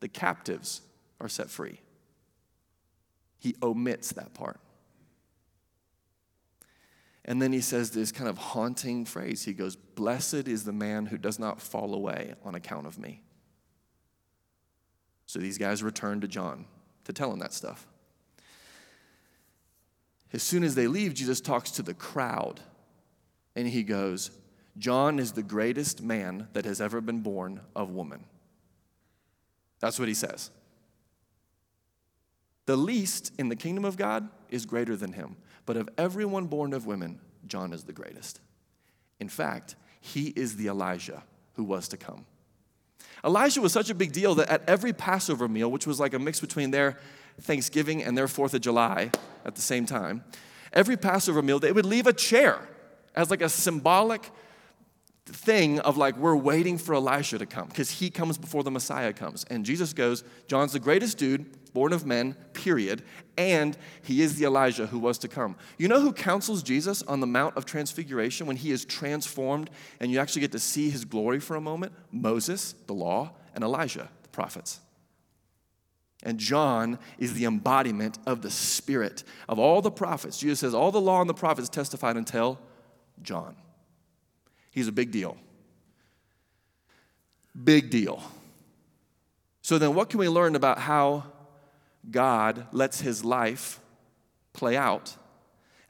the 0.00 0.08
captives 0.08 0.82
are 1.20 1.28
set 1.28 1.48
free. 1.48 1.80
He 3.44 3.54
omits 3.62 4.14
that 4.14 4.32
part. 4.32 4.58
And 7.26 7.42
then 7.42 7.52
he 7.52 7.60
says 7.60 7.90
this 7.90 8.10
kind 8.10 8.26
of 8.26 8.38
haunting 8.38 9.04
phrase. 9.04 9.44
He 9.44 9.52
goes, 9.52 9.76
Blessed 9.76 10.48
is 10.48 10.64
the 10.64 10.72
man 10.72 11.04
who 11.04 11.18
does 11.18 11.38
not 11.38 11.60
fall 11.60 11.92
away 11.92 12.36
on 12.42 12.54
account 12.54 12.86
of 12.86 12.98
me. 12.98 13.20
So 15.26 15.38
these 15.38 15.58
guys 15.58 15.82
return 15.82 16.22
to 16.22 16.28
John 16.28 16.64
to 17.04 17.12
tell 17.12 17.30
him 17.30 17.38
that 17.40 17.52
stuff. 17.52 17.86
As 20.32 20.42
soon 20.42 20.64
as 20.64 20.74
they 20.74 20.86
leave, 20.86 21.12
Jesus 21.12 21.42
talks 21.42 21.70
to 21.72 21.82
the 21.82 21.92
crowd 21.92 22.60
and 23.54 23.68
he 23.68 23.82
goes, 23.82 24.30
John 24.78 25.18
is 25.18 25.32
the 25.32 25.42
greatest 25.42 26.02
man 26.02 26.48
that 26.54 26.64
has 26.64 26.80
ever 26.80 27.02
been 27.02 27.20
born 27.20 27.60
of 27.76 27.90
woman. 27.90 28.24
That's 29.80 29.98
what 29.98 30.08
he 30.08 30.14
says. 30.14 30.50
The 32.66 32.76
least 32.76 33.32
in 33.38 33.48
the 33.48 33.56
kingdom 33.56 33.84
of 33.84 33.96
God 33.96 34.28
is 34.48 34.66
greater 34.66 34.96
than 34.96 35.12
him. 35.12 35.36
But 35.66 35.76
of 35.76 35.88
everyone 35.98 36.46
born 36.46 36.72
of 36.72 36.86
women, 36.86 37.20
John 37.46 37.72
is 37.72 37.84
the 37.84 37.92
greatest. 37.92 38.40
In 39.20 39.28
fact, 39.28 39.76
he 40.00 40.28
is 40.28 40.56
the 40.56 40.68
Elijah 40.68 41.22
who 41.54 41.64
was 41.64 41.88
to 41.88 41.96
come. 41.96 42.26
Elijah 43.24 43.60
was 43.60 43.72
such 43.72 43.88
a 43.88 43.94
big 43.94 44.12
deal 44.12 44.34
that 44.34 44.50
at 44.50 44.68
every 44.68 44.92
Passover 44.92 45.48
meal, 45.48 45.70
which 45.70 45.86
was 45.86 45.98
like 45.98 46.12
a 46.12 46.18
mix 46.18 46.40
between 46.40 46.70
their 46.70 46.98
Thanksgiving 47.40 48.02
and 48.02 48.16
their 48.16 48.28
Fourth 48.28 48.54
of 48.54 48.60
July 48.60 49.10
at 49.44 49.54
the 49.54 49.62
same 49.62 49.86
time, 49.86 50.24
every 50.72 50.96
Passover 50.96 51.40
meal, 51.42 51.58
they 51.58 51.72
would 51.72 51.86
leave 51.86 52.06
a 52.06 52.12
chair 52.12 52.68
as 53.14 53.30
like 53.30 53.40
a 53.40 53.48
symbolic 53.48 54.30
thing 55.26 55.80
of 55.80 55.96
like 55.96 56.16
we're 56.18 56.36
waiting 56.36 56.76
for 56.76 56.94
Elisha 56.94 57.38
to 57.38 57.46
come 57.46 57.68
because 57.68 57.90
he 57.90 58.10
comes 58.10 58.36
before 58.36 58.62
the 58.62 58.70
Messiah 58.70 59.12
comes. 59.12 59.44
And 59.44 59.64
Jesus 59.64 59.92
goes, 59.92 60.22
John's 60.46 60.72
the 60.72 60.80
greatest 60.80 61.16
dude, 61.16 61.72
born 61.72 61.92
of 61.92 62.04
men, 62.04 62.36
period, 62.64 63.02
and 63.36 63.76
he 64.02 64.22
is 64.22 64.36
the 64.36 64.46
Elijah 64.46 64.86
who 64.86 64.98
was 64.98 65.18
to 65.18 65.28
come. 65.28 65.54
You 65.76 65.86
know 65.86 66.00
who 66.00 66.14
counsels 66.14 66.62
Jesus 66.62 67.02
on 67.02 67.20
the 67.20 67.26
Mount 67.26 67.58
of 67.58 67.66
Transfiguration 67.66 68.46
when 68.46 68.56
he 68.56 68.70
is 68.70 68.86
transformed 68.86 69.68
and 70.00 70.10
you 70.10 70.18
actually 70.18 70.40
get 70.40 70.52
to 70.52 70.58
see 70.58 70.88
his 70.88 71.04
glory 71.04 71.40
for 71.40 71.56
a 71.56 71.60
moment? 71.60 71.92
Moses, 72.10 72.74
the 72.86 72.94
law, 72.94 73.32
and 73.54 73.62
Elijah, 73.62 74.08
the 74.22 74.28
prophets. 74.30 74.80
And 76.22 76.38
John 76.38 76.98
is 77.18 77.34
the 77.34 77.44
embodiment 77.44 78.18
of 78.24 78.40
the 78.40 78.50
spirit 78.50 79.24
of 79.46 79.58
all 79.58 79.82
the 79.82 79.90
prophets. 79.90 80.38
Jesus 80.38 80.60
says, 80.60 80.72
All 80.72 80.90
the 80.90 81.00
law 81.00 81.20
and 81.20 81.28
the 81.28 81.34
prophets 81.34 81.68
testified 81.68 82.16
until 82.16 82.58
John. 83.20 83.56
He's 84.70 84.88
a 84.88 84.92
big 84.92 85.10
deal. 85.10 85.36
Big 87.62 87.90
deal. 87.90 88.22
So 89.60 89.76
then, 89.76 89.94
what 89.94 90.08
can 90.08 90.18
we 90.18 90.30
learn 90.30 90.56
about 90.56 90.78
how 90.78 91.24
God 92.10 92.66
lets 92.72 93.00
his 93.00 93.24
life 93.24 93.80
play 94.52 94.76
out? 94.76 95.16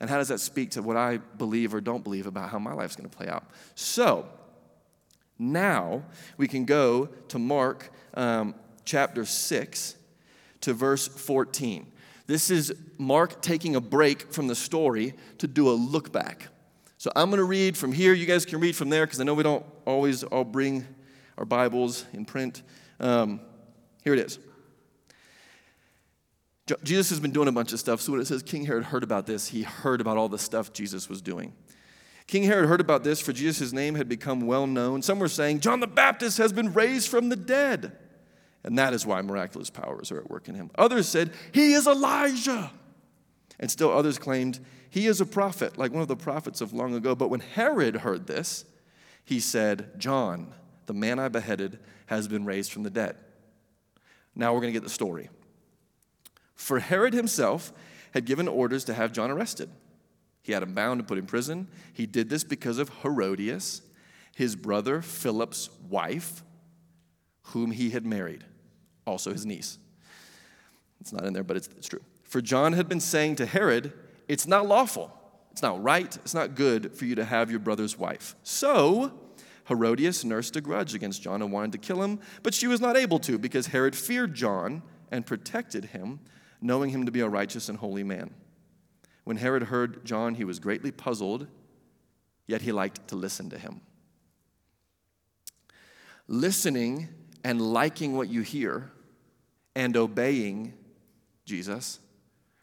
And 0.00 0.10
how 0.10 0.18
does 0.18 0.28
that 0.28 0.40
speak 0.40 0.72
to 0.72 0.82
what 0.82 0.96
I 0.96 1.18
believe 1.18 1.74
or 1.74 1.80
don't 1.80 2.04
believe 2.04 2.26
about 2.26 2.50
how 2.50 2.58
my 2.58 2.72
life's 2.72 2.96
going 2.96 3.08
to 3.08 3.16
play 3.16 3.28
out? 3.28 3.44
So, 3.74 4.28
now 5.38 6.04
we 6.36 6.46
can 6.48 6.64
go 6.64 7.06
to 7.28 7.38
Mark 7.38 7.90
um, 8.14 8.54
chapter 8.84 9.24
6 9.24 9.96
to 10.62 10.72
verse 10.72 11.08
14. 11.08 11.90
This 12.26 12.50
is 12.50 12.74
Mark 12.98 13.42
taking 13.42 13.76
a 13.76 13.80
break 13.80 14.32
from 14.32 14.46
the 14.46 14.54
story 14.54 15.14
to 15.38 15.46
do 15.46 15.68
a 15.68 15.72
look 15.72 16.12
back. 16.12 16.48
So 16.96 17.10
I'm 17.14 17.28
going 17.28 17.38
to 17.38 17.44
read 17.44 17.76
from 17.76 17.92
here. 17.92 18.14
You 18.14 18.24
guys 18.24 18.46
can 18.46 18.60
read 18.60 18.74
from 18.74 18.88
there 18.88 19.04
because 19.04 19.20
I 19.20 19.24
know 19.24 19.34
we 19.34 19.42
don't 19.42 19.66
always 19.84 20.24
all 20.24 20.44
bring 20.44 20.86
our 21.36 21.44
Bibles 21.44 22.06
in 22.14 22.24
print. 22.24 22.62
Um, 23.00 23.40
here 24.04 24.14
it 24.14 24.20
is. 24.20 24.38
Jesus 26.82 27.10
has 27.10 27.20
been 27.20 27.30
doing 27.30 27.48
a 27.48 27.52
bunch 27.52 27.72
of 27.72 27.80
stuff. 27.80 28.00
So 28.00 28.12
when 28.12 28.20
it 28.20 28.26
says 28.26 28.42
King 28.42 28.64
Herod 28.64 28.84
heard 28.84 29.02
about 29.02 29.26
this, 29.26 29.48
he 29.48 29.62
heard 29.62 30.00
about 30.00 30.16
all 30.16 30.28
the 30.28 30.38
stuff 30.38 30.72
Jesus 30.72 31.08
was 31.08 31.20
doing. 31.20 31.52
King 32.26 32.44
Herod 32.44 32.68
heard 32.68 32.80
about 32.80 33.04
this, 33.04 33.20
for 33.20 33.34
Jesus' 33.34 33.72
name 33.72 33.94
had 33.96 34.08
become 34.08 34.46
well 34.46 34.66
known. 34.66 35.02
Some 35.02 35.18
were 35.18 35.28
saying, 35.28 35.60
John 35.60 35.80
the 35.80 35.86
Baptist 35.86 36.38
has 36.38 36.52
been 36.52 36.72
raised 36.72 37.08
from 37.08 37.28
the 37.28 37.36
dead. 37.36 37.92
And 38.64 38.78
that 38.78 38.94
is 38.94 39.04
why 39.04 39.20
miraculous 39.20 39.68
powers 39.68 40.10
are 40.10 40.18
at 40.18 40.30
work 40.30 40.48
in 40.48 40.54
him. 40.54 40.70
Others 40.76 41.06
said, 41.06 41.32
He 41.52 41.74
is 41.74 41.86
Elijah. 41.86 42.70
And 43.60 43.70
still 43.70 43.92
others 43.92 44.18
claimed 44.18 44.58
he 44.88 45.06
is 45.06 45.20
a 45.20 45.26
prophet, 45.26 45.76
like 45.76 45.92
one 45.92 46.02
of 46.02 46.08
the 46.08 46.16
prophets 46.16 46.60
of 46.60 46.72
long 46.72 46.94
ago. 46.94 47.14
But 47.14 47.28
when 47.28 47.40
Herod 47.40 47.96
heard 47.96 48.26
this, 48.26 48.64
he 49.24 49.38
said, 49.38 49.98
John, 49.98 50.54
the 50.86 50.94
man 50.94 51.18
I 51.18 51.28
beheaded, 51.28 51.78
has 52.06 52.26
been 52.26 52.44
raised 52.44 52.72
from 52.72 52.84
the 52.84 52.90
dead. 52.90 53.16
Now 54.34 54.54
we're 54.54 54.60
going 54.60 54.72
to 54.72 54.78
get 54.78 54.82
the 54.84 54.90
story. 54.90 55.28
For 56.54 56.78
Herod 56.78 57.14
himself 57.14 57.72
had 58.12 58.24
given 58.24 58.48
orders 58.48 58.84
to 58.84 58.94
have 58.94 59.12
John 59.12 59.30
arrested. 59.30 59.70
He 60.42 60.52
had 60.52 60.62
him 60.62 60.74
bound 60.74 61.00
and 61.00 61.08
put 61.08 61.18
in 61.18 61.26
prison. 61.26 61.68
He 61.92 62.06
did 62.06 62.28
this 62.28 62.44
because 62.44 62.78
of 62.78 62.90
Herodias, 63.02 63.82
his 64.34 64.56
brother 64.56 65.00
Philip's 65.00 65.70
wife, 65.88 66.42
whom 67.48 67.70
he 67.70 67.90
had 67.90 68.04
married, 68.04 68.44
also 69.06 69.32
his 69.32 69.46
niece. 69.46 69.78
It's 71.00 71.12
not 71.12 71.24
in 71.24 71.32
there, 71.32 71.42
but 71.42 71.56
it's, 71.56 71.68
it's 71.76 71.88
true. 71.88 72.02
For 72.22 72.40
John 72.40 72.72
had 72.72 72.88
been 72.88 73.00
saying 73.00 73.36
to 73.36 73.46
Herod, 73.46 73.92
it's 74.28 74.46
not 74.46 74.66
lawful. 74.66 75.12
It's 75.50 75.62
not 75.62 75.82
right. 75.82 76.14
It's 76.16 76.34
not 76.34 76.54
good 76.56 76.96
for 76.96 77.04
you 77.04 77.14
to 77.14 77.24
have 77.24 77.50
your 77.50 77.60
brother's 77.60 77.98
wife. 77.98 78.34
So, 78.42 79.12
Herodias 79.68 80.24
nursed 80.24 80.56
a 80.56 80.60
grudge 80.60 80.94
against 80.94 81.22
John 81.22 81.42
and 81.42 81.52
wanted 81.52 81.72
to 81.72 81.78
kill 81.78 82.02
him, 82.02 82.20
but 82.42 82.54
she 82.54 82.66
was 82.66 82.80
not 82.80 82.96
able 82.96 83.18
to 83.20 83.38
because 83.38 83.68
Herod 83.68 83.94
feared 83.94 84.34
John 84.34 84.82
and 85.10 85.24
protected 85.24 85.86
him, 85.86 86.20
knowing 86.64 86.88
him 86.88 87.04
to 87.04 87.12
be 87.12 87.20
a 87.20 87.28
righteous 87.28 87.68
and 87.68 87.78
holy 87.78 88.02
man. 88.02 88.34
When 89.24 89.36
Herod 89.36 89.64
heard 89.64 90.04
John, 90.04 90.34
he 90.34 90.44
was 90.44 90.58
greatly 90.58 90.90
puzzled, 90.90 91.46
yet 92.46 92.62
he 92.62 92.72
liked 92.72 93.08
to 93.08 93.16
listen 93.16 93.50
to 93.50 93.58
him. 93.58 93.82
Listening 96.26 97.08
and 97.44 97.60
liking 97.60 98.16
what 98.16 98.30
you 98.30 98.40
hear 98.40 98.90
and 99.76 99.94
obeying 99.94 100.72
Jesus 101.44 102.00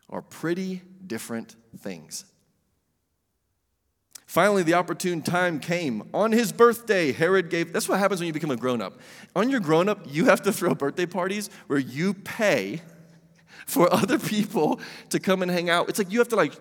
are 0.09 0.23
pretty 0.23 0.81
different 1.05 1.55
things. 1.77 2.25
Finally, 4.25 4.63
the 4.63 4.73
opportune 4.73 5.21
time 5.21 5.59
came. 5.59 6.09
On 6.13 6.31
his 6.31 6.51
birthday, 6.51 7.11
Herod 7.11 7.49
gave. 7.49 7.71
That's 7.71 7.87
what 7.87 7.99
happens 7.99 8.19
when 8.19 8.27
you 8.27 8.33
become 8.33 8.49
a 8.49 8.55
grown 8.55 8.81
up. 8.81 8.99
On 9.35 9.49
your 9.49 9.59
grown 9.59 9.89
up, 9.89 9.99
you 10.07 10.25
have 10.25 10.41
to 10.43 10.53
throw 10.53 10.73
birthday 10.73 11.05
parties 11.05 11.49
where 11.67 11.77
you 11.77 12.13
pay 12.13 12.81
for 13.71 13.91
other 13.93 14.19
people 14.19 14.79
to 15.09 15.19
come 15.19 15.41
and 15.41 15.49
hang 15.49 15.69
out. 15.69 15.89
It's 15.89 15.97
like 15.97 16.11
you 16.11 16.19
have 16.19 16.29
to 16.29 16.35
like, 16.35 16.53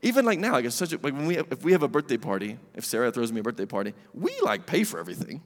even 0.00 0.24
like 0.24 0.38
now, 0.38 0.52
like 0.52 0.70
such 0.70 0.92
a 0.92 0.96
like 0.96 1.14
when 1.14 1.26
we 1.26 1.38
if 1.38 1.62
we 1.62 1.72
have 1.72 1.82
a 1.82 1.88
birthday 1.88 2.16
party, 2.16 2.58
if 2.74 2.84
Sarah 2.84 3.10
throws 3.10 3.32
me 3.32 3.40
a 3.40 3.42
birthday 3.42 3.66
party, 3.66 3.94
we 4.14 4.32
like 4.42 4.66
pay 4.66 4.84
for 4.84 4.98
everything. 4.98 5.42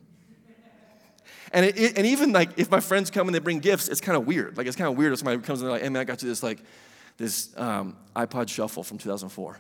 And, 1.53 1.65
it, 1.65 1.79
it, 1.79 1.97
and 1.97 2.07
even 2.07 2.33
like 2.33 2.51
if 2.59 2.71
my 2.71 2.81
friends 2.81 3.11
come 3.11 3.29
and 3.29 3.35
they 3.35 3.39
bring 3.39 3.61
gifts, 3.61 3.89
it's 3.89 4.01
kind 4.01 4.17
of 4.17 4.27
weird. 4.27 4.57
Like 4.57 4.67
it's 4.67 4.77
kind 4.77 4.91
of 4.91 4.99
weird 4.99 5.13
if 5.13 5.21
somebody 5.21 5.41
comes 5.43 5.61
and 5.61 5.69
they're 5.69 5.75
like, 5.75 5.83
"Hey 5.83 5.89
man, 5.89 6.01
I 6.01 6.05
got 6.05 6.23
you 6.23 6.29
this 6.29 6.43
like 6.43 6.63
this 7.17 7.57
um, 7.57 7.97
iPod 8.15 8.49
Shuffle 8.49 8.83
from 8.83 8.99
2004." 8.99 9.59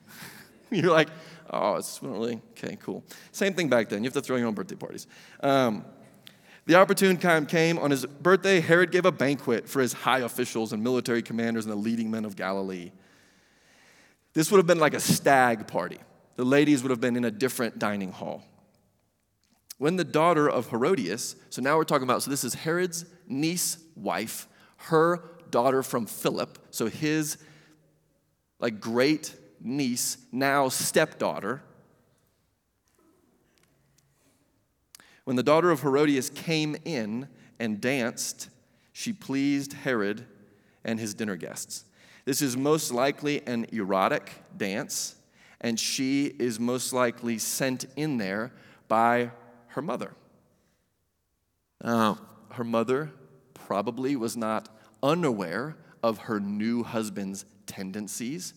You're 0.70 0.92
like, 0.92 1.08
Oh, 1.50 1.76
it's 1.76 2.02
really, 2.02 2.40
okay, 2.50 2.76
cool. 2.80 3.04
Same 3.32 3.54
thing 3.54 3.68
back 3.68 3.88
then. 3.88 4.02
You 4.02 4.08
have 4.08 4.14
to 4.14 4.20
throw 4.20 4.36
your 4.36 4.48
own 4.48 4.54
birthday 4.54 4.74
parties. 4.74 5.06
Um, 5.40 5.84
the 6.68 6.74
opportune 6.74 7.16
time 7.16 7.46
came. 7.46 7.78
On 7.78 7.90
his 7.90 8.04
birthday, 8.04 8.60
Herod 8.60 8.92
gave 8.92 9.06
a 9.06 9.10
banquet 9.10 9.66
for 9.66 9.80
his 9.80 9.94
high 9.94 10.18
officials 10.18 10.74
and 10.74 10.84
military 10.84 11.22
commanders 11.22 11.64
and 11.64 11.72
the 11.72 11.78
leading 11.78 12.10
men 12.10 12.26
of 12.26 12.36
Galilee. 12.36 12.92
This 14.34 14.50
would 14.50 14.58
have 14.58 14.66
been 14.66 14.78
like 14.78 14.92
a 14.92 15.00
stag 15.00 15.66
party. 15.66 15.98
The 16.36 16.44
ladies 16.44 16.82
would 16.82 16.90
have 16.90 17.00
been 17.00 17.16
in 17.16 17.24
a 17.24 17.30
different 17.30 17.78
dining 17.78 18.12
hall. 18.12 18.44
When 19.78 19.96
the 19.96 20.04
daughter 20.04 20.46
of 20.46 20.68
Herodias, 20.68 21.36
so 21.48 21.62
now 21.62 21.78
we're 21.78 21.84
talking 21.84 22.06
about, 22.06 22.22
so 22.22 22.30
this 22.30 22.44
is 22.44 22.52
Herod's 22.52 23.06
niece 23.26 23.78
wife, 23.96 24.46
her 24.76 25.22
daughter 25.50 25.82
from 25.82 26.04
Philip, 26.04 26.58
so 26.70 26.86
his 26.86 27.38
like 28.60 28.78
great 28.78 29.34
niece, 29.58 30.18
now 30.32 30.68
stepdaughter. 30.68 31.62
When 35.28 35.36
the 35.36 35.42
daughter 35.42 35.70
of 35.70 35.82
Herodias 35.82 36.30
came 36.30 36.74
in 36.86 37.28
and 37.58 37.82
danced, 37.82 38.48
she 38.94 39.12
pleased 39.12 39.74
Herod 39.74 40.24
and 40.82 40.98
his 40.98 41.12
dinner 41.12 41.36
guests. 41.36 41.84
This 42.24 42.40
is 42.40 42.56
most 42.56 42.90
likely 42.92 43.46
an 43.46 43.66
erotic 43.70 44.32
dance, 44.56 45.16
and 45.60 45.78
she 45.78 46.28
is 46.38 46.58
most 46.58 46.94
likely 46.94 47.36
sent 47.36 47.84
in 47.94 48.16
there 48.16 48.54
by 48.88 49.32
her 49.66 49.82
mother. 49.82 50.14
Uh, 51.84 52.14
her 52.52 52.64
mother 52.64 53.12
probably 53.52 54.16
was 54.16 54.34
not 54.34 54.74
unaware 55.02 55.76
of 56.02 56.20
her 56.20 56.40
new 56.40 56.82
husband's 56.82 57.44
tendencies 57.66 58.54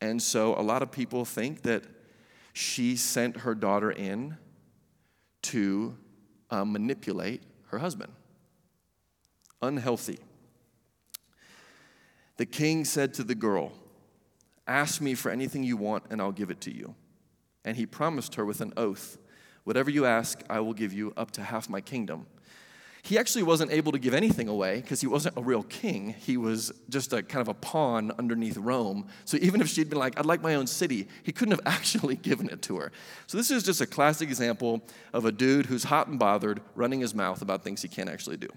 and 0.00 0.22
so 0.22 0.54
a 0.54 0.62
lot 0.62 0.82
of 0.82 0.92
people 0.92 1.24
think 1.24 1.62
that 1.62 1.82
she 2.52 2.94
sent 2.96 3.38
her 3.38 3.54
daughter 3.54 3.90
in 3.90 4.36
to 5.46 5.96
uh, 6.50 6.64
manipulate 6.64 7.42
her 7.68 7.78
husband. 7.78 8.12
Unhealthy. 9.62 10.18
The 12.36 12.46
king 12.46 12.84
said 12.84 13.14
to 13.14 13.24
the 13.24 13.34
girl, 13.34 13.72
Ask 14.66 15.00
me 15.00 15.14
for 15.14 15.30
anything 15.30 15.62
you 15.62 15.76
want, 15.76 16.04
and 16.10 16.20
I'll 16.20 16.32
give 16.32 16.50
it 16.50 16.60
to 16.62 16.74
you. 16.74 16.94
And 17.64 17.76
he 17.76 17.86
promised 17.86 18.34
her 18.34 18.44
with 18.44 18.60
an 18.60 18.72
oath, 18.76 19.18
Whatever 19.64 19.90
you 19.90 20.04
ask, 20.04 20.42
I 20.48 20.60
will 20.60 20.74
give 20.74 20.92
you 20.92 21.12
up 21.16 21.32
to 21.32 21.42
half 21.42 21.68
my 21.68 21.80
kingdom 21.80 22.26
he 23.06 23.16
actually 23.18 23.44
wasn't 23.44 23.70
able 23.70 23.92
to 23.92 24.00
give 24.00 24.14
anything 24.14 24.48
away 24.48 24.80
because 24.80 25.00
he 25.00 25.06
wasn't 25.06 25.38
a 25.38 25.40
real 25.40 25.62
king. 25.62 26.16
He 26.18 26.36
was 26.36 26.72
just 26.88 27.12
a 27.12 27.22
kind 27.22 27.40
of 27.40 27.46
a 27.46 27.54
pawn 27.54 28.10
underneath 28.18 28.56
Rome. 28.56 29.06
So 29.24 29.36
even 29.36 29.60
if 29.60 29.68
she'd 29.68 29.88
been 29.88 30.00
like, 30.00 30.18
I'd 30.18 30.26
like 30.26 30.42
my 30.42 30.56
own 30.56 30.66
city, 30.66 31.06
he 31.22 31.30
couldn't 31.30 31.52
have 31.52 31.60
actually 31.72 32.16
given 32.16 32.48
it 32.48 32.62
to 32.62 32.78
her. 32.78 32.90
So 33.28 33.38
this 33.38 33.52
is 33.52 33.62
just 33.62 33.80
a 33.80 33.86
classic 33.86 34.28
example 34.28 34.82
of 35.12 35.24
a 35.24 35.30
dude 35.30 35.66
who's 35.66 35.84
hot 35.84 36.08
and 36.08 36.18
bothered, 36.18 36.60
running 36.74 36.98
his 36.98 37.14
mouth 37.14 37.42
about 37.42 37.62
things 37.62 37.80
he 37.80 37.88
can't 37.88 38.08
actually 38.08 38.38
do. 38.38 38.48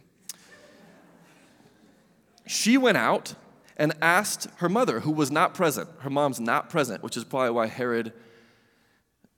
She 2.47 2.75
went 2.75 2.97
out 2.97 3.35
and 3.77 3.93
asked 4.01 4.47
her 4.57 4.67
mother, 4.67 5.01
who 5.01 5.11
was 5.11 5.29
not 5.29 5.53
present. 5.53 5.87
Her 5.99 6.09
mom's 6.09 6.39
not 6.39 6.71
present, 6.71 7.03
which 7.03 7.15
is 7.15 7.23
probably 7.23 7.51
why 7.51 7.67
Herod 7.67 8.13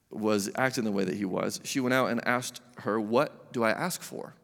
was 0.10 0.50
acting 0.56 0.86
the 0.86 0.92
way 0.92 1.04
that 1.04 1.16
he 1.16 1.26
was. 1.26 1.60
She 1.66 1.82
went 1.82 1.94
out 1.94 2.12
and 2.12 2.26
asked 2.26 2.62
her, 2.78 2.98
What 2.98 3.52
do 3.52 3.62
I 3.66 3.72
ask 3.72 4.02
for? 4.02 4.36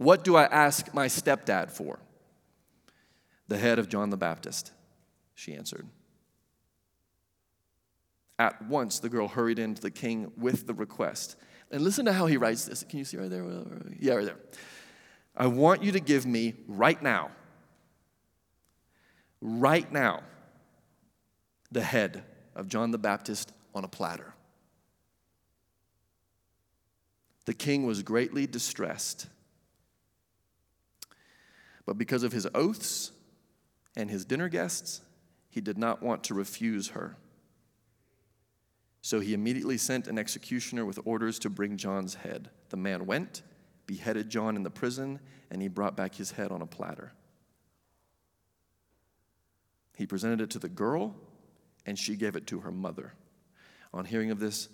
What 0.00 0.24
do 0.24 0.34
I 0.34 0.44
ask 0.44 0.94
my 0.94 1.08
stepdad 1.08 1.70
for? 1.70 1.98
The 3.48 3.58
head 3.58 3.78
of 3.78 3.90
John 3.90 4.08
the 4.08 4.16
Baptist, 4.16 4.72
she 5.34 5.52
answered. 5.52 5.86
At 8.38 8.66
once, 8.66 9.00
the 9.00 9.10
girl 9.10 9.28
hurried 9.28 9.58
into 9.58 9.82
the 9.82 9.90
king 9.90 10.32
with 10.38 10.66
the 10.66 10.72
request. 10.72 11.36
And 11.70 11.82
listen 11.82 12.06
to 12.06 12.14
how 12.14 12.24
he 12.24 12.38
writes 12.38 12.64
this. 12.64 12.82
Can 12.82 12.98
you 12.98 13.04
see 13.04 13.18
right 13.18 13.28
there? 13.28 13.44
Yeah, 13.98 14.14
right 14.14 14.24
there. 14.24 14.38
I 15.36 15.48
want 15.48 15.82
you 15.82 15.92
to 15.92 16.00
give 16.00 16.24
me 16.24 16.54
right 16.66 17.02
now, 17.02 17.30
right 19.42 19.92
now, 19.92 20.22
the 21.70 21.82
head 21.82 22.24
of 22.56 22.68
John 22.68 22.90
the 22.90 22.96
Baptist 22.96 23.52
on 23.74 23.84
a 23.84 23.88
platter. 23.88 24.32
The 27.44 27.52
king 27.52 27.84
was 27.84 28.02
greatly 28.02 28.46
distressed 28.46 29.26
but 31.90 31.98
because 31.98 32.22
of 32.22 32.30
his 32.30 32.46
oaths 32.54 33.10
and 33.96 34.08
his 34.08 34.24
dinner 34.24 34.48
guests, 34.48 35.00
he 35.48 35.60
did 35.60 35.76
not 35.76 36.00
want 36.00 36.22
to 36.22 36.34
refuse 36.34 36.90
her. 36.90 37.16
So 39.02 39.18
he 39.18 39.34
immediately 39.34 39.76
sent 39.76 40.06
an 40.06 40.16
executioner 40.16 40.84
with 40.84 41.00
orders 41.04 41.40
to 41.40 41.50
bring 41.50 41.76
John's 41.76 42.14
head. 42.14 42.50
The 42.68 42.76
man 42.76 43.06
went, 43.06 43.42
beheaded 43.88 44.30
John 44.30 44.54
in 44.54 44.62
the 44.62 44.70
prison, 44.70 45.18
and 45.50 45.60
he 45.60 45.66
brought 45.66 45.96
back 45.96 46.14
his 46.14 46.30
head 46.30 46.52
on 46.52 46.62
a 46.62 46.66
platter. 46.66 47.12
He 49.96 50.06
presented 50.06 50.40
it 50.42 50.50
to 50.50 50.60
the 50.60 50.68
girl, 50.68 51.16
and 51.86 51.98
she 51.98 52.14
gave 52.14 52.36
it 52.36 52.46
to 52.46 52.60
her 52.60 52.70
mother. 52.70 53.14
On 53.92 54.04
hearing 54.04 54.30
of 54.30 54.38
this, 54.38 54.68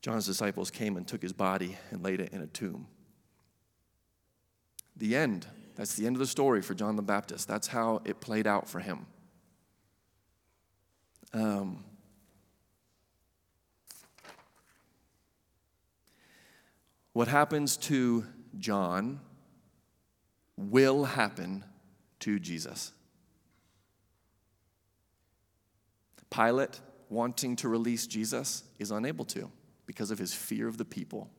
John's 0.00 0.24
disciples 0.24 0.70
came 0.70 0.96
and 0.96 1.06
took 1.06 1.20
his 1.20 1.34
body 1.34 1.76
and 1.90 2.02
laid 2.02 2.22
it 2.22 2.32
in 2.32 2.40
a 2.40 2.46
tomb. 2.46 2.86
The 4.96 5.14
end 5.14 5.46
that's 5.78 5.94
the 5.94 6.06
end 6.06 6.16
of 6.16 6.20
the 6.20 6.26
story 6.26 6.60
for 6.60 6.74
John 6.74 6.96
the 6.96 7.02
Baptist. 7.02 7.46
That's 7.46 7.68
how 7.68 8.02
it 8.04 8.20
played 8.20 8.48
out 8.48 8.68
for 8.68 8.80
him. 8.80 9.06
Um, 11.32 11.84
what 17.12 17.28
happens 17.28 17.76
to 17.76 18.26
John 18.58 19.20
will 20.56 21.04
happen 21.04 21.64
to 22.20 22.40
Jesus. 22.40 22.90
Pilate, 26.28 26.80
wanting 27.08 27.54
to 27.54 27.68
release 27.68 28.08
Jesus, 28.08 28.64
is 28.80 28.90
unable 28.90 29.24
to 29.26 29.48
because 29.86 30.10
of 30.10 30.18
his 30.18 30.34
fear 30.34 30.66
of 30.66 30.76
the 30.76 30.84
people 30.84 31.30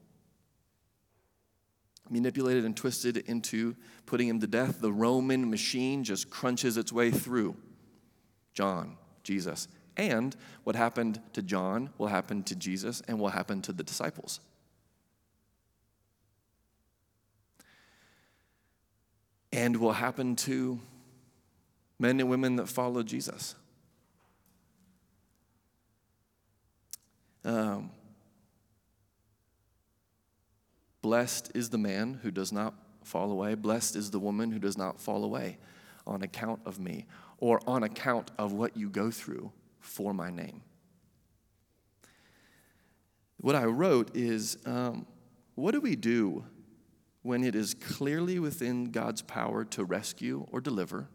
manipulated 2.10 2.66
and 2.66 2.76
twisted 2.76 3.18
into 3.18 3.76
putting 4.06 4.28
him 4.28 4.40
to 4.40 4.48
death. 4.48 4.82
The 4.82 4.92
Roman 4.92 5.50
machine 5.50 6.04
just 6.04 6.30
crunches 6.30 6.78
its 6.78 6.92
way 6.92 7.12
through 7.12 7.56
John, 8.54 8.98
Jesus. 9.24 9.68
And 9.96 10.36
what 10.64 10.76
happened 10.76 11.22
to 11.34 11.42
John 11.42 11.90
will 11.98 12.08
happen 12.08 12.44
to 12.44 12.56
Jesus 12.56 13.02
and 13.08 13.20
will 13.20 13.30
happen 13.30 13.62
to 13.64 13.74
the 13.74 13.84
disciples. 13.84 14.40
And 19.52 19.78
will 19.78 19.94
happen 19.94 20.36
to 20.38 20.80
men 22.00 22.20
and 22.20 22.30
women 22.30 22.56
that 22.58 22.70
follow 22.70 23.04
Jesus. 23.04 23.56
Um, 27.44 27.92
Blessed 31.02 31.52
is 31.56 31.70
the 31.70 31.78
man 31.78 32.20
who 32.22 32.32
does 32.32 32.52
not 32.52 32.74
fall 33.04 33.32
away. 33.32 33.56
Blessed 33.56 33.96
is 33.96 34.12
the 34.12 34.20
woman 34.20 34.52
who 34.52 34.60
does 34.60 34.78
not 34.78 35.00
fall 35.00 35.24
away 35.24 35.58
on 36.06 36.22
account 36.22 36.60
of 36.66 36.80
me. 36.80 37.06
or 37.40 37.62
on 37.68 37.84
account 37.84 38.32
of 38.38 38.54
what 38.54 38.76
you 38.76 38.90
go 38.90 39.10
through 39.10 39.52
for 39.80 40.14
my 40.14 40.30
name. 40.30 40.62
What 43.38 43.56
I 43.56 43.66
wrote 43.66 44.16
is 44.16 44.58
um, 44.66 45.08
what 45.56 45.72
do 45.72 45.80
we 45.80 45.96
do 45.96 46.44
when 47.22 47.44
it 47.44 47.56
is 47.56 47.74
clearly 47.74 48.40
within 48.40 48.92
God's 48.92 49.22
power 49.22 49.64
to 49.66 49.84
rescue 49.84 50.46
or 50.52 50.60
deliver, 50.60 51.08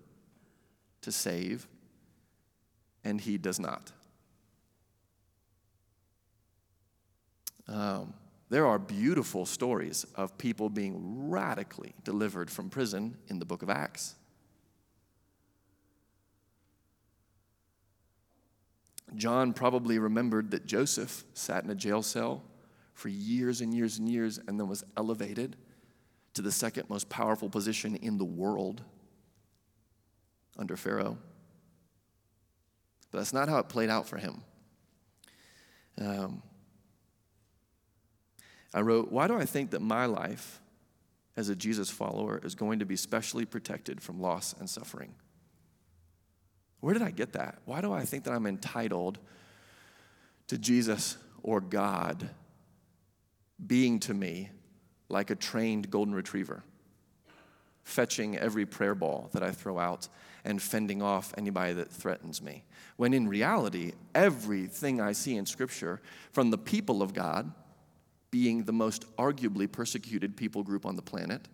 to 1.02 1.12
save, 1.12 1.68
and 3.04 3.20
He 3.20 3.36
does 3.36 3.60
not? 3.60 3.92
Um, 7.68 8.14
there 8.50 8.66
are 8.66 8.78
beautiful 8.78 9.46
stories 9.46 10.04
of 10.14 10.36
people 10.38 10.68
being 10.68 11.30
radically 11.30 11.94
delivered 12.04 12.50
from 12.50 12.70
prison 12.70 13.16
in 13.28 13.38
the 13.38 13.44
book 13.44 13.62
of 13.62 13.70
Acts. 13.70 14.14
John 19.16 19.52
probably 19.52 19.98
remembered 19.98 20.50
that 20.50 20.66
Joseph 20.66 21.24
sat 21.34 21.64
in 21.64 21.70
a 21.70 21.74
jail 21.74 22.02
cell 22.02 22.42
for 22.94 23.08
years 23.08 23.60
and 23.60 23.72
years 23.72 23.98
and 23.98 24.08
years 24.08 24.38
and 24.46 24.58
then 24.58 24.68
was 24.68 24.84
elevated 24.96 25.56
to 26.34 26.42
the 26.42 26.52
second 26.52 26.88
most 26.90 27.08
powerful 27.08 27.48
position 27.48 27.96
in 27.96 28.18
the 28.18 28.24
world 28.24 28.82
under 30.58 30.76
Pharaoh. 30.76 31.16
But 33.10 33.18
that's 33.18 33.32
not 33.32 33.48
how 33.48 33.58
it 33.58 33.68
played 33.68 33.90
out 33.90 34.08
for 34.08 34.16
him. 34.16 34.42
Um, 36.00 36.42
I 38.74 38.80
wrote, 38.80 39.10
Why 39.12 39.28
do 39.28 39.38
I 39.38 39.46
think 39.46 39.70
that 39.70 39.80
my 39.80 40.04
life 40.04 40.60
as 41.36 41.48
a 41.48 41.56
Jesus 41.56 41.88
follower 41.88 42.40
is 42.44 42.54
going 42.54 42.80
to 42.80 42.84
be 42.84 42.96
specially 42.96 43.46
protected 43.46 44.02
from 44.02 44.20
loss 44.20 44.54
and 44.58 44.68
suffering? 44.68 45.14
Where 46.80 46.92
did 46.92 47.02
I 47.02 47.12
get 47.12 47.32
that? 47.32 47.60
Why 47.64 47.80
do 47.80 47.92
I 47.92 48.04
think 48.04 48.24
that 48.24 48.32
I'm 48.32 48.46
entitled 48.46 49.18
to 50.48 50.58
Jesus 50.58 51.16
or 51.42 51.60
God 51.60 52.28
being 53.64 54.00
to 54.00 54.12
me 54.12 54.50
like 55.08 55.30
a 55.30 55.34
trained 55.34 55.90
golden 55.90 56.14
retriever, 56.14 56.62
fetching 57.84 58.36
every 58.36 58.66
prayer 58.66 58.94
ball 58.94 59.30
that 59.32 59.42
I 59.42 59.50
throw 59.50 59.78
out 59.78 60.08
and 60.44 60.60
fending 60.60 61.00
off 61.00 61.32
anybody 61.38 61.72
that 61.74 61.90
threatens 61.90 62.42
me? 62.42 62.64
When 62.96 63.14
in 63.14 63.28
reality, 63.28 63.92
everything 64.14 65.00
I 65.00 65.12
see 65.12 65.36
in 65.36 65.46
Scripture 65.46 66.02
from 66.32 66.50
the 66.50 66.58
people 66.58 67.02
of 67.02 67.14
God, 67.14 67.50
being 68.34 68.64
the 68.64 68.72
most 68.72 69.04
arguably 69.16 69.70
persecuted 69.70 70.36
people 70.36 70.64
group 70.64 70.84
on 70.84 70.96
the 70.96 71.02
planet, 71.02 71.46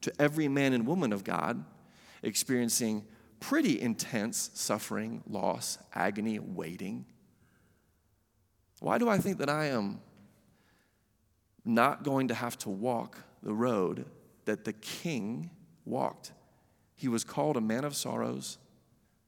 to 0.00 0.12
every 0.16 0.46
man 0.46 0.72
and 0.72 0.86
woman 0.86 1.12
of 1.12 1.24
God 1.24 1.64
experiencing 2.22 3.04
pretty 3.40 3.80
intense 3.80 4.48
suffering, 4.54 5.24
loss, 5.28 5.76
agony, 5.92 6.38
waiting. 6.38 7.04
Why 8.78 8.98
do 8.98 9.08
I 9.08 9.18
think 9.18 9.38
that 9.38 9.50
I 9.50 9.64
am 9.64 9.98
not 11.64 12.04
going 12.04 12.28
to 12.28 12.34
have 12.34 12.56
to 12.58 12.68
walk 12.68 13.18
the 13.42 13.52
road 13.52 14.06
that 14.44 14.64
the 14.64 14.72
king 14.72 15.50
walked? 15.84 16.30
He 16.94 17.08
was 17.08 17.24
called 17.24 17.56
a 17.56 17.60
man 17.60 17.84
of 17.84 17.96
sorrows, 17.96 18.58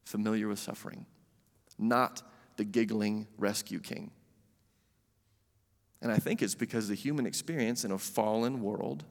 familiar 0.04 0.46
with 0.46 0.60
suffering, 0.60 1.04
not 1.80 2.22
the 2.56 2.64
giggling 2.64 3.26
rescue 3.38 3.80
king. 3.80 4.12
And 6.00 6.12
I 6.12 6.16
think 6.16 6.42
it's 6.42 6.54
because 6.54 6.88
the 6.88 6.94
human 6.94 7.26
experience 7.26 7.84
in 7.84 7.90
a 7.90 7.98
fallen 7.98 8.62
world 8.62 9.04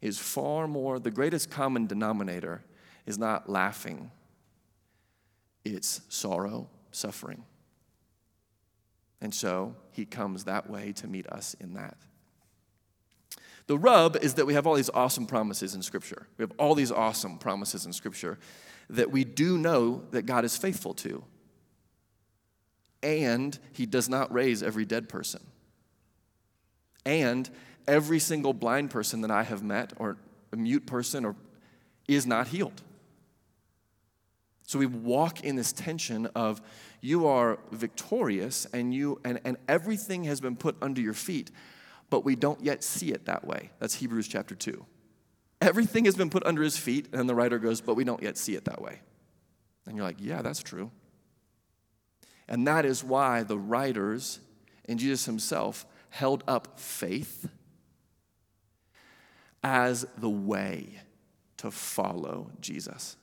is 0.00 0.18
far 0.18 0.66
more, 0.66 0.98
the 0.98 1.10
greatest 1.10 1.50
common 1.50 1.86
denominator 1.86 2.64
is 3.04 3.18
not 3.18 3.48
laughing, 3.48 4.10
it's 5.64 6.00
sorrow, 6.08 6.68
suffering. 6.92 7.44
And 9.20 9.34
so 9.34 9.74
he 9.90 10.04
comes 10.04 10.44
that 10.44 10.70
way 10.70 10.92
to 10.92 11.08
meet 11.08 11.26
us 11.26 11.54
in 11.60 11.74
that. 11.74 11.96
The 13.66 13.76
rub 13.76 14.16
is 14.16 14.34
that 14.34 14.46
we 14.46 14.54
have 14.54 14.66
all 14.66 14.74
these 14.74 14.90
awesome 14.90 15.26
promises 15.26 15.74
in 15.74 15.82
Scripture. 15.82 16.26
We 16.38 16.42
have 16.42 16.52
all 16.58 16.74
these 16.74 16.90
awesome 16.90 17.36
promises 17.38 17.84
in 17.84 17.92
Scripture 17.92 18.38
that 18.88 19.10
we 19.10 19.24
do 19.24 19.58
know 19.58 20.04
that 20.12 20.22
God 20.22 20.44
is 20.44 20.56
faithful 20.56 20.94
to. 20.94 21.22
And 23.02 23.58
he 23.72 23.84
does 23.84 24.08
not 24.08 24.32
raise 24.32 24.62
every 24.62 24.86
dead 24.86 25.08
person. 25.08 25.42
And 27.08 27.48
every 27.86 28.18
single 28.18 28.52
blind 28.52 28.90
person 28.90 29.22
that 29.22 29.30
I 29.30 29.42
have 29.42 29.62
met, 29.62 29.94
or 29.96 30.18
a 30.52 30.56
mute 30.56 30.84
person, 30.84 31.24
or 31.24 31.34
is 32.06 32.26
not 32.26 32.48
healed. 32.48 32.82
So 34.64 34.78
we 34.78 34.84
walk 34.84 35.42
in 35.42 35.56
this 35.56 35.72
tension 35.72 36.26
of 36.34 36.60
you 37.00 37.26
are 37.26 37.58
victorious 37.72 38.66
and 38.74 38.92
you 38.92 39.18
and, 39.24 39.40
and 39.42 39.56
everything 39.66 40.24
has 40.24 40.42
been 40.42 40.54
put 40.54 40.76
under 40.82 41.00
your 41.00 41.14
feet, 41.14 41.50
but 42.10 42.26
we 42.26 42.36
don't 42.36 42.62
yet 42.62 42.84
see 42.84 43.10
it 43.10 43.24
that 43.24 43.46
way. 43.46 43.70
That's 43.78 43.94
Hebrews 43.94 44.28
chapter 44.28 44.54
2. 44.54 44.84
Everything 45.62 46.04
has 46.04 46.14
been 46.14 46.28
put 46.28 46.44
under 46.44 46.62
his 46.62 46.76
feet, 46.76 47.08
and 47.14 47.26
the 47.26 47.34
writer 47.34 47.58
goes, 47.58 47.80
but 47.80 47.94
we 47.94 48.04
don't 48.04 48.22
yet 48.22 48.36
see 48.36 48.54
it 48.54 48.66
that 48.66 48.82
way. 48.82 49.00
And 49.86 49.96
you're 49.96 50.04
like, 50.04 50.18
yeah, 50.20 50.42
that's 50.42 50.62
true. 50.62 50.90
And 52.46 52.66
that 52.66 52.84
is 52.84 53.02
why 53.02 53.44
the 53.44 53.56
writers 53.56 54.40
and 54.86 54.98
Jesus 54.98 55.24
himself 55.24 55.86
held 56.10 56.44
up 56.46 56.78
faith 56.78 57.48
as 59.62 60.06
the 60.16 60.30
way 60.30 61.00
to 61.58 61.70
follow 61.70 62.50
Jesus. 62.60 63.16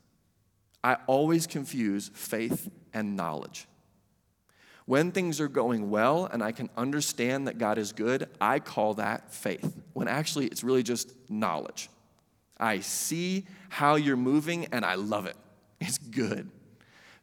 I 0.83 0.97
always 1.07 1.47
confuse 1.47 2.11
faith 2.13 2.69
and 2.93 3.15
knowledge. 3.15 3.67
When 4.85 5.11
things 5.11 5.41
are 5.41 5.47
going 5.47 5.89
well 5.89 6.25
and 6.25 6.43
I 6.43 6.51
can 6.51 6.69
understand 6.77 7.47
that 7.47 7.57
God 7.57 7.79
is 7.79 7.91
good, 7.91 8.29
I 8.39 8.59
call 8.59 8.93
that 8.95 9.33
faith, 9.33 9.81
when 9.93 10.07
actually 10.07 10.45
it's 10.45 10.63
really 10.63 10.83
just 10.83 11.11
knowledge. 11.27 11.89
I 12.57 12.81
see 12.81 13.45
how 13.69 13.95
you're 13.95 14.15
moving 14.15 14.67
and 14.71 14.85
I 14.85 14.95
love 14.95 15.25
it. 15.25 15.35
It's 15.81 15.97
good. 15.97 16.51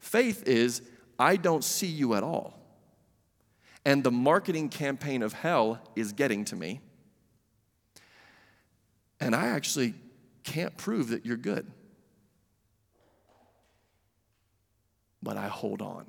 Faith 0.01 0.43
is, 0.49 0.83
I 1.19 1.37
don't 1.37 1.63
see 1.63 1.87
you 1.87 2.15
at 2.15 2.25
all. 2.25 2.59
And 3.85 4.05
the 4.05 4.11
marketing 4.11 4.69
campaign 4.69 5.23
of 5.23 5.33
hell 5.33 5.81
is 5.97 6.13
getting 6.13 6.45
to 6.47 6.57
me. 6.57 6.81
And 9.21 9.35
I 9.35 9.47
actually 9.47 9.95
can't 10.45 10.77
prove 10.77 11.09
that 11.09 11.27
you're 11.27 11.37
good. 11.37 11.67
but 15.23 15.37
I 15.37 15.49
hold 15.49 15.81
on. 15.81 16.07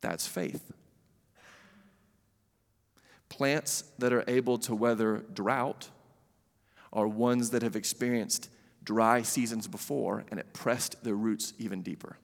That's 0.00 0.26
faith. 0.26 0.72
Plants 3.28 3.84
that 3.98 4.12
are 4.12 4.24
able 4.28 4.58
to 4.58 4.74
weather 4.74 5.24
drought 5.32 5.88
are 6.92 7.08
ones 7.08 7.50
that 7.50 7.62
have 7.62 7.76
experienced 7.76 8.50
dry 8.82 9.22
seasons 9.22 9.66
before 9.66 10.24
and 10.30 10.38
it 10.38 10.52
pressed 10.52 11.02
their 11.04 11.14
roots 11.14 11.54
even 11.58 11.82
deeper. 11.82 12.18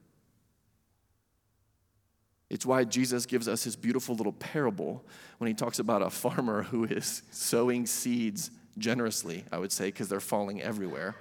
It's 2.49 2.65
why 2.65 2.85
Jesus 2.85 3.25
gives 3.25 3.47
us 3.47 3.63
his 3.63 3.75
beautiful 3.75 4.15
little 4.15 4.33
parable 4.33 5.03
when 5.37 5.47
he 5.49 5.53
talks 5.53 5.79
about 5.79 6.01
a 6.01 6.09
farmer 6.09 6.63
who 6.63 6.85
is 6.85 7.23
sowing 7.29 7.85
seeds 7.85 8.51
generously, 8.77 9.43
I 9.51 9.57
would 9.57 9.71
say, 9.71 9.85
because 9.85 10.07
they're 10.07 10.19
falling 10.19 10.61
everywhere. 10.61 11.15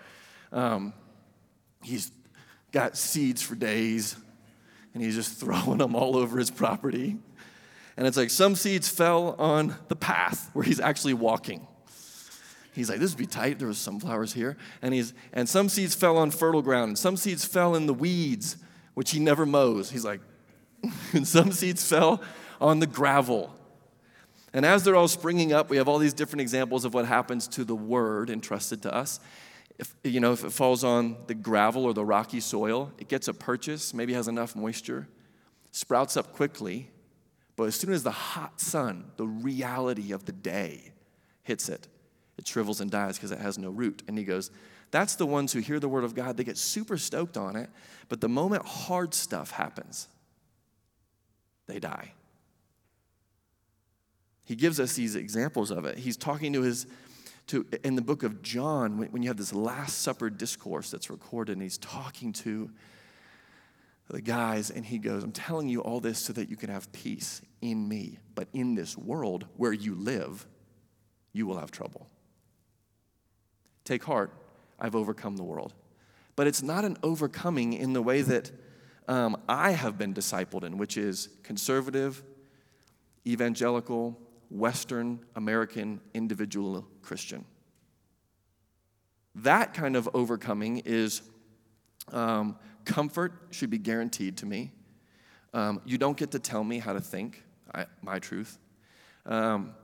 Um, 0.53 0.93
he's 1.83 2.13
got 2.71 2.97
seeds 2.97 3.43
for 3.43 3.55
days, 3.55 4.17
and 4.95 5.03
he's 5.03 5.17
just 5.17 5.33
throwing 5.41 5.79
them 5.79 5.97
all 5.97 6.17
over 6.17 6.39
his 6.39 6.51
property. 6.51 7.17
And 7.97 8.07
it's 8.07 8.17
like 8.17 8.31
some 8.31 8.55
seeds 8.55 8.89
fell 8.89 9.35
on 9.39 9.75
the 9.89 9.97
path 9.97 10.51
where 10.53 10.65
he's 10.65 10.81
actually 10.81 11.15
walking. 11.15 11.67
He's 12.73 12.91
like, 12.91 13.01
this 13.01 13.13
would 13.13 13.19
be 13.19 13.27
tight. 13.27 13.59
There 13.59 13.69
was 13.69 13.79
sunflowers 13.79 14.35
here. 14.35 14.59
And, 14.83 14.93
he's, 14.93 15.15
and 15.33 15.49
some 15.49 15.71
seeds 15.71 15.95
fell 15.95 16.19
on 16.19 16.31
fertile 16.31 16.61
ground, 16.61 16.89
and 16.91 16.99
some 16.99 17.17
seeds 17.17 17.45
fell 17.45 17.75
in 17.75 17.87
the 17.87 17.95
weeds, 17.95 18.59
which 18.93 19.13
he 19.13 19.19
never 19.19 19.47
mows. 19.47 19.91
He's 19.91 20.05
like, 20.05 20.21
and 21.13 21.27
some 21.37 21.53
seeds 21.53 21.89
fell 21.89 22.23
on 22.61 22.81
the 22.81 22.87
gravel. 22.87 23.55
And 24.53 24.65
as 24.65 24.85
they're 24.85 24.97
all 24.97 25.09
springing 25.09 25.53
up, 25.53 25.69
we 25.69 25.77
have 25.77 25.89
all 25.89 25.99
these 25.99 26.15
different 26.15 26.41
examples 26.41 26.85
of 26.85 26.95
what 26.95 27.05
happens 27.05 27.47
to 27.49 27.65
the 27.65 27.75
word 27.75 28.31
entrusted 28.31 28.83
to 28.83 28.95
us. 28.95 29.21
If, 29.79 29.95
you 30.03 30.21
know, 30.21 30.33
if 30.33 30.45
it 30.45 30.53
falls 30.53 30.83
on 30.85 31.17
the 31.27 31.35
gravel 31.35 31.85
or 31.85 31.93
the 31.93 32.05
rocky 32.05 32.41
soil, 32.41 32.93
it 32.99 33.09
gets 33.09 33.29
a 33.29 33.35
purchase, 33.35 33.93
maybe 33.93 34.15
has 34.15 34.29
enough 34.29 34.57
moisture, 34.57 35.09
sprouts 35.73 36.17
up 36.17 36.33
quickly, 36.33 36.91
but 37.57 37.65
as 37.65 37.75
soon 37.75 37.93
as 37.93 38.03
the 38.03 38.11
hot 38.11 38.61
sun, 38.61 39.11
the 39.17 39.27
reality 39.27 40.13
of 40.13 40.25
the 40.25 40.33
day, 40.33 40.93
hits 41.43 41.69
it, 41.69 41.89
it 42.39 42.47
shrivels 42.47 42.81
and 42.81 42.91
dies 42.91 43.17
because 43.17 43.33
it 43.33 43.39
has 43.39 43.59
no 43.59 43.71
root. 43.71 44.03
And 44.09 44.17
he 44.17 44.25
goes, 44.25 44.51
That's 44.91 45.17
the 45.17 45.27
ones 45.27 45.53
who 45.53 45.61
hear 45.61 45.81
the 45.81 45.89
word 45.89 46.05
of 46.05 46.15
God, 46.15 46.37
they 46.37 46.45
get 46.45 46.59
super 46.59 46.99
stoked 46.99 47.37
on 47.37 47.57
it, 47.57 47.71
but 48.09 48.21
the 48.21 48.29
moment 48.29 48.65
hard 48.65 49.15
stuff 49.15 49.51
happens, 49.51 50.09
they 51.67 51.79
die. 51.79 52.13
He 54.45 54.55
gives 54.55 54.79
us 54.79 54.95
these 54.95 55.17
examples 55.17 55.71
of 55.71 55.85
it. 55.85 55.99
He's 55.99 56.17
talking 56.17 56.53
to 56.53 56.63
his 56.63 56.87
to 57.49 57.67
in 57.85 57.95
the 57.95 58.03
book 58.03 58.23
of 58.23 58.43
John, 58.43 58.99
when, 58.99 59.09
when 59.13 59.23
you 59.23 59.29
have 59.29 59.37
this 59.37 59.53
Last 59.53 60.01
Supper 60.03 60.31
discourse 60.31 60.91
that's 60.91 61.11
recorded, 61.11 61.53
and 61.53 61.63
he's 61.63 61.79
talking 61.79 62.33
to 62.35 62.71
the 64.09 64.21
guys, 64.21 64.71
and 64.71 64.85
he 64.85 64.99
goes, 64.99 65.25
I'm 65.25 65.33
telling 65.33 65.69
you 65.69 65.81
all 65.81 66.01
this 66.01 66.19
so 66.19 66.33
that 66.33 66.49
you 66.49 66.57
can 66.57 66.71
have 66.71 66.91
peace 66.93 67.43
in 67.61 67.89
me. 67.89 68.19
But 68.35 68.49
in 68.53 68.75
this 68.75 68.97
world 68.97 69.47
where 69.57 69.73
you 69.73 69.95
live, 69.95 70.47
you 71.33 71.47
will 71.47 71.59
have 71.59 71.71
trouble. 71.71 72.09
Take 73.85 74.05
heart, 74.05 74.33
I've 74.79 74.97
overcome 74.97 75.37
the 75.37 75.45
world. 75.45 75.73
But 76.35 76.47
it's 76.47 76.63
not 76.63 76.85
an 76.85 76.99
overcoming 77.03 77.73
in 77.73 77.93
the 77.93 78.03
way 78.03 78.23
that 78.23 78.51
um, 79.09 79.37
I 79.49 79.71
have 79.71 79.97
been 79.99 80.13
discipled 80.13 80.65
in, 80.65 80.79
which 80.79 80.97
is 80.97 81.29
conservative, 81.43 82.23
evangelical, 83.27 84.19
Western 84.51 85.21
American 85.35 86.01
individual 86.15 86.87
Christian. 87.03 87.45
That 89.37 89.75
kind 89.75 89.97
of 89.97 90.09
overcoming 90.15 90.83
is 90.85 91.23
um, 92.13 92.57
comfort 92.85 93.33
should 93.51 93.71
be 93.71 93.79
guaranteed 93.79 94.39
to 94.39 94.47
me. 94.47 94.73
Um, 95.53 95.81
you 95.85 95.99
don't 95.99 96.17
get 96.17 96.33
to 96.33 96.39
tell 96.39 96.65
me 96.65 96.79
how 96.79 96.93
to 96.93 97.01
think, 97.01 97.43
I, 97.75 97.87
my 98.03 98.19
truth. 98.19 98.59
Um, 99.25 99.75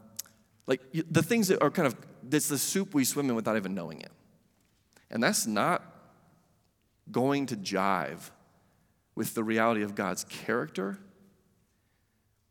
like 0.66 0.80
the 1.10 1.22
things 1.22 1.48
that 1.48 1.62
are 1.62 1.70
kind 1.70 1.86
of, 1.86 1.96
it's 2.30 2.48
the 2.48 2.58
soup 2.58 2.94
we 2.94 3.04
swim 3.04 3.28
in 3.28 3.36
without 3.36 3.56
even 3.56 3.74
knowing 3.74 4.00
it. 4.00 4.12
And 5.10 5.22
that's 5.22 5.46
not 5.46 5.84
going 7.10 7.46
to 7.46 7.56
jive 7.56 8.30
with 9.14 9.34
the 9.34 9.44
reality 9.44 9.82
of 9.82 9.94
God's 9.94 10.24
character 10.24 10.98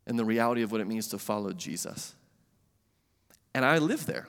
and 0.06 0.18
the 0.18 0.26
reality 0.26 0.62
of 0.62 0.72
what 0.72 0.82
it 0.82 0.88
means 0.88 1.08
to 1.10 1.18
follow 1.18 1.54
Jesus. 1.54 2.16
And 3.54 3.66
I 3.66 3.78
live 3.80 4.06
there. 4.06 4.28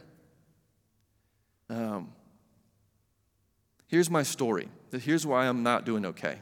Um, 1.69 2.13
here's 3.87 4.11
my 4.11 4.23
story. 4.23 4.69
Here's 4.91 5.27
why 5.27 5.47
I'm 5.47 5.63
not 5.63 5.87
doing 5.87 6.05
okay. 6.07 6.39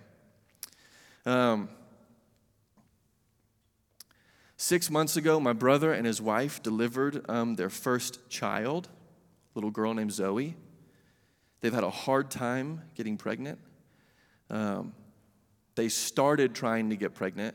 Um, 1.27 1.69
six 4.57 4.91
months 4.91 5.17
ago, 5.17 5.39
my 5.39 5.53
brother 5.53 5.93
and 5.93 6.07
his 6.07 6.21
wife 6.21 6.63
delivered 6.63 7.25
um, 7.29 7.55
their 7.55 7.71
first 7.71 8.29
child, 8.29 8.89
little 9.55 9.71
girl 9.71 9.95
named 9.95 10.13
Zoe. 10.13 10.57
They've 11.61 11.75
had 11.75 11.85
a 11.85 11.91
hard 11.91 12.31
time 12.31 12.83
getting 12.95 13.17
pregnant. 13.17 13.59
Um, 14.49 14.95
they 15.75 15.89
started 15.89 16.55
trying 16.55 16.91
to 16.91 16.97
get 16.97 17.15
pregnant 17.15 17.55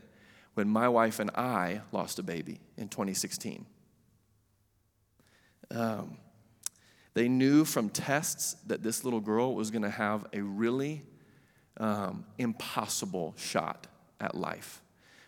when 0.54 0.68
my 0.68 0.88
wife 0.88 1.20
and 1.20 1.30
I 1.34 1.82
lost 1.92 2.18
a 2.18 2.22
baby 2.22 2.60
in 2.76 2.88
2016. 2.88 3.66
Um, 5.70 6.18
they 7.14 7.28
knew 7.28 7.64
from 7.64 7.88
tests 7.88 8.56
that 8.66 8.82
this 8.82 9.04
little 9.04 9.20
girl 9.20 9.54
was 9.54 9.70
going 9.70 9.82
to 9.82 9.90
have 9.90 10.26
a 10.32 10.40
really 10.40 11.02
um, 11.78 12.24
impossible 12.38 13.34
shot 13.36 13.86
at 14.20 14.34
life 14.34 14.82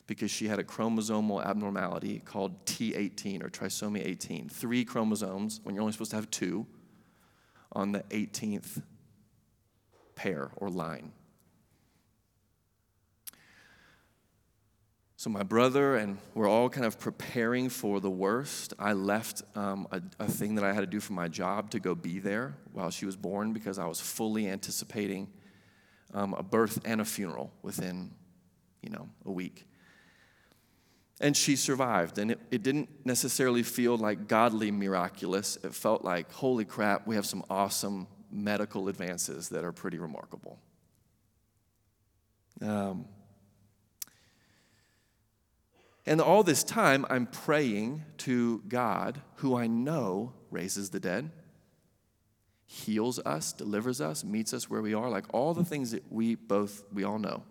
because 0.06 0.30
she 0.30 0.48
had 0.48 0.58
a 0.58 0.64
chromosomal 0.64 1.44
abnormality 1.44 2.20
called 2.24 2.64
T18 2.64 3.44
or 3.44 3.50
trisomy 3.50 4.04
18. 4.04 4.48
Three 4.48 4.84
chromosomes 4.84 5.60
when 5.62 5.74
you're 5.74 5.82
only 5.82 5.92
supposed 5.92 6.10
to 6.10 6.16
have 6.16 6.30
two 6.30 6.66
on 7.72 7.92
the 7.92 8.00
18th 8.10 8.82
pair 10.14 10.50
or 10.56 10.70
line. 10.70 11.12
So, 15.18 15.30
my 15.30 15.42
brother 15.42 15.96
and 15.96 16.16
we're 16.32 16.48
all 16.48 16.68
kind 16.68 16.86
of 16.86 17.00
preparing 17.00 17.70
for 17.70 17.98
the 17.98 18.08
worst. 18.08 18.72
I 18.78 18.92
left 18.92 19.42
um, 19.56 19.88
a, 19.90 20.00
a, 20.20 20.28
thing 20.28 20.54
that 20.54 20.62
I 20.62 20.72
had 20.72 20.82
to 20.82 20.86
do 20.86 21.00
for 21.00 21.12
my 21.12 21.26
job 21.26 21.70
to 21.70 21.80
go 21.80 21.96
be 21.96 22.20
there 22.20 22.56
while 22.72 22.88
she 22.90 23.04
was 23.04 23.16
born 23.16 23.52
because 23.52 23.80
I 23.80 23.86
was 23.86 24.00
fully 24.00 24.48
anticipating 24.48 25.26
um, 26.14 26.34
a 26.34 26.44
birth 26.44 26.78
and 26.84 27.00
a 27.00 27.04
funeral 27.04 27.52
within, 27.62 28.12
you 28.80 28.90
know, 28.90 29.08
a 29.26 29.32
week. 29.32 29.66
And 31.20 31.36
she 31.36 31.56
survived. 31.56 32.18
And 32.18 32.30
it, 32.30 32.40
it 32.52 32.62
didn't 32.62 32.88
necessarily 33.04 33.64
feel 33.64 33.96
like 33.96 34.28
godly 34.28 34.70
miraculous. 34.70 35.58
It 35.64 35.74
felt 35.74 36.04
like, 36.04 36.30
holy 36.30 36.64
crap, 36.64 37.08
we 37.08 37.16
have 37.16 37.26
some 37.26 37.42
awesome 37.50 38.06
medical 38.30 38.86
advances 38.86 39.48
that 39.48 39.64
are 39.64 39.72
pretty 39.72 39.98
remarkable. 39.98 40.60
Um, 42.62 43.06
and 46.08 46.22
all 46.22 46.42
this 46.42 46.64
time, 46.64 47.04
I'm 47.10 47.26
praying 47.26 48.02
to 48.18 48.62
God, 48.66 49.20
who 49.36 49.54
I 49.56 49.66
know 49.66 50.32
raises 50.50 50.88
the 50.88 50.98
dead, 50.98 51.30
heals 52.64 53.18
us, 53.20 53.52
delivers 53.52 54.00
us, 54.00 54.24
meets 54.24 54.54
us 54.54 54.70
where 54.70 54.80
we 54.80 54.94
are, 54.94 55.10
like 55.10 55.26
all 55.34 55.52
the 55.52 55.66
things 55.66 55.90
that 55.90 56.10
we 56.10 56.34
both, 56.34 56.82
we 56.92 57.04
all 57.04 57.18
know. 57.18 57.42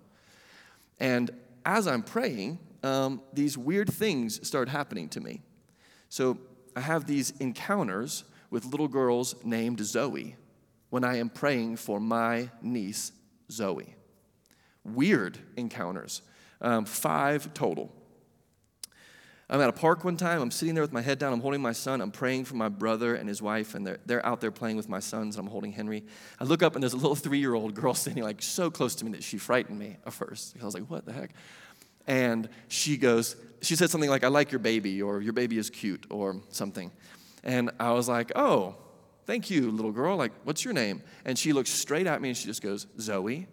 And 1.00 1.30
as 1.68 1.88
I'm 1.88 2.02
praying, 2.02 2.58
um, 2.82 3.22
these 3.32 3.60
weird 3.60 3.94
things 3.94 4.46
start 4.48 4.70
happening 4.70 5.10
to 5.10 5.22
me. 5.22 5.42
So 6.10 6.40
I 6.76 6.82
have 6.82 7.06
these 7.06 7.32
encounters 7.40 8.24
with 8.50 8.66
little 8.66 8.88
girls 8.88 9.36
named 9.44 9.86
Zoe 9.86 10.36
when 10.90 11.04
I 11.04 11.18
am 11.18 11.30
praying 11.30 11.76
for 11.76 12.00
my 12.00 12.50
niece, 12.64 13.12
Zoe. 13.52 13.94
Weird 14.84 15.38
encounters, 15.58 16.24
um, 16.60 16.86
five 16.86 17.54
total. 17.54 17.94
I'm 19.50 19.62
at 19.62 19.70
a 19.70 19.74
park 19.74 20.04
one 20.04 20.18
time. 20.18 20.42
I'm 20.42 20.52
sitting 20.52 20.76
there 20.76 20.84
with 20.84 20.92
my 20.92 21.02
head 21.02 21.20
down. 21.20 21.32
I'm 21.32 21.40
holding 21.40 21.62
my 21.62 21.72
son. 21.72 22.02
I'm 22.02 22.12
praying 22.12 22.46
for 22.46 22.56
my 22.56 22.68
brother 22.68 23.16
and 23.16 23.30
his 23.30 23.42
wife, 23.42 23.76
and 23.76 23.88
they're, 23.88 24.00
they're 24.06 24.26
out 24.26 24.42
there 24.42 24.52
playing 24.52 24.76
with 24.76 24.90
my 24.90 25.00
sons, 25.00 25.38
and 25.38 25.46
I'm 25.46 25.52
holding 25.52 25.72
Henry. 25.72 26.04
I 26.40 26.44
look 26.44 26.62
up, 26.62 26.76
and 26.76 26.84
there's 26.84 26.94
a 26.94 26.98
little 26.98 27.16
three 27.28 27.40
year 27.40 27.54
old 27.54 27.74
girl 27.74 27.94
standing 27.94 28.24
like 28.24 28.42
so 28.42 28.70
close 28.70 28.96
to 28.96 29.06
me 29.06 29.12
that 29.12 29.24
she 29.24 29.38
frightened 29.38 29.80
me 29.80 29.98
at 30.06 30.14
first. 30.14 30.56
I 30.62 30.66
was 30.66 30.74
like, 30.74 30.90
what 30.90 31.06
the 31.06 31.14
heck? 31.14 31.32
And 32.08 32.50
she 32.68 32.98
goes, 32.98 33.36
she 33.62 33.76
said 33.76 33.90
something 33.90 34.10
like, 34.10 34.24
I 34.24 34.28
like 34.28 34.52
your 34.52 34.60
baby, 34.60 35.02
or 35.02 35.22
your 35.22 35.34
baby 35.34 35.58
is 35.58 35.70
cute, 35.70 36.06
or 36.10 36.42
something. 36.50 36.92
And 37.44 37.72
I 37.80 37.92
was 37.94 38.10
like, 38.10 38.34
oh, 38.36 38.76
thank 39.26 39.50
you, 39.50 39.72
little 39.72 39.94
girl. 39.94 40.18
Like, 40.18 40.34
what's 40.44 40.66
your 40.66 40.74
name? 40.74 41.04
And 41.24 41.40
she 41.40 41.54
looks 41.54 41.70
straight 41.70 42.08
at 42.08 42.22
me 42.22 42.30
and 42.30 42.38
she 42.38 42.46
just 42.46 42.62
goes, 42.62 42.88
Zoe. 43.00 43.48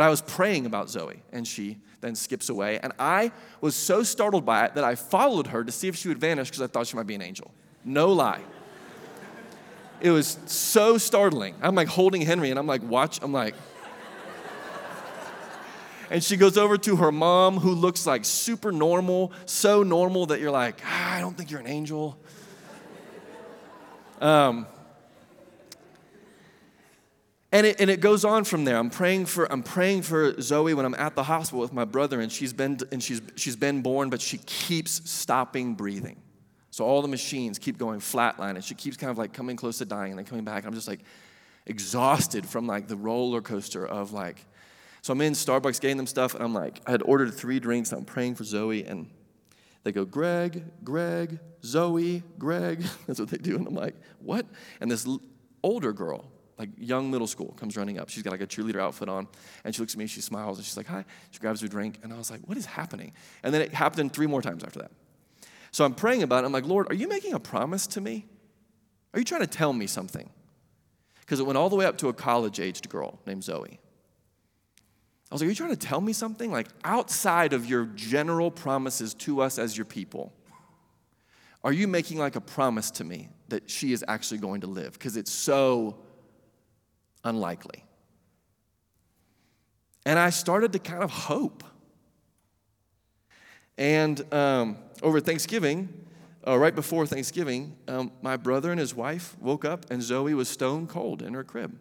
But 0.00 0.06
I 0.06 0.08
was 0.08 0.22
praying 0.22 0.64
about 0.64 0.88
Zoe, 0.88 1.22
and 1.30 1.46
she 1.46 1.76
then 2.00 2.14
skips 2.14 2.48
away. 2.48 2.78
And 2.78 2.94
I 2.98 3.32
was 3.60 3.76
so 3.76 4.02
startled 4.02 4.46
by 4.46 4.64
it 4.64 4.74
that 4.76 4.82
I 4.82 4.94
followed 4.94 5.48
her 5.48 5.62
to 5.62 5.70
see 5.70 5.88
if 5.88 5.96
she 5.96 6.08
would 6.08 6.16
vanish 6.16 6.48
because 6.48 6.62
I 6.62 6.68
thought 6.68 6.86
she 6.86 6.96
might 6.96 7.06
be 7.06 7.16
an 7.16 7.20
angel. 7.20 7.52
No 7.84 8.10
lie. 8.10 8.40
It 10.00 10.10
was 10.10 10.38
so 10.46 10.96
startling. 10.96 11.54
I'm 11.60 11.74
like 11.74 11.88
holding 11.88 12.22
Henry, 12.22 12.48
and 12.48 12.58
I'm 12.58 12.66
like, 12.66 12.82
watch, 12.82 13.18
I'm 13.20 13.34
like, 13.34 13.54
and 16.08 16.24
she 16.24 16.38
goes 16.38 16.56
over 16.56 16.78
to 16.78 16.96
her 16.96 17.12
mom, 17.12 17.58
who 17.58 17.72
looks 17.72 18.06
like 18.06 18.24
super 18.24 18.72
normal, 18.72 19.32
so 19.44 19.82
normal 19.82 20.24
that 20.24 20.40
you're 20.40 20.50
like, 20.50 20.80
ah, 20.82 21.16
I 21.16 21.20
don't 21.20 21.36
think 21.36 21.50
you're 21.50 21.60
an 21.60 21.66
angel. 21.66 22.18
Um, 24.18 24.66
and 27.52 27.66
it, 27.66 27.80
and 27.80 27.90
it 27.90 28.00
goes 28.00 28.24
on 28.24 28.44
from 28.44 28.64
there. 28.64 28.76
I'm 28.76 28.90
praying 28.90 29.26
for 29.26 29.50
I'm 29.50 29.62
praying 29.62 30.02
for 30.02 30.40
Zoe 30.40 30.72
when 30.72 30.86
I'm 30.86 30.94
at 30.94 31.16
the 31.16 31.24
hospital 31.24 31.60
with 31.60 31.72
my 31.72 31.84
brother, 31.84 32.20
and 32.20 32.30
she's 32.30 32.52
been 32.52 32.78
and 32.92 33.02
she's 33.02 33.20
she's 33.36 33.56
been 33.56 33.82
born, 33.82 34.08
but 34.08 34.20
she 34.20 34.38
keeps 34.38 35.08
stopping 35.10 35.74
breathing. 35.74 36.20
So 36.70 36.84
all 36.84 37.02
the 37.02 37.08
machines 37.08 37.58
keep 37.58 37.76
going 37.76 37.98
flatline, 37.98 38.54
and 38.54 38.64
she 38.64 38.74
keeps 38.74 38.96
kind 38.96 39.10
of 39.10 39.18
like 39.18 39.32
coming 39.32 39.56
close 39.56 39.78
to 39.78 39.84
dying 39.84 40.12
and 40.12 40.18
then 40.18 40.26
coming 40.26 40.44
back. 40.44 40.64
I'm 40.64 40.74
just 40.74 40.86
like 40.86 41.00
exhausted 41.66 42.46
from 42.46 42.66
like 42.66 42.86
the 42.86 42.96
roller 42.96 43.40
coaster 43.40 43.84
of 43.84 44.12
like. 44.12 44.44
So 45.02 45.14
I'm 45.14 45.20
in 45.22 45.32
Starbucks 45.32 45.80
getting 45.80 45.96
them 45.96 46.06
stuff, 46.06 46.34
and 46.34 46.44
I'm 46.44 46.54
like, 46.54 46.82
I 46.86 46.90
had 46.90 47.02
ordered 47.02 47.32
three 47.32 47.58
drinks. 47.58 47.90
I'm 47.90 48.04
praying 48.04 48.34
for 48.34 48.44
Zoe, 48.44 48.84
and 48.84 49.08
they 49.82 49.92
go, 49.92 50.04
Greg, 50.04 50.62
Greg, 50.84 51.40
Zoe, 51.64 52.22
Greg. 52.38 52.84
That's 53.06 53.18
what 53.18 53.30
they 53.30 53.38
do, 53.38 53.56
and 53.56 53.66
I'm 53.66 53.74
like, 53.74 53.96
what? 54.20 54.46
And 54.80 54.90
this 54.90 55.08
older 55.62 55.92
girl 55.94 56.26
like 56.60 56.68
young 56.76 57.10
middle 57.10 57.26
school, 57.26 57.54
comes 57.56 57.74
running 57.74 57.98
up. 57.98 58.10
She's 58.10 58.22
got 58.22 58.32
like 58.32 58.42
a 58.42 58.46
cheerleader 58.46 58.80
outfit 58.80 59.08
on, 59.08 59.26
and 59.64 59.74
she 59.74 59.80
looks 59.80 59.94
at 59.94 59.98
me, 59.98 60.04
and 60.04 60.10
she 60.10 60.20
smiles, 60.20 60.58
and 60.58 60.64
she's 60.64 60.76
like, 60.76 60.86
hi. 60.86 61.06
She 61.30 61.40
grabs 61.40 61.62
her 61.62 61.68
drink, 61.68 61.98
and 62.02 62.12
I 62.12 62.18
was 62.18 62.30
like, 62.30 62.42
what 62.46 62.58
is 62.58 62.66
happening? 62.66 63.12
And 63.42 63.54
then 63.54 63.62
it 63.62 63.72
happened 63.72 64.12
three 64.12 64.26
more 64.26 64.42
times 64.42 64.62
after 64.62 64.80
that. 64.80 64.90
So 65.72 65.86
I'm 65.86 65.94
praying 65.94 66.22
about 66.22 66.44
it. 66.44 66.46
I'm 66.46 66.52
like, 66.52 66.66
Lord, 66.66 66.92
are 66.92 66.94
you 66.94 67.08
making 67.08 67.32
a 67.32 67.40
promise 67.40 67.86
to 67.88 68.02
me? 68.02 68.26
Are 69.14 69.18
you 69.18 69.24
trying 69.24 69.40
to 69.40 69.46
tell 69.46 69.72
me 69.72 69.86
something? 69.86 70.28
Because 71.20 71.40
it 71.40 71.46
went 71.46 71.56
all 71.56 71.70
the 71.70 71.76
way 71.76 71.86
up 71.86 71.96
to 71.98 72.08
a 72.08 72.12
college 72.12 72.60
aged 72.60 72.90
girl 72.90 73.18
named 73.26 73.42
Zoe. 73.42 73.80
I 75.30 75.34
was 75.34 75.40
like, 75.40 75.46
Are 75.46 75.50
you 75.50 75.56
trying 75.56 75.70
to 75.70 75.76
tell 75.76 76.02
me 76.02 76.12
something? 76.12 76.52
Like, 76.52 76.68
outside 76.84 77.54
of 77.54 77.64
your 77.64 77.86
general 77.86 78.50
promises 78.50 79.14
to 79.14 79.40
us 79.40 79.58
as 79.58 79.78
your 79.78 79.86
people, 79.86 80.34
are 81.64 81.72
you 81.72 81.88
making 81.88 82.18
like 82.18 82.36
a 82.36 82.40
promise 82.40 82.90
to 82.92 83.04
me 83.04 83.30
that 83.48 83.70
she 83.70 83.94
is 83.94 84.04
actually 84.06 84.38
going 84.38 84.60
to 84.60 84.66
live? 84.66 84.92
Because 84.92 85.16
it's 85.16 85.32
so 85.32 85.96
unlikely. 87.24 87.84
And 90.06 90.18
I 90.18 90.30
started 90.30 90.72
to 90.72 90.78
kind 90.78 91.02
of 91.02 91.10
hope. 91.10 91.62
And 93.76 94.32
um, 94.32 94.78
over 95.02 95.20
Thanksgiving, 95.20 95.88
uh, 96.46 96.58
right 96.58 96.74
before 96.74 97.06
Thanksgiving, 97.06 97.76
um, 97.86 98.12
my 98.22 98.36
brother 98.36 98.70
and 98.70 98.80
his 98.80 98.94
wife 98.94 99.36
woke 99.40 99.64
up 99.64 99.90
and 99.90 100.02
Zoe 100.02 100.34
was 100.34 100.48
stone 100.48 100.86
cold 100.86 101.22
in 101.22 101.34
her 101.34 101.44
crib. 101.44 101.78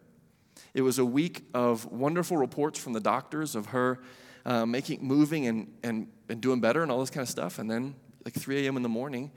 It 0.74 0.82
was 0.82 1.00
a 1.00 1.06
week 1.06 1.44
of 1.54 1.86
wonderful 1.86 2.38
reports 2.38 2.78
from 2.78 2.94
the 2.94 3.00
doctors 3.00 3.56
of 3.56 3.68
her 3.68 4.00
uh, 4.46 4.66
making, 4.66 5.04
moving 5.06 5.48
and, 5.48 5.74
and, 5.84 6.08
and 6.28 6.42
doing 6.42 6.60
better 6.60 6.84
and 6.84 6.92
all 6.92 7.00
this 7.00 7.10
kind 7.10 7.24
of 7.24 7.30
stuff. 7.30 7.60
And 7.60 7.70
then, 7.70 7.96
like 8.26 8.34
3 8.34 8.66
a.m. 8.66 8.78
in 8.78 8.84
the 8.84 8.90
morning, 8.90 9.32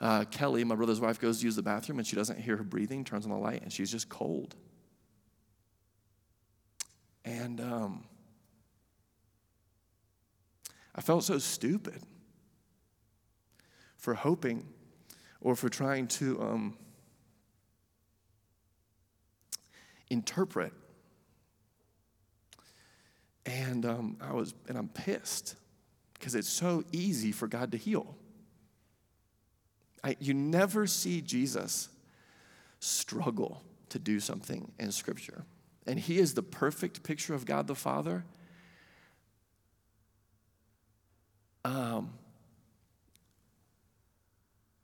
uh, 0.00 0.24
Kelly, 0.24 0.64
my 0.64 0.74
brother's 0.74 1.00
wife, 1.00 1.20
goes 1.20 1.40
to 1.40 1.44
use 1.44 1.56
the 1.56 1.62
bathroom 1.62 1.98
and 1.98 2.06
she 2.06 2.16
doesn't 2.16 2.38
hear 2.38 2.56
her 2.56 2.64
breathing, 2.64 3.04
turns 3.04 3.24
on 3.24 3.30
the 3.30 3.38
light, 3.38 3.62
and 3.62 3.72
she's 3.72 3.90
just 3.90 4.08
cold. 4.08 4.56
And 7.28 7.60
um, 7.60 8.04
I 10.94 11.02
felt 11.02 11.24
so 11.24 11.36
stupid 11.38 12.00
for 13.98 14.14
hoping 14.14 14.66
or 15.42 15.54
for 15.54 15.68
trying 15.68 16.06
to 16.06 16.40
um, 16.40 16.78
interpret. 20.08 20.72
And 23.44 23.84
um, 23.84 24.16
I 24.22 24.32
was, 24.32 24.54
and 24.66 24.78
I'm 24.78 24.88
pissed 24.88 25.54
because 26.14 26.34
it's 26.34 26.48
so 26.48 26.82
easy 26.92 27.30
for 27.30 27.46
God 27.46 27.72
to 27.72 27.76
heal. 27.78 28.16
I, 30.02 30.16
you 30.18 30.32
never 30.32 30.86
see 30.86 31.20
Jesus 31.20 31.90
struggle 32.80 33.62
to 33.90 33.98
do 33.98 34.18
something 34.18 34.72
in 34.78 34.92
Scripture. 34.92 35.44
And 35.88 35.98
he 35.98 36.18
is 36.18 36.34
the 36.34 36.42
perfect 36.42 37.02
picture 37.02 37.34
of 37.34 37.46
God 37.46 37.66
the 37.66 37.74
Father. 37.74 38.24
Um, 41.64 42.12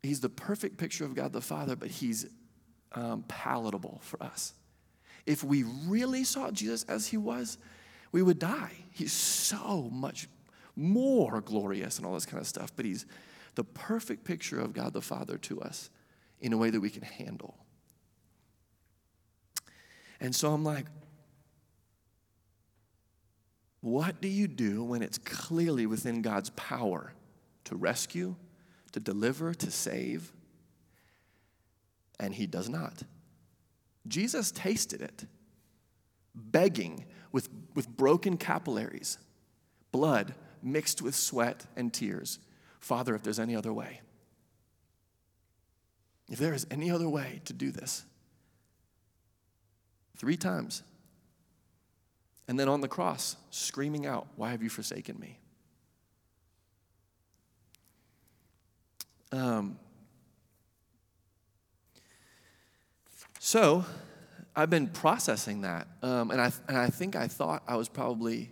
he's 0.02 0.20
the 0.20 0.30
perfect 0.30 0.78
picture 0.78 1.04
of 1.04 1.14
God 1.14 1.34
the 1.34 1.42
Father, 1.42 1.76
but 1.76 1.90
he's 1.90 2.26
um, 2.92 3.22
palatable 3.28 4.00
for 4.02 4.22
us. 4.22 4.54
If 5.26 5.44
we 5.44 5.64
really 5.86 6.24
saw 6.24 6.50
Jesus 6.50 6.84
as 6.84 7.08
he 7.08 7.18
was, 7.18 7.58
we 8.10 8.22
would 8.22 8.38
die. 8.38 8.72
He's 8.90 9.12
so 9.12 9.90
much 9.92 10.26
more 10.74 11.42
glorious 11.42 11.98
and 11.98 12.06
all 12.06 12.14
this 12.14 12.26
kind 12.26 12.40
of 12.40 12.46
stuff, 12.46 12.72
but 12.74 12.86
he's 12.86 13.04
the 13.56 13.64
perfect 13.64 14.24
picture 14.24 14.58
of 14.58 14.72
God 14.72 14.94
the 14.94 15.02
Father 15.02 15.36
to 15.36 15.60
us 15.60 15.90
in 16.40 16.54
a 16.54 16.56
way 16.56 16.70
that 16.70 16.80
we 16.80 16.88
can 16.88 17.02
handle. 17.02 17.63
And 20.20 20.34
so 20.34 20.52
I'm 20.52 20.64
like, 20.64 20.86
what 23.80 24.20
do 24.20 24.28
you 24.28 24.48
do 24.48 24.82
when 24.82 25.02
it's 25.02 25.18
clearly 25.18 25.86
within 25.86 26.22
God's 26.22 26.50
power 26.50 27.12
to 27.64 27.76
rescue, 27.76 28.34
to 28.92 29.00
deliver, 29.00 29.52
to 29.54 29.70
save? 29.70 30.32
And 32.18 32.34
He 32.34 32.46
does 32.46 32.68
not. 32.68 33.02
Jesus 34.06 34.50
tasted 34.50 35.02
it, 35.02 35.26
begging 36.34 37.04
with, 37.32 37.48
with 37.74 37.88
broken 37.88 38.36
capillaries, 38.36 39.18
blood 39.92 40.34
mixed 40.62 41.02
with 41.02 41.14
sweat 41.14 41.66
and 41.76 41.92
tears 41.92 42.38
Father, 42.84 43.14
if 43.14 43.22
there's 43.22 43.38
any 43.38 43.56
other 43.56 43.72
way, 43.72 44.02
if 46.30 46.38
there 46.38 46.52
is 46.52 46.66
any 46.70 46.90
other 46.90 47.08
way 47.08 47.40
to 47.46 47.54
do 47.54 47.70
this, 47.70 48.04
three 50.16 50.36
times. 50.36 50.82
And 52.46 52.58
then 52.58 52.68
on 52.68 52.80
the 52.80 52.88
cross, 52.88 53.36
screaming 53.50 54.06
out, 54.06 54.26
Why 54.36 54.50
have 54.50 54.62
you 54.62 54.68
forsaken 54.68 55.18
me? 55.18 55.38
Um, 59.32 59.78
so 63.40 63.84
I've 64.54 64.70
been 64.70 64.86
processing 64.86 65.62
that. 65.62 65.88
Um, 66.02 66.30
and, 66.30 66.40
I, 66.40 66.52
and 66.68 66.78
I 66.78 66.88
think 66.88 67.16
I 67.16 67.26
thought 67.26 67.62
I 67.66 67.76
was 67.76 67.88
probably 67.88 68.50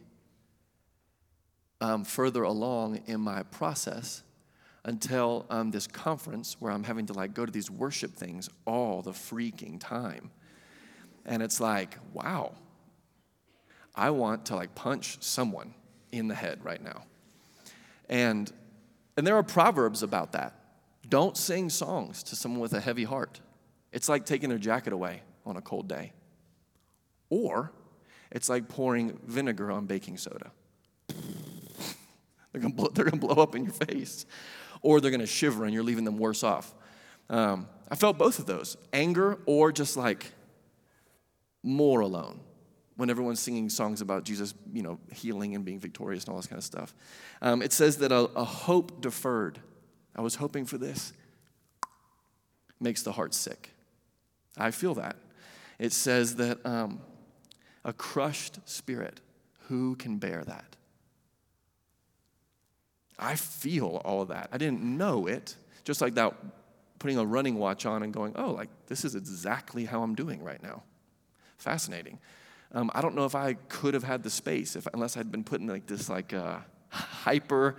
um, 1.81 2.05
further 2.05 2.43
along 2.43 3.03
in 3.07 3.21
my 3.21 3.43
process 3.45 4.23
until 4.85 5.47
um, 5.51 5.71
this 5.71 5.87
conference 5.87 6.57
where 6.59 6.73
I'm 6.73 6.85
having 6.85 7.07
to 7.07 7.13
like 7.13 7.35
go 7.35 7.47
to 7.47 7.53
these 7.53 7.71
worship 7.71 8.15
things 8.15 8.49
all 8.67 9.03
the 9.03 9.13
freaking 9.13 9.79
time. 9.79 10.31
And 11.25 11.43
it's 11.43 11.61
like, 11.61 11.97
wow, 12.12 12.53
I 13.95 14.11
want 14.11 14.47
to 14.47 14.57
like 14.57 14.75
punch 14.75 15.18
someone 15.20 15.75
in 16.11 16.29
the 16.29 16.35
head 16.35 16.64
right 16.64 16.83
now. 16.83 17.05
And 18.09 18.53
and 19.16 19.27
there 19.27 19.37
are 19.37 19.43
proverbs 19.43 20.03
about 20.03 20.33
that. 20.33 20.59
Don't 21.09 21.37
sing 21.37 21.68
songs 21.68 22.23
to 22.25 22.37
someone 22.37 22.61
with 22.61 22.73
a 22.73 22.81
heavy 22.81 23.05
heart. 23.05 23.41
It's 23.93 24.09
like 24.09 24.25
taking 24.25 24.49
their 24.49 24.59
jacket 24.59 24.93
away 24.93 25.23
on 25.45 25.57
a 25.57 25.61
cold 25.61 25.89
day. 25.89 26.12
Or 27.29 27.73
it's 28.31 28.49
like 28.49 28.68
pouring 28.68 29.18
vinegar 29.27 29.70
on 29.70 29.87
baking 29.87 30.16
soda. 30.16 30.51
They're 31.09 32.61
gonna, 32.61 32.75
blow, 32.75 32.89
they're 32.89 33.05
gonna 33.05 33.16
blow 33.16 33.43
up 33.43 33.55
in 33.55 33.64
your 33.64 33.73
face, 33.73 34.27
or 34.83 35.01
they're 35.01 35.11
gonna 35.11 35.27
shiver 35.27 35.64
and 35.64 35.73
you're 35.73 35.83
leaving 35.83 36.05
them 36.05 36.18
worse 36.18 36.43
off. 36.43 36.75
Um, 37.31 37.68
I 37.91 37.95
felt 37.95 38.18
both 38.18 38.39
of 38.39 38.47
those 38.47 38.77
anger 38.93 39.39
or 39.47 39.73
just 39.73 39.97
like 39.97 40.33
more 41.63 42.01
alone 42.01 42.41
when 42.97 43.11
everyone's 43.11 43.41
singing 43.41 43.69
songs 43.69 44.01
about 44.01 44.25
Jesus, 44.25 44.55
you 44.73 44.83
know, 44.83 44.99
healing 45.13 45.55
and 45.55 45.65
being 45.65 45.81
victorious 45.81 46.25
and 46.25 46.33
all 46.33 46.37
this 46.39 46.47
kind 46.47 46.59
of 46.59 46.65
stuff. 46.65 46.95
Um, 47.41 47.63
it 47.63 47.73
says 47.73 47.99
that 47.99 48.13
a, 48.13 48.31
a 48.37 48.45
hope 48.45 49.01
deferred, 49.01 49.59
I 50.15 50.21
was 50.21 50.35
hoping 50.35 50.67
for 50.67 50.79
this, 50.79 51.13
makes 52.81 53.03
the 53.03 53.13
heart 53.13 53.35
sick. 53.35 53.71
I 54.57 54.71
feel 54.71 54.95
that. 54.95 55.17
It 55.79 55.93
says 55.93 56.37
that 56.37 56.65
um, 56.67 57.01
a 57.85 57.93
crushed 57.93 58.59
spirit, 58.69 59.21
who 59.69 59.97
can 59.97 60.19
bear 60.19 60.45
that? 60.45 60.77
I 63.19 63.37
feel 63.37 64.03
all 64.05 64.23
of 64.23 64.29
that. 64.29 64.49
I 64.53 64.59
didn't 64.59 64.83
know 64.83 65.27
it, 65.27 65.57
just 65.85 66.01
like 66.01 66.15
that 66.15 66.35
putting 66.99 67.19
a 67.19 67.25
running 67.25 67.57
watch 67.57 67.87
on 67.87 68.03
and 68.03 68.13
going, 68.13 68.35
oh, 68.37 68.51
like 68.51 68.69
this 68.87 69.05
is 69.05 69.15
exactly 69.15 69.85
how 69.85 70.03
I'm 70.03 70.15
doing 70.15 70.43
right 70.43 70.63
now. 70.63 70.83
Fascinating. 71.63 72.19
Um, 72.73 72.91
I 72.93 73.01
don't 73.01 73.15
know 73.15 73.25
if 73.25 73.37
I 73.37 73.55
could 73.55 73.95
have 73.95 74.03
had 74.03 74.25
the 74.25 74.31
space 74.31 74.75
if, 74.75 74.89
unless 74.93 75.17
I'd 75.17 75.31
been 75.31 75.45
put 75.45 75.61
in 75.61 75.69
like 75.69 75.87
this 75.87 76.09
like 76.09 76.35
uh, 76.35 76.57
hyper 76.89 77.77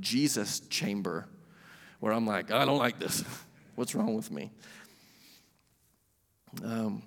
Jesus 0.00 0.60
chamber 0.60 1.26
where 2.00 2.12
I'm 2.12 2.26
like, 2.26 2.50
I 2.50 2.66
don't 2.66 2.76
like 2.76 2.98
this. 2.98 3.24
What's 3.74 3.94
wrong 3.94 4.14
with 4.14 4.30
me? 4.30 4.50
Um, 6.62 7.02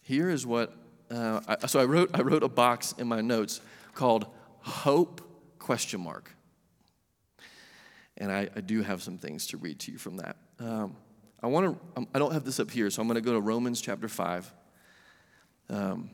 here 0.00 0.30
is 0.30 0.46
what. 0.46 0.74
Uh, 1.10 1.40
I, 1.46 1.66
so 1.66 1.80
I 1.80 1.84
wrote. 1.84 2.12
I 2.14 2.22
wrote 2.22 2.42
a 2.42 2.48
box 2.48 2.94
in 2.96 3.06
my 3.06 3.20
notes 3.20 3.60
called 3.94 4.26
hope 4.60 5.20
question 5.58 6.00
mark 6.00 6.34
and 8.16 8.32
I, 8.32 8.48
I, 8.56 8.60
do 8.60 8.82
have 8.82 9.02
some 9.02 9.18
things 9.18 9.46
to 9.48 9.56
read 9.56 9.78
to 9.80 9.92
you 9.92 9.98
from 9.98 10.16
that 10.16 10.36
um, 10.58 10.96
i 11.42 11.46
want 11.46 11.66
to 11.66 11.80
um, 11.96 12.08
i 12.14 12.18
don't 12.18 12.32
have 12.32 12.44
this 12.44 12.60
up 12.60 12.70
here 12.70 12.90
so 12.90 13.02
i'm 13.02 13.08
going 13.08 13.14
to 13.14 13.20
go 13.20 13.32
to 13.32 13.40
romans 13.40 13.80
chapter 13.80 14.08
5 14.08 14.52
um, 15.70 16.10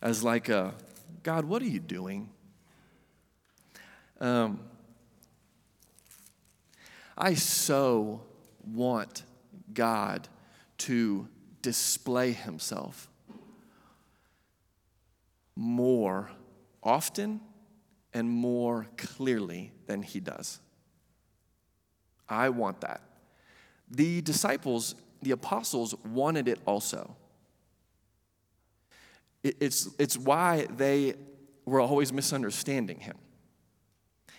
as 0.00 0.22
like 0.22 0.48
a, 0.48 0.74
god 1.22 1.44
what 1.44 1.62
are 1.62 1.66
you 1.66 1.80
doing? 1.80 2.30
Um, 4.20 4.60
i 7.18 7.34
so 7.34 8.22
want 8.64 9.24
god 9.74 10.28
to 10.78 11.28
display 11.62 12.32
himself 12.32 13.08
more 15.56 16.30
often 16.82 17.40
and 18.14 18.30
more 18.30 18.86
clearly 18.96 19.72
than 19.86 20.02
he 20.02 20.20
does. 20.20 20.60
I 22.28 22.48
want 22.48 22.80
that. 22.80 23.00
The 23.90 24.20
disciples, 24.20 24.94
the 25.22 25.30
apostles, 25.30 25.94
wanted 26.04 26.48
it 26.48 26.58
also. 26.66 27.16
It's, 29.42 29.88
it's 29.98 30.18
why 30.18 30.66
they 30.76 31.14
were 31.64 31.80
always 31.80 32.12
misunderstanding 32.12 33.00
him. 33.00 33.16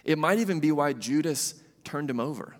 It 0.04 0.18
might 0.18 0.40
even 0.40 0.60
be 0.60 0.72
why 0.72 0.94
Judas 0.94 1.56
turned 1.84 2.10
him 2.10 2.20
over, 2.20 2.56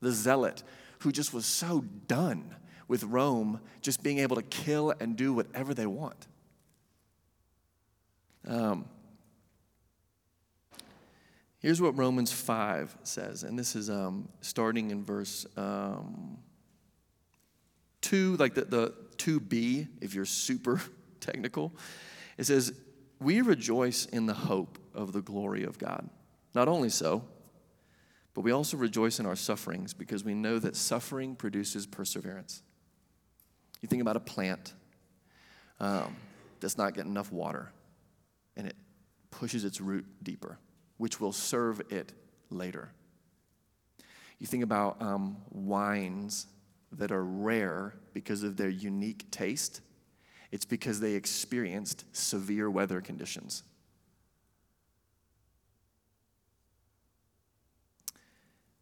the 0.00 0.12
zealot 0.12 0.62
who 1.00 1.12
just 1.12 1.34
was 1.34 1.44
so 1.44 1.84
done 2.06 2.54
with 2.88 3.04
Rome 3.04 3.60
just 3.82 4.02
being 4.02 4.18
able 4.18 4.36
to 4.36 4.42
kill 4.42 4.92
and 5.00 5.16
do 5.16 5.32
whatever 5.32 5.74
they 5.74 5.86
want. 5.86 6.26
Um, 8.46 8.86
here's 11.64 11.80
what 11.80 11.96
Romans 11.96 12.30
5 12.30 12.94
says, 13.04 13.42
and 13.42 13.58
this 13.58 13.74
is 13.74 13.88
um, 13.88 14.28
starting 14.42 14.90
in 14.90 15.02
verse 15.02 15.46
um, 15.56 16.36
2, 18.02 18.36
like 18.36 18.52
the, 18.52 18.66
the 18.66 18.94
2b, 19.16 19.88
if 20.02 20.12
you're 20.12 20.26
super 20.26 20.78
technical. 21.20 21.72
It 22.36 22.44
says, 22.44 22.74
we 23.18 23.40
rejoice 23.40 24.04
in 24.04 24.26
the 24.26 24.34
hope 24.34 24.78
of 24.92 25.14
the 25.14 25.22
glory 25.22 25.64
of 25.64 25.78
God. 25.78 26.06
Not 26.54 26.68
only 26.68 26.90
so, 26.90 27.24
but 28.34 28.42
we 28.42 28.50
also 28.50 28.76
rejoice 28.76 29.18
in 29.18 29.24
our 29.24 29.36
sufferings 29.36 29.94
because 29.94 30.22
we 30.22 30.34
know 30.34 30.58
that 30.58 30.76
suffering 30.76 31.34
produces 31.34 31.86
perseverance. 31.86 32.60
You 33.80 33.88
think 33.88 34.02
about 34.02 34.16
a 34.16 34.20
plant 34.20 34.74
um, 35.80 36.14
does 36.60 36.76
not 36.76 36.92
get 36.92 37.06
enough 37.06 37.32
water 37.32 37.72
and 38.54 38.66
it 38.66 38.76
pushes 39.30 39.64
its 39.64 39.80
root 39.80 40.04
deeper, 40.22 40.58
which 41.04 41.20
will 41.20 41.32
serve 41.32 41.82
it 41.92 42.14
later. 42.48 42.90
You 44.38 44.46
think 44.46 44.64
about 44.64 45.02
um, 45.02 45.36
wines 45.50 46.46
that 46.92 47.12
are 47.12 47.22
rare 47.22 47.92
because 48.14 48.42
of 48.42 48.56
their 48.56 48.70
unique 48.70 49.30
taste, 49.30 49.82
it's 50.50 50.64
because 50.64 51.00
they 51.00 51.12
experienced 51.12 52.06
severe 52.16 52.70
weather 52.70 53.02
conditions. 53.02 53.64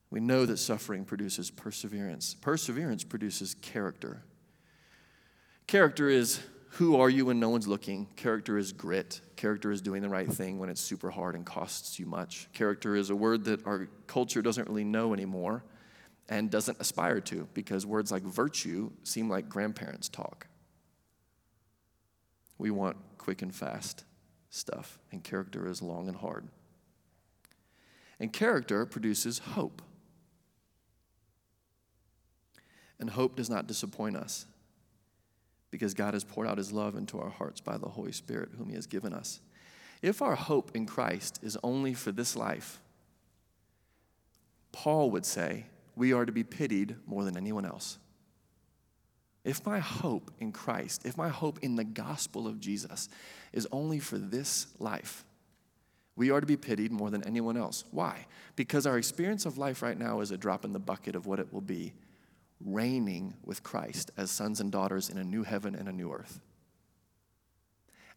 We 0.08 0.20
know 0.20 0.46
that 0.46 0.58
suffering 0.58 1.04
produces 1.04 1.50
perseverance. 1.50 2.36
Perseverance 2.40 3.02
produces 3.02 3.54
character. 3.54 4.22
Character 5.66 6.08
is 6.08 6.38
who 6.76 6.96
are 6.96 7.10
you 7.10 7.26
when 7.26 7.38
no 7.38 7.50
one's 7.50 7.68
looking? 7.68 8.06
Character 8.16 8.56
is 8.56 8.72
grit. 8.72 9.20
Character 9.36 9.70
is 9.70 9.82
doing 9.82 10.00
the 10.00 10.08
right 10.08 10.30
thing 10.30 10.58
when 10.58 10.70
it's 10.70 10.80
super 10.80 11.10
hard 11.10 11.34
and 11.34 11.44
costs 11.44 11.98
you 11.98 12.06
much. 12.06 12.48
Character 12.54 12.96
is 12.96 13.10
a 13.10 13.16
word 13.16 13.44
that 13.44 13.66
our 13.66 13.88
culture 14.06 14.40
doesn't 14.40 14.68
really 14.68 14.84
know 14.84 15.12
anymore 15.12 15.64
and 16.30 16.50
doesn't 16.50 16.80
aspire 16.80 17.20
to 17.20 17.46
because 17.52 17.84
words 17.84 18.10
like 18.10 18.22
virtue 18.22 18.90
seem 19.02 19.28
like 19.28 19.50
grandparents' 19.50 20.08
talk. 20.08 20.46
We 22.56 22.70
want 22.70 22.96
quick 23.18 23.42
and 23.42 23.54
fast 23.54 24.04
stuff, 24.48 24.98
and 25.10 25.22
character 25.22 25.68
is 25.68 25.82
long 25.82 26.08
and 26.08 26.16
hard. 26.16 26.48
And 28.18 28.32
character 28.32 28.86
produces 28.86 29.40
hope. 29.40 29.82
And 32.98 33.10
hope 33.10 33.36
does 33.36 33.50
not 33.50 33.66
disappoint 33.66 34.16
us 34.16 34.46
because 35.72 35.94
God 35.94 36.14
has 36.14 36.22
poured 36.22 36.46
out 36.46 36.58
his 36.58 36.70
love 36.70 36.94
into 36.94 37.18
our 37.18 37.30
hearts 37.30 37.60
by 37.60 37.78
the 37.78 37.88
Holy 37.88 38.12
Spirit, 38.12 38.50
whom 38.56 38.68
he 38.68 38.76
has 38.76 38.86
given 38.86 39.12
us. 39.12 39.40
If 40.02 40.22
our 40.22 40.36
hope 40.36 40.70
in 40.74 40.86
Christ 40.86 41.40
is 41.42 41.58
only 41.64 41.94
for 41.94 42.12
this 42.12 42.36
life, 42.36 42.80
Paul 44.70 45.10
would 45.10 45.26
say, 45.26 45.66
we 45.96 46.12
are 46.12 46.26
to 46.26 46.32
be 46.32 46.44
pitied 46.44 46.96
more 47.06 47.24
than 47.24 47.36
anyone 47.36 47.64
else. 47.64 47.98
If 49.44 49.64
my 49.66 49.80
hope 49.80 50.30
in 50.40 50.52
Christ, 50.52 51.04
if 51.04 51.16
my 51.16 51.28
hope 51.28 51.58
in 51.62 51.74
the 51.74 51.84
gospel 51.84 52.46
of 52.46 52.60
Jesus 52.60 53.08
is 53.52 53.66
only 53.72 53.98
for 53.98 54.18
this 54.18 54.66
life, 54.78 55.24
we 56.16 56.30
are 56.30 56.40
to 56.40 56.46
be 56.46 56.56
pitied 56.56 56.92
more 56.92 57.10
than 57.10 57.26
anyone 57.26 57.56
else. 57.56 57.84
Why? 57.90 58.26
Because 58.56 58.86
our 58.86 58.98
experience 58.98 59.46
of 59.46 59.58
life 59.58 59.82
right 59.82 59.98
now 59.98 60.20
is 60.20 60.30
a 60.30 60.36
drop 60.36 60.64
in 60.64 60.72
the 60.72 60.78
bucket 60.78 61.16
of 61.16 61.26
what 61.26 61.40
it 61.40 61.52
will 61.52 61.62
be 61.62 61.94
reigning 62.64 63.34
with 63.44 63.62
Christ 63.62 64.10
as 64.16 64.30
sons 64.30 64.60
and 64.60 64.70
daughters 64.70 65.08
in 65.08 65.18
a 65.18 65.24
new 65.24 65.42
heaven 65.42 65.74
and 65.74 65.88
a 65.88 65.92
new 65.92 66.12
earth. 66.12 66.40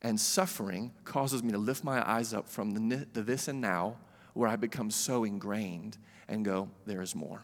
And 0.02 0.20
suffering 0.20 0.94
causes 1.04 1.44
me 1.44 1.52
to 1.52 1.58
lift 1.58 1.84
my 1.84 2.08
eyes 2.08 2.34
up 2.34 2.48
from 2.48 2.72
the, 2.72 3.08
the 3.14 3.22
this 3.22 3.48
and 3.48 3.60
now, 3.60 3.98
where 4.34 4.50
I 4.50 4.56
become 4.56 4.92
so 4.92 5.24
ingrained 5.24 5.98
and 6.28 6.44
go, 6.44 6.70
there 6.86 7.02
is 7.02 7.16
more. 7.16 7.44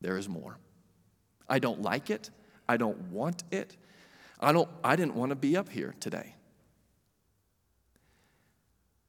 There 0.00 0.16
is 0.16 0.28
more. 0.28 0.56
I 1.48 1.58
don't 1.58 1.82
like 1.82 2.10
it. 2.10 2.30
I 2.68 2.76
don't 2.76 2.98
want 3.10 3.44
it. 3.50 3.76
I, 4.40 4.52
don't, 4.52 4.68
I 4.82 4.96
didn't 4.96 5.14
want 5.14 5.30
to 5.30 5.36
be 5.36 5.56
up 5.56 5.68
here 5.68 5.94
today. 6.00 6.34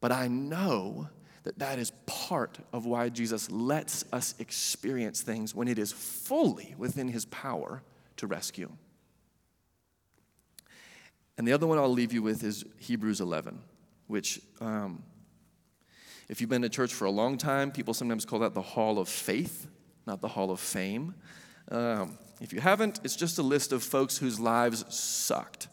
But 0.02 0.12
I 0.12 0.28
know 0.28 1.10
that 1.44 1.60
that 1.60 1.80
is 1.80 1.92
part 2.06 2.60
of 2.72 2.86
why 2.86 3.10
Jesus 3.10 3.50
lets 3.50 4.06
us 4.14 4.36
experience 4.40 5.22
things 5.22 5.56
when 5.56 5.68
it 5.68 5.80
is 5.80 5.92
fully 5.92 6.76
within 6.78 7.08
his 7.08 7.26
power 7.26 7.82
to 8.18 8.28
rescue. 8.28 8.72
And 11.38 11.48
the 11.48 11.54
other 11.54 11.66
one 11.66 11.80
I'll 11.80 11.90
leave 11.90 12.14
you 12.14 12.22
with 12.22 12.44
is 12.44 12.64
Hebrews 12.78 13.22
11, 13.22 13.60
which, 14.08 14.40
um, 14.60 15.02
if 16.30 16.40
you've 16.40 16.50
been 16.50 16.62
to 16.62 16.70
church 16.70 16.94
for 16.94 17.06
a 17.06 17.12
long 17.12 17.38
time, 17.38 17.72
people 17.72 17.94
sometimes 17.94 18.26
call 18.26 18.40
that 18.40 18.54
the 18.54 18.62
hall 18.62 19.00
of 19.00 19.10
faith, 19.10 19.68
not 20.06 20.22
the 20.22 20.28
hall 20.28 20.52
of 20.52 20.60
fame. 20.60 21.16
Um, 21.72 22.18
if 22.40 22.54
you 22.54 22.60
haven't, 22.60 23.00
it's 23.04 23.16
just 23.16 23.40
a 23.40 23.44
list 23.44 23.72
of 23.72 23.82
folks 23.82 24.18
whose 24.18 24.40
lives 24.40 24.86
sucked. 24.94 25.68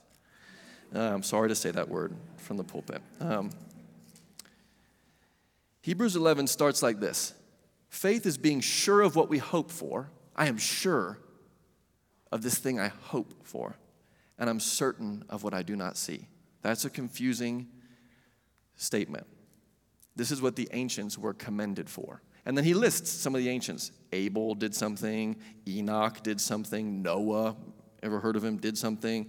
I'm 0.94 1.22
sorry 1.22 1.50
to 1.50 1.54
say 1.54 1.70
that 1.70 1.88
word 1.88 2.14
from 2.38 2.56
the 2.56 2.64
pulpit. 2.64 3.02
Hebrews 5.82 6.16
11 6.16 6.46
starts 6.46 6.82
like 6.82 7.00
this 7.00 7.34
Faith 7.88 8.26
is 8.26 8.38
being 8.38 8.60
sure 8.60 9.00
of 9.00 9.16
what 9.16 9.28
we 9.28 9.38
hope 9.38 9.70
for. 9.70 10.10
I 10.36 10.46
am 10.46 10.58
sure 10.58 11.18
of 12.30 12.42
this 12.42 12.58
thing 12.58 12.78
I 12.78 12.88
hope 12.88 13.34
for, 13.42 13.76
and 14.38 14.48
I'm 14.48 14.60
certain 14.60 15.24
of 15.28 15.42
what 15.42 15.54
I 15.54 15.62
do 15.62 15.76
not 15.76 15.96
see. 15.96 16.28
That's 16.62 16.84
a 16.84 16.90
confusing 16.90 17.68
statement. 18.76 19.26
This 20.16 20.30
is 20.30 20.42
what 20.42 20.56
the 20.56 20.68
ancients 20.72 21.16
were 21.16 21.34
commended 21.34 21.88
for. 21.88 22.22
And 22.44 22.56
then 22.56 22.64
he 22.64 22.74
lists 22.74 23.10
some 23.10 23.34
of 23.34 23.40
the 23.40 23.48
ancients. 23.48 23.92
Abel 24.12 24.54
did 24.54 24.74
something, 24.74 25.36
Enoch 25.66 26.22
did 26.22 26.40
something, 26.40 27.02
Noah, 27.02 27.56
ever 28.02 28.20
heard 28.20 28.36
of 28.36 28.44
him, 28.44 28.56
did 28.56 28.76
something, 28.76 29.28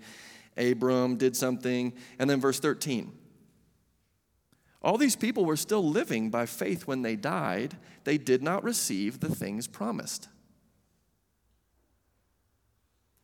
Abram 0.58 1.18
did 1.18 1.36
something. 1.36 1.94
And 2.18 2.30
then 2.30 2.40
verse 2.40 2.60
13 2.60 3.12
all 4.82 4.98
these 4.98 5.16
people 5.16 5.46
were 5.46 5.58
still 5.58 5.84
living 5.84 6.30
by 6.30 6.46
faith 6.46 6.88
when 6.88 7.02
they 7.02 7.16
died. 7.16 7.76
They 8.06 8.18
did 8.18 8.42
not 8.42 8.64
receive 8.64 9.20
the 9.20 9.34
things 9.34 9.68
promised. 9.68 10.30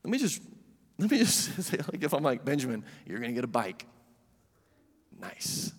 Let 0.04 0.12
me 0.12 0.18
just 0.18 0.42
let 0.98 1.12
me 1.12 1.18
just 1.18 1.62
say, 1.64 1.78
like 1.92 2.04
if 2.04 2.14
I'm 2.14 2.24
like 2.24 2.46
Benjamin, 2.46 2.84
you're 3.06 3.20
gonna 3.20 3.34
get 3.34 3.44
a 3.44 3.48
bike. 3.48 3.86
Nice. 5.20 5.72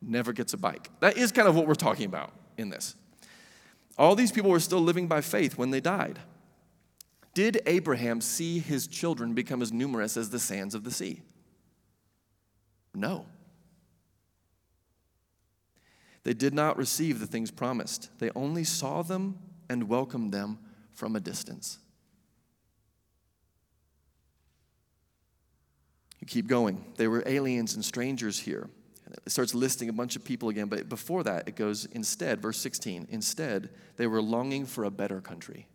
Never 0.00 0.32
gets 0.32 0.52
a 0.52 0.58
bike. 0.58 0.90
That 1.00 1.16
is 1.16 1.32
kind 1.32 1.48
of 1.48 1.56
what 1.56 1.66
we're 1.66 1.74
talking 1.74 2.06
about 2.06 2.32
in 2.56 2.68
this. 2.68 2.94
All 3.96 4.14
these 4.14 4.30
people 4.30 4.50
were 4.50 4.60
still 4.60 4.80
living 4.80 5.08
by 5.08 5.22
faith 5.22 5.58
when 5.58 5.70
they 5.70 5.80
died. 5.80 6.20
Did 7.34 7.60
Abraham 7.66 8.20
see 8.20 8.58
his 8.58 8.86
children 8.86 9.34
become 9.34 9.60
as 9.60 9.72
numerous 9.72 10.16
as 10.16 10.30
the 10.30 10.38
sands 10.38 10.74
of 10.74 10.84
the 10.84 10.90
sea? 10.90 11.22
No. 12.94 13.26
They 16.28 16.34
did 16.34 16.52
not 16.52 16.76
receive 16.76 17.20
the 17.20 17.26
things 17.26 17.50
promised, 17.50 18.10
they 18.18 18.28
only 18.34 18.62
saw 18.62 19.00
them 19.00 19.38
and 19.70 19.88
welcomed 19.88 20.30
them 20.30 20.58
from 20.92 21.16
a 21.16 21.20
distance. 21.20 21.78
You 26.20 26.26
keep 26.26 26.46
going. 26.46 26.84
They 26.98 27.08
were 27.08 27.22
aliens 27.24 27.76
and 27.76 27.82
strangers 27.82 28.40
here. 28.40 28.68
It 29.24 29.32
starts 29.32 29.54
listing 29.54 29.88
a 29.88 29.92
bunch 29.94 30.16
of 30.16 30.24
people 30.24 30.50
again, 30.50 30.68
but 30.68 30.90
before 30.90 31.22
that, 31.22 31.48
it 31.48 31.56
goes 31.56 31.86
instead, 31.92 32.42
verse 32.42 32.58
16. 32.58 33.06
Instead, 33.08 33.70
they 33.96 34.06
were 34.06 34.20
longing 34.20 34.66
for 34.66 34.84
a 34.84 34.90
better 34.90 35.22
country. 35.22 35.66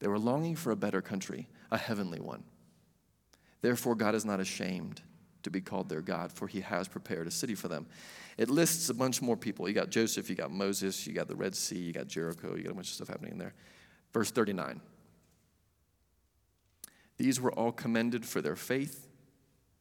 They 0.00 0.08
were 0.08 0.18
longing 0.18 0.56
for 0.56 0.72
a 0.72 0.76
better 0.76 1.00
country, 1.00 1.48
a 1.70 1.78
heavenly 1.78 2.18
one. 2.18 2.42
Therefore, 3.60 3.94
God 3.94 4.16
is 4.16 4.24
not 4.24 4.40
ashamed 4.40 5.00
to 5.46 5.50
be 5.50 5.60
called 5.60 5.88
their 5.88 6.02
God, 6.02 6.32
for 6.32 6.48
he 6.48 6.60
has 6.60 6.88
prepared 6.88 7.28
a 7.28 7.30
city 7.30 7.54
for 7.54 7.68
them. 7.68 7.86
It 8.36 8.50
lists 8.50 8.88
a 8.88 8.94
bunch 8.94 9.22
more 9.22 9.36
people. 9.36 9.68
You 9.68 9.74
got 9.74 9.90
Joseph, 9.90 10.28
you 10.28 10.34
got 10.34 10.50
Moses, 10.50 11.06
you 11.06 11.12
got 11.12 11.28
the 11.28 11.36
Red 11.36 11.54
Sea, 11.54 11.78
you 11.78 11.92
got 11.92 12.08
Jericho, 12.08 12.56
you 12.56 12.64
got 12.64 12.72
a 12.72 12.74
bunch 12.74 12.88
of 12.88 12.94
stuff 12.94 13.06
happening 13.06 13.30
in 13.30 13.38
there. 13.38 13.54
Verse 14.12 14.32
39. 14.32 14.80
These 17.16 17.40
were 17.40 17.52
all 17.52 17.70
commended 17.70 18.26
for 18.26 18.42
their 18.42 18.56
faith, 18.56 19.06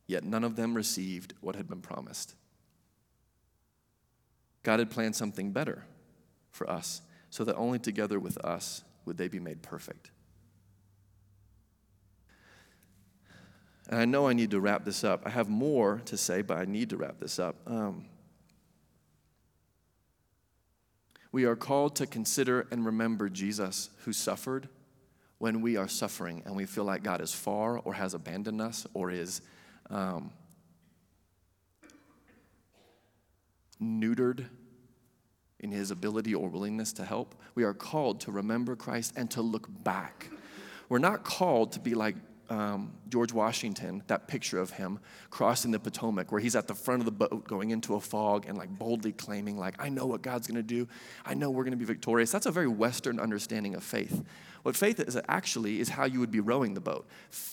yet 0.06 0.24
none 0.24 0.44
of 0.44 0.56
them 0.56 0.76
received 0.76 1.34
what 1.42 1.56
had 1.56 1.68
been 1.68 1.82
promised. 1.82 2.36
God 4.62 4.78
had 4.78 4.92
planned 4.92 5.16
something 5.16 5.52
better 5.52 5.84
for 6.52 6.70
us, 6.70 7.02
so 7.32 7.44
that 7.44 7.56
only 7.56 7.80
together 7.80 8.20
with 8.20 8.38
us 8.38 8.84
would 9.06 9.18
they 9.18 9.28
be 9.28 9.40
made 9.40 9.64
perfect. 9.64 10.12
And 13.90 14.00
I 14.00 14.06
know 14.06 14.28
I 14.28 14.34
need 14.34 14.52
to 14.52 14.60
wrap 14.60 14.84
this 14.86 15.04
up. 15.04 15.22
I 15.26 15.30
have 15.30 15.48
more 15.48 16.02
to 16.06 16.18
say, 16.18 16.42
but 16.42 16.58
I 16.58 16.66
need 16.66 16.90
to 16.90 16.98
wrap 16.98 17.20
this 17.20 17.38
up. 17.40 17.56
Um, 17.68 18.06
we 21.32 21.46
are 21.46 21.56
called 21.56 21.96
to 21.98 22.08
consider 22.08 22.66
and 22.72 22.86
remember 22.86 23.30
Jesus 23.30 23.90
who 24.06 24.14
suffered 24.14 24.70
when 25.38 25.62
we 25.62 25.78
are 25.78 25.88
suffering 25.88 26.42
and 26.46 26.56
we 26.56 26.66
feel 26.66 26.86
like 26.86 27.04
God 27.04 27.22
is 27.22 27.34
far 27.34 27.78
or 27.80 27.94
has 27.94 28.14
abandoned 28.14 28.62
us 28.62 28.88
or 28.94 29.12
is 29.12 29.42
um, 29.90 30.32
neutered 33.82 34.46
in 35.60 35.72
his 35.72 35.92
ability 35.92 36.34
or 36.34 36.48
willingness 36.48 36.94
to 36.94 37.04
help. 37.04 37.36
We 37.54 37.64
are 37.64 37.74
called 37.74 38.22
to 38.22 38.32
remember 38.32 38.76
Christ 38.76 39.14
and 39.16 39.30
to 39.32 39.42
look 39.42 39.68
back. 39.84 40.30
We're 40.90 41.00
not 41.00 41.24
called 41.24 41.74
to 41.74 41.80
be 41.80 41.96
like 41.96 42.16
um, 42.50 42.94
George 43.10 43.34
Washington, 43.34 44.04
that 44.08 44.28
picture 44.28 44.60
of 44.60 44.72
him 44.72 45.00
crossing 45.30 45.72
the 45.72 45.80
Potomac, 45.80 46.32
where 46.32 46.42
he's 46.42 46.56
at 46.56 46.68
the 46.68 46.76
front 46.76 47.02
of 47.02 47.06
the 47.06 47.12
boat 47.12 47.48
going 47.48 47.72
into 47.72 47.96
a 47.96 48.00
fog 48.00 48.46
and 48.48 48.58
like 48.58 48.70
boldly 48.70 49.12
claiming, 49.12 49.58
like, 49.58 49.76
I 49.80 49.90
know 49.90 50.06
what 50.06 50.22
God's 50.22 50.48
gonna 50.48 50.64
do. 50.64 50.88
I 51.26 51.34
know 51.34 51.50
we're 51.50 51.64
gonna 51.64 51.76
be 51.76 51.86
victorious. 51.86 52.32
That's 52.32 52.46
a 52.46 52.52
very 52.52 52.68
Western 52.68 53.20
understanding 53.20 53.76
of 53.76 53.84
faith. 53.84 54.24
What 54.64 54.76
faith 54.76 55.00
is 55.00 55.16
actually 55.28 55.80
is 55.80 55.90
how 55.90 56.06
you 56.06 56.20
would 56.20 56.32
be 56.32 56.40
rowing 56.40 56.74
the 56.74 56.82
boat. 56.82 57.08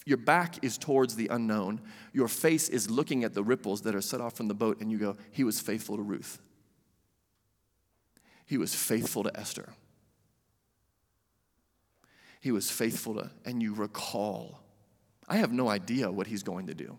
Your 0.06 0.16
back 0.16 0.64
is 0.64 0.78
towards 0.78 1.14
the 1.14 1.28
unknown, 1.28 1.82
your 2.14 2.28
face 2.28 2.70
is 2.70 2.88
looking 2.88 3.22
at 3.22 3.34
the 3.34 3.42
ripples 3.42 3.82
that 3.82 3.94
are 3.94 4.00
set 4.00 4.20
off 4.22 4.34
from 4.34 4.48
the 4.48 4.54
boat, 4.54 4.80
and 4.80 4.90
you 4.90 4.96
go, 4.96 5.16
He 5.30 5.44
was 5.44 5.60
faithful 5.60 5.96
to 5.96 6.02
Ruth. 6.02 6.38
He 8.46 8.56
was 8.56 8.74
faithful 8.74 9.24
to 9.24 9.38
Esther. 9.38 9.74
He 12.40 12.50
was 12.50 12.70
faithful 12.70 13.14
to, 13.14 13.30
and 13.44 13.62
you 13.62 13.74
recall. 13.74 14.61
I 15.32 15.36
have 15.36 15.50
no 15.50 15.70
idea 15.70 16.12
what 16.12 16.26
he's 16.26 16.42
going 16.42 16.66
to 16.66 16.74
do. 16.74 16.98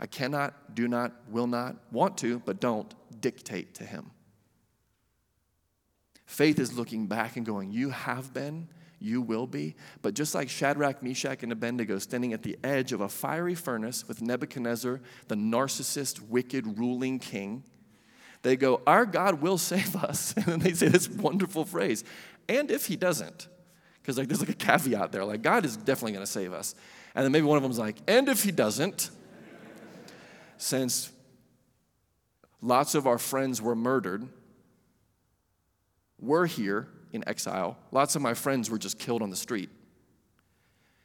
I 0.00 0.06
cannot, 0.06 0.74
do 0.74 0.88
not, 0.88 1.12
will 1.30 1.46
not, 1.46 1.76
want 1.92 2.18
to, 2.18 2.40
but 2.40 2.58
don't 2.58 2.92
dictate 3.20 3.76
to 3.76 3.84
him. 3.84 4.10
Faith 6.24 6.58
is 6.58 6.76
looking 6.76 7.06
back 7.06 7.36
and 7.36 7.46
going, 7.46 7.70
You 7.70 7.90
have 7.90 8.34
been, 8.34 8.66
you 8.98 9.22
will 9.22 9.46
be. 9.46 9.76
But 10.02 10.14
just 10.14 10.34
like 10.34 10.48
Shadrach, 10.48 11.04
Meshach, 11.04 11.44
and 11.44 11.52
Abednego 11.52 12.00
standing 12.00 12.32
at 12.32 12.42
the 12.42 12.58
edge 12.64 12.92
of 12.92 13.00
a 13.00 13.08
fiery 13.08 13.54
furnace 13.54 14.08
with 14.08 14.20
Nebuchadnezzar, 14.20 15.00
the 15.28 15.36
narcissist, 15.36 16.20
wicked, 16.28 16.80
ruling 16.80 17.20
king, 17.20 17.62
they 18.42 18.56
go, 18.56 18.82
Our 18.88 19.06
God 19.06 19.40
will 19.40 19.58
save 19.72 19.94
us. 19.94 20.34
And 20.36 20.46
then 20.46 20.58
they 20.58 20.72
say 20.72 20.88
this 20.88 21.08
wonderful 21.08 21.64
phrase, 21.64 22.02
and 22.48 22.72
if 22.72 22.86
he 22.86 22.96
doesn't, 22.96 23.46
because 24.06 24.18
like 24.18 24.28
there's 24.28 24.38
like 24.38 24.50
a 24.50 24.54
caveat 24.54 25.10
there, 25.10 25.24
like 25.24 25.42
God 25.42 25.64
is 25.64 25.76
definitely 25.76 26.12
going 26.12 26.24
to 26.24 26.30
save 26.30 26.52
us. 26.52 26.76
And 27.16 27.24
then 27.24 27.32
maybe 27.32 27.44
one 27.44 27.56
of 27.56 27.64
them's 27.64 27.76
like, 27.78 27.96
and 28.06 28.28
if 28.28 28.44
he 28.44 28.52
doesn't, 28.52 29.10
since 30.58 31.10
lots 32.62 32.94
of 32.94 33.08
our 33.08 33.18
friends 33.18 33.60
were 33.60 33.74
murdered, 33.74 34.28
we're 36.20 36.46
here 36.46 36.86
in 37.12 37.28
exile. 37.28 37.78
Lots 37.90 38.14
of 38.14 38.22
my 38.22 38.32
friends 38.32 38.70
were 38.70 38.78
just 38.78 38.96
killed 38.96 39.22
on 39.22 39.30
the 39.30 39.36
street. 39.36 39.70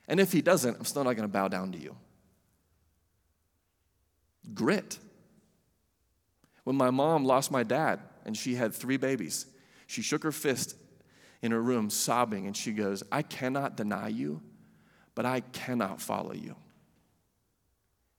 And 0.07 0.19
if 0.19 0.31
he 0.31 0.43
doesn't, 0.43 0.77
I'm 0.77 0.85
still 0.85 1.03
not 1.03 1.15
going 1.15 1.27
to 1.27 1.33
bow 1.33 1.47
down 1.47 1.71
to 1.71 1.79
you. 1.79 1.95
Grit. 4.53 4.99
When 6.65 6.75
my 6.75 6.91
mom 6.91 7.25
lost 7.25 7.49
my 7.49 7.63
dad 7.63 7.99
and 8.25 8.37
she 8.37 8.53
had 8.53 8.75
three 8.75 8.97
babies, 8.97 9.47
she 9.87 10.03
shook 10.03 10.21
her 10.21 10.31
fist 10.31 10.75
in 11.41 11.51
her 11.51 11.61
room 11.61 11.89
sobbing, 11.89 12.45
and 12.45 12.55
she 12.55 12.71
goes, 12.71 13.03
I 13.11 13.21
cannot 13.21 13.75
deny 13.75 14.09
you, 14.09 14.41
but 15.15 15.25
I 15.25 15.39
cannot 15.39 16.01
follow 16.01 16.33
you. 16.33 16.55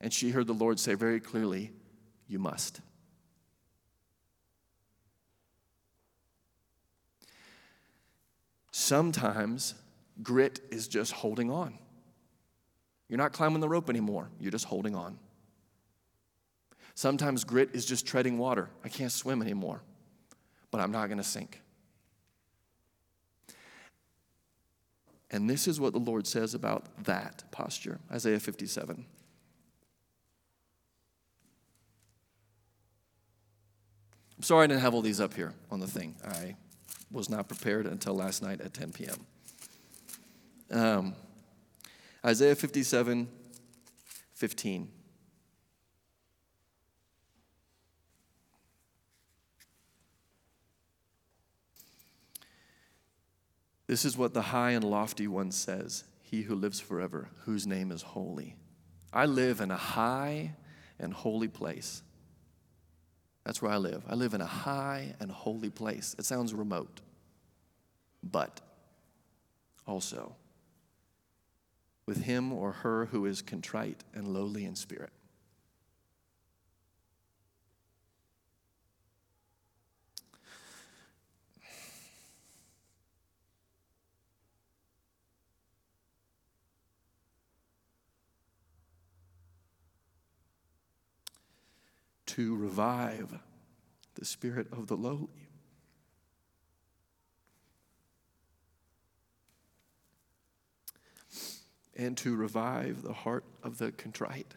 And 0.01 0.11
she 0.11 0.31
heard 0.31 0.47
the 0.47 0.53
Lord 0.53 0.79
say 0.79 0.95
very 0.95 1.19
clearly, 1.19 1.71
You 2.27 2.39
must. 2.39 2.81
Sometimes 8.71 9.75
grit 10.21 10.59
is 10.71 10.87
just 10.87 11.13
holding 11.13 11.49
on. 11.49 11.77
You're 13.07 13.17
not 13.17 13.31
climbing 13.31 13.61
the 13.61 13.69
rope 13.69 13.89
anymore, 13.89 14.29
you're 14.39 14.51
just 14.51 14.65
holding 14.65 14.95
on. 14.95 15.17
Sometimes 16.95 17.43
grit 17.43 17.69
is 17.73 17.85
just 17.85 18.05
treading 18.05 18.37
water. 18.37 18.69
I 18.83 18.89
can't 18.89 19.11
swim 19.11 19.41
anymore, 19.41 19.81
but 20.69 20.81
I'm 20.81 20.91
not 20.91 21.07
going 21.07 21.17
to 21.17 21.23
sink. 21.23 21.62
And 25.33 25.49
this 25.49 25.67
is 25.67 25.79
what 25.79 25.93
the 25.93 25.99
Lord 25.99 26.27
says 26.27 26.53
about 26.53 26.85
that 27.05 27.43
posture 27.51 27.99
Isaiah 28.11 28.39
57. 28.39 29.03
I'm 34.37 34.43
sorry 34.43 34.65
I 34.65 34.67
didn't 34.67 34.81
have 34.81 34.93
all 34.93 35.01
these 35.01 35.19
up 35.19 35.33
here 35.33 35.53
on 35.71 35.79
the 35.79 35.87
thing. 35.87 36.15
I 36.23 36.55
was 37.11 37.29
not 37.29 37.47
prepared 37.47 37.87
until 37.87 38.13
last 38.13 38.43
night 38.43 38.61
at 38.61 38.75
10 38.75 38.91
p.m. 38.91 39.25
Um, 40.71 41.15
Isaiah 42.23 42.55
57 42.55 43.27
15. 44.35 44.87
This 53.93 54.05
is 54.05 54.17
what 54.17 54.33
the 54.33 54.41
high 54.41 54.71
and 54.71 54.83
lofty 54.83 55.27
one 55.27 55.51
says 55.51 56.03
He 56.23 56.41
who 56.41 56.55
lives 56.55 56.79
forever, 56.79 57.29
whose 57.45 57.67
name 57.67 57.91
is 57.91 58.01
holy. 58.01 58.55
I 59.13 59.27
live 59.27 59.61
in 59.61 59.69
a 59.69 59.77
high 59.77 60.55
and 60.97 61.13
holy 61.13 61.47
place. 61.47 62.01
That's 63.43 63.61
where 63.61 63.71
I 63.71 63.77
live. 63.77 64.01
I 64.09 64.15
live 64.15 64.33
in 64.33 64.41
a 64.41 64.47
high 64.47 65.13
and 65.19 65.29
holy 65.29 65.69
place. 65.69 66.15
It 66.17 66.25
sounds 66.25 66.55
remote, 66.55 67.01
but 68.23 68.61
also 69.85 70.37
with 72.07 72.23
him 72.23 72.51
or 72.51 72.71
her 72.71 73.05
who 73.11 73.27
is 73.27 73.43
contrite 73.43 74.03
and 74.15 74.27
lowly 74.27 74.65
in 74.65 74.73
spirit. 74.73 75.13
To 92.33 92.55
revive 92.55 93.37
the 94.15 94.25
spirit 94.25 94.65
of 94.71 94.87
the 94.87 94.97
lowly. 94.97 95.49
And 101.95 102.17
to 102.17 102.35
revive 102.35 103.03
the 103.03 103.13
heart 103.13 103.43
of 103.61 103.77
the 103.77 103.91
contrite. 103.91 104.51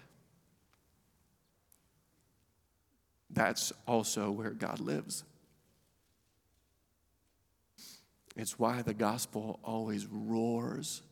That's 3.28 3.74
also 3.86 4.30
where 4.30 4.52
God 4.52 4.80
lives. 4.80 5.24
It's 8.36 8.58
why 8.58 8.80
the 8.80 8.94
gospel 8.94 9.60
always 9.62 10.06
roars 10.06 11.02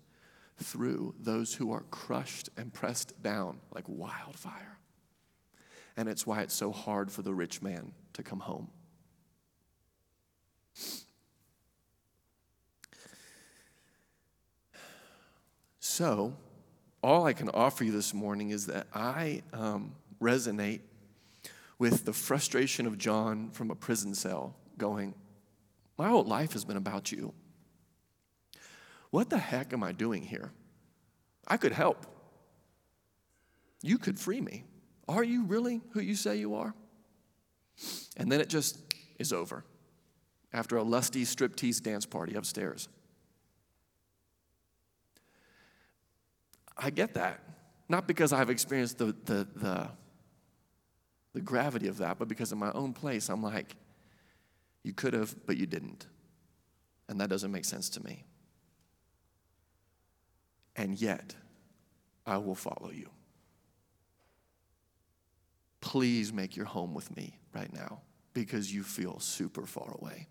through 0.63 1.15
those 1.21 1.53
who 1.53 1.73
are 1.73 1.85
crushed 1.91 2.49
and 2.57 2.73
pressed 2.73 3.23
down 3.23 3.61
like 3.75 3.85
wildfire 3.87 4.79
and 5.97 6.09
it's 6.09 6.27
why 6.27 6.43
it's 6.43 6.55
so 6.55 6.73
hard 6.73 7.11
for 7.11 7.23
the 7.23 7.35
rich 7.35 7.63
man 7.63 7.93
to 8.15 8.23
come 8.23 8.41
home. 8.41 8.69
So, 15.79 16.35
all 17.03 17.27
I 17.27 17.35
can 17.35 17.51
offer 17.51 17.85
you 17.85 17.93
this 17.93 18.13
morning 18.13 18.51
is 18.51 18.67
that 18.67 18.87
I 18.93 19.43
um, 19.53 19.95
resonate 20.21 20.81
with 21.79 22.05
the 22.05 22.13
frustration 22.13 22.87
of 22.87 22.99
John 22.99 23.51
from 23.51 23.71
a 23.71 23.75
prison 23.75 24.15
cell 24.15 24.57
going, 24.79 25.15
My 25.97 26.09
whole 26.09 26.25
life 26.25 26.55
has 26.55 26.65
been 26.65 26.77
about 26.77 27.13
you. 27.13 27.33
What 29.11 29.31
the 29.31 29.39
heck 29.39 29.73
am 29.73 29.85
I 29.85 29.93
doing 29.93 30.23
here? 30.23 30.51
I 31.47 31.59
could 31.59 31.73
help. 31.73 32.07
You 33.83 33.99
could 33.99 34.19
free 34.19 34.41
me. 34.41 34.65
Are 35.09 35.25
you 35.25 35.45
really 35.45 35.81
who 35.91 36.01
you 36.01 36.15
say 36.15 36.37
you 36.37 36.55
are? 36.55 36.75
And 38.17 38.31
then 38.31 38.41
it 38.41 38.49
just 38.49 38.79
is 39.19 39.33
over 39.33 39.65
after 40.53 40.77
a 40.77 40.83
lusty 40.83 41.25
striptease 41.25 41.83
dance 41.83 42.07
party 42.07 42.35
upstairs. 42.35 42.89
I 46.77 46.91
get 46.91 47.15
that. 47.15 47.41
Not 47.89 48.07
because 48.07 48.33
I've 48.33 48.51
experienced 48.51 48.99
the, 48.99 49.15
the, 49.25 49.47
the, 49.55 49.91
the 51.35 51.41
gravity 51.41 51.89
of 51.89 51.99
that, 51.99 52.19
but 52.19 52.29
because 52.29 52.51
in 52.51 52.59
my 52.59 52.73
own 52.73 52.93
place, 52.93 53.29
I'm 53.29 53.43
like, 53.43 53.77
you 54.83 54.93
could 54.93 55.13
have, 55.13 55.35
but 55.47 55.57
you 55.57 55.67
didn't. 55.67 56.07
And 57.09 57.21
that 57.21 57.29
doesn't 57.29 57.53
make 57.53 57.65
sense 57.65 57.91
to 57.91 58.03
me. 58.03 58.25
And 60.77 61.01
yet, 61.01 61.35
I 62.27 62.39
will 62.39 62.55
follow 62.55 62.91
you 62.91 63.11
please 65.85 66.33
make 66.33 66.57
your 66.57 66.65
home 66.65 66.95
with 66.95 67.15
me 67.15 67.39
right 67.55 67.71
now 67.73 68.01
because 68.33 68.73
you 68.73 68.83
feel 68.83 69.21
super 69.21 69.67
far 69.67 69.95
away. 70.01 70.27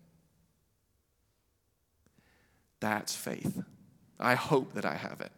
That's 2.80 3.14
faith. 3.14 3.62
I 4.18 4.34
hope 4.34 4.74
that 4.74 4.84
I 4.84 4.96
have 4.96 5.20
it. 5.20 5.30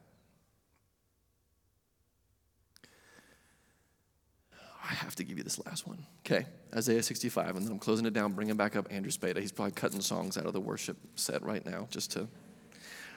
I 4.82 4.94
have 4.94 5.14
to 5.16 5.24
give 5.24 5.36
you 5.36 5.44
this 5.44 5.64
last 5.66 5.86
one. 5.86 5.98
Okay, 6.24 6.46
Isaiah 6.74 7.02
65, 7.02 7.56
and 7.56 7.66
then 7.66 7.72
I'm 7.72 7.78
closing 7.78 8.06
it 8.06 8.14
down, 8.14 8.32
bringing 8.32 8.56
back 8.56 8.74
up 8.74 8.86
Andrew 8.90 9.10
Spada. 9.10 9.40
He's 9.40 9.52
probably 9.52 9.72
cutting 9.72 10.00
songs 10.00 10.38
out 10.38 10.46
of 10.46 10.54
the 10.54 10.60
worship 10.60 10.96
set 11.16 11.42
right 11.42 11.64
now 11.66 11.88
just 11.90 12.10
to 12.12 12.26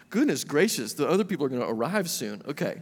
Goodness 0.10 0.44
gracious, 0.44 0.94
the 0.94 1.08
other 1.08 1.24
people 1.24 1.46
are 1.46 1.50
going 1.50 1.62
to 1.62 1.70
arrive 1.70 2.10
soon. 2.10 2.42
Okay. 2.48 2.82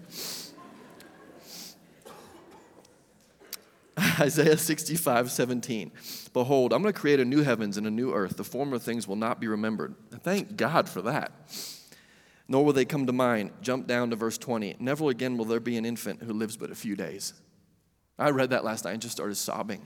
Isaiah 4.19 4.57
65, 4.57 5.31
17. 5.31 5.91
Behold, 6.33 6.73
I'm 6.73 6.81
going 6.81 6.93
to 6.93 6.99
create 6.99 7.19
a 7.19 7.25
new 7.25 7.43
heavens 7.43 7.77
and 7.77 7.85
a 7.85 7.91
new 7.91 8.13
earth. 8.13 8.37
The 8.37 8.43
former 8.43 8.79
things 8.79 9.07
will 9.07 9.15
not 9.15 9.39
be 9.39 9.47
remembered. 9.47 9.95
Thank 10.21 10.55
God 10.57 10.89
for 10.89 11.01
that. 11.03 11.31
Nor 12.47 12.65
will 12.65 12.73
they 12.73 12.85
come 12.85 13.05
to 13.05 13.13
mind. 13.13 13.51
Jump 13.61 13.87
down 13.87 14.09
to 14.09 14.15
verse 14.15 14.37
20. 14.37 14.77
Never 14.79 15.09
again 15.09 15.37
will 15.37 15.45
there 15.45 15.59
be 15.59 15.77
an 15.77 15.85
infant 15.85 16.23
who 16.23 16.33
lives 16.33 16.57
but 16.57 16.71
a 16.71 16.75
few 16.75 16.95
days. 16.95 17.33
I 18.17 18.29
read 18.31 18.49
that 18.51 18.63
last 18.63 18.85
night 18.85 18.93
and 18.93 19.01
just 19.01 19.15
started 19.15 19.35
sobbing. 19.35 19.81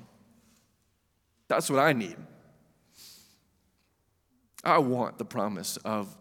That's 1.47 1.69
what 1.69 1.79
I 1.79 1.91
need. 1.93 2.15
I 4.63 4.77
want 4.77 5.17
the 5.17 5.25
promise 5.25 5.77
of 5.77 6.15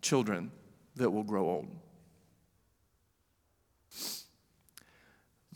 children 0.00 0.50
that 0.96 1.10
will 1.10 1.22
grow 1.22 1.48
old. 1.48 1.68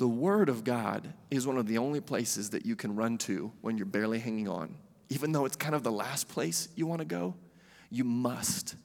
The 0.01 0.09
Word 0.09 0.48
of 0.48 0.64
God 0.64 1.12
is 1.30 1.46
one 1.46 1.59
of 1.59 1.66
the 1.66 1.76
only 1.76 2.01
places 2.01 2.48
that 2.51 2.64
you 2.64 2.74
can 2.74 2.96
run 2.96 3.18
to 3.18 3.53
when 3.61 3.76
you're 3.76 3.84
barely 3.84 4.18
hanging 4.18 4.48
on. 4.48 4.76
Even 5.11 5.32
though 5.32 5.44
it's 5.44 5.57
kind 5.57 5.74
of 5.74 5.82
the 5.82 5.92
last 5.92 6.26
place 6.26 6.70
you 6.74 6.86
want 6.86 7.01
to 7.01 7.05
go, 7.05 7.34
you 7.90 8.03
must 8.03 8.76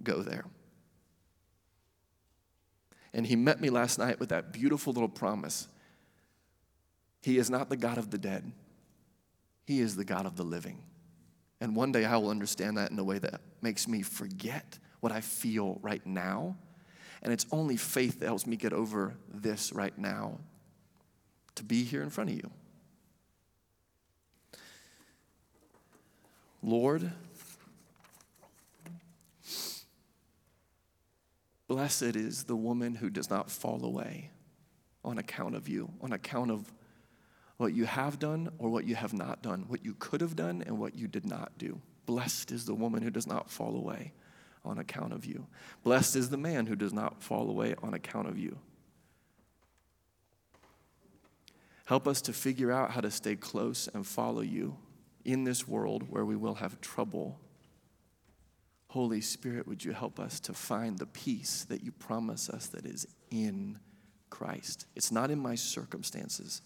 go 0.00 0.22
there. 0.22 0.44
And 3.12 3.26
He 3.26 3.34
met 3.34 3.60
me 3.60 3.68
last 3.68 3.98
night 3.98 4.20
with 4.20 4.28
that 4.28 4.52
beautiful 4.52 4.92
little 4.92 5.08
promise 5.08 5.66
He 7.20 7.36
is 7.36 7.50
not 7.50 7.68
the 7.68 7.76
God 7.76 7.98
of 7.98 8.10
the 8.10 8.18
dead, 8.18 8.52
He 9.66 9.80
is 9.80 9.96
the 9.96 10.04
God 10.04 10.24
of 10.24 10.36
the 10.36 10.44
living. 10.44 10.78
And 11.60 11.74
one 11.74 11.90
day 11.90 12.04
I 12.04 12.16
will 12.16 12.30
understand 12.30 12.76
that 12.76 12.92
in 12.92 12.98
a 13.00 13.04
way 13.04 13.18
that 13.18 13.40
makes 13.60 13.88
me 13.88 14.02
forget 14.02 14.78
what 15.00 15.10
I 15.10 15.20
feel 15.20 15.80
right 15.82 16.06
now. 16.06 16.56
And 17.22 17.32
it's 17.32 17.46
only 17.50 17.76
faith 17.76 18.20
that 18.20 18.26
helps 18.26 18.46
me 18.46 18.56
get 18.56 18.72
over 18.72 19.14
this 19.32 19.72
right 19.72 19.96
now 19.96 20.38
to 21.56 21.64
be 21.64 21.82
here 21.82 22.02
in 22.02 22.10
front 22.10 22.30
of 22.30 22.36
you. 22.36 22.50
Lord, 26.62 27.10
blessed 31.66 32.16
is 32.16 32.44
the 32.44 32.56
woman 32.56 32.96
who 32.96 33.10
does 33.10 33.30
not 33.30 33.50
fall 33.50 33.84
away 33.84 34.30
on 35.04 35.18
account 35.18 35.54
of 35.54 35.68
you, 35.68 35.90
on 36.00 36.12
account 36.12 36.50
of 36.50 36.72
what 37.56 37.74
you 37.74 37.86
have 37.86 38.18
done 38.18 38.50
or 38.58 38.70
what 38.70 38.84
you 38.84 38.94
have 38.94 39.12
not 39.12 39.42
done, 39.42 39.64
what 39.68 39.84
you 39.84 39.94
could 39.98 40.20
have 40.20 40.36
done 40.36 40.62
and 40.66 40.78
what 40.78 40.94
you 40.94 41.08
did 41.08 41.26
not 41.26 41.56
do. 41.58 41.80
Blessed 42.06 42.52
is 42.52 42.64
the 42.64 42.74
woman 42.74 43.02
who 43.02 43.10
does 43.10 43.26
not 43.26 43.50
fall 43.50 43.76
away 43.76 44.12
on 44.68 44.78
account 44.78 45.12
of 45.12 45.24
you. 45.24 45.46
Blessed 45.82 46.16
is 46.16 46.30
the 46.30 46.36
man 46.36 46.66
who 46.66 46.76
does 46.76 46.92
not 46.92 47.22
fall 47.22 47.48
away 47.48 47.74
on 47.82 47.94
account 47.94 48.28
of 48.28 48.38
you. 48.38 48.58
Help 51.86 52.06
us 52.06 52.20
to 52.22 52.32
figure 52.32 52.70
out 52.70 52.90
how 52.90 53.00
to 53.00 53.10
stay 53.10 53.34
close 53.34 53.88
and 53.94 54.06
follow 54.06 54.42
you 54.42 54.76
in 55.24 55.44
this 55.44 55.66
world 55.66 56.04
where 56.10 56.24
we 56.24 56.36
will 56.36 56.56
have 56.56 56.80
trouble. 56.80 57.40
Holy 58.88 59.20
Spirit, 59.20 59.66
would 59.66 59.84
you 59.84 59.92
help 59.92 60.20
us 60.20 60.38
to 60.40 60.52
find 60.52 60.98
the 60.98 61.06
peace 61.06 61.64
that 61.68 61.82
you 61.82 61.92
promise 61.92 62.50
us 62.50 62.66
that 62.68 62.84
is 62.84 63.06
in 63.30 63.78
Christ? 64.30 64.86
It's 64.94 65.10
not 65.10 65.30
in 65.30 65.38
my 65.38 65.54
circumstances, 65.54 66.62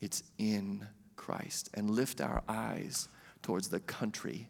it's 0.00 0.22
in 0.36 0.86
Christ. 1.16 1.68
And 1.74 1.90
lift 1.90 2.22
our 2.22 2.42
eyes 2.48 3.08
towards 3.42 3.68
the 3.68 3.80
country 3.80 4.48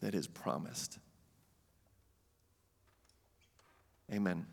that 0.00 0.14
is 0.14 0.26
promised. 0.26 0.98
Amen. 4.12 4.46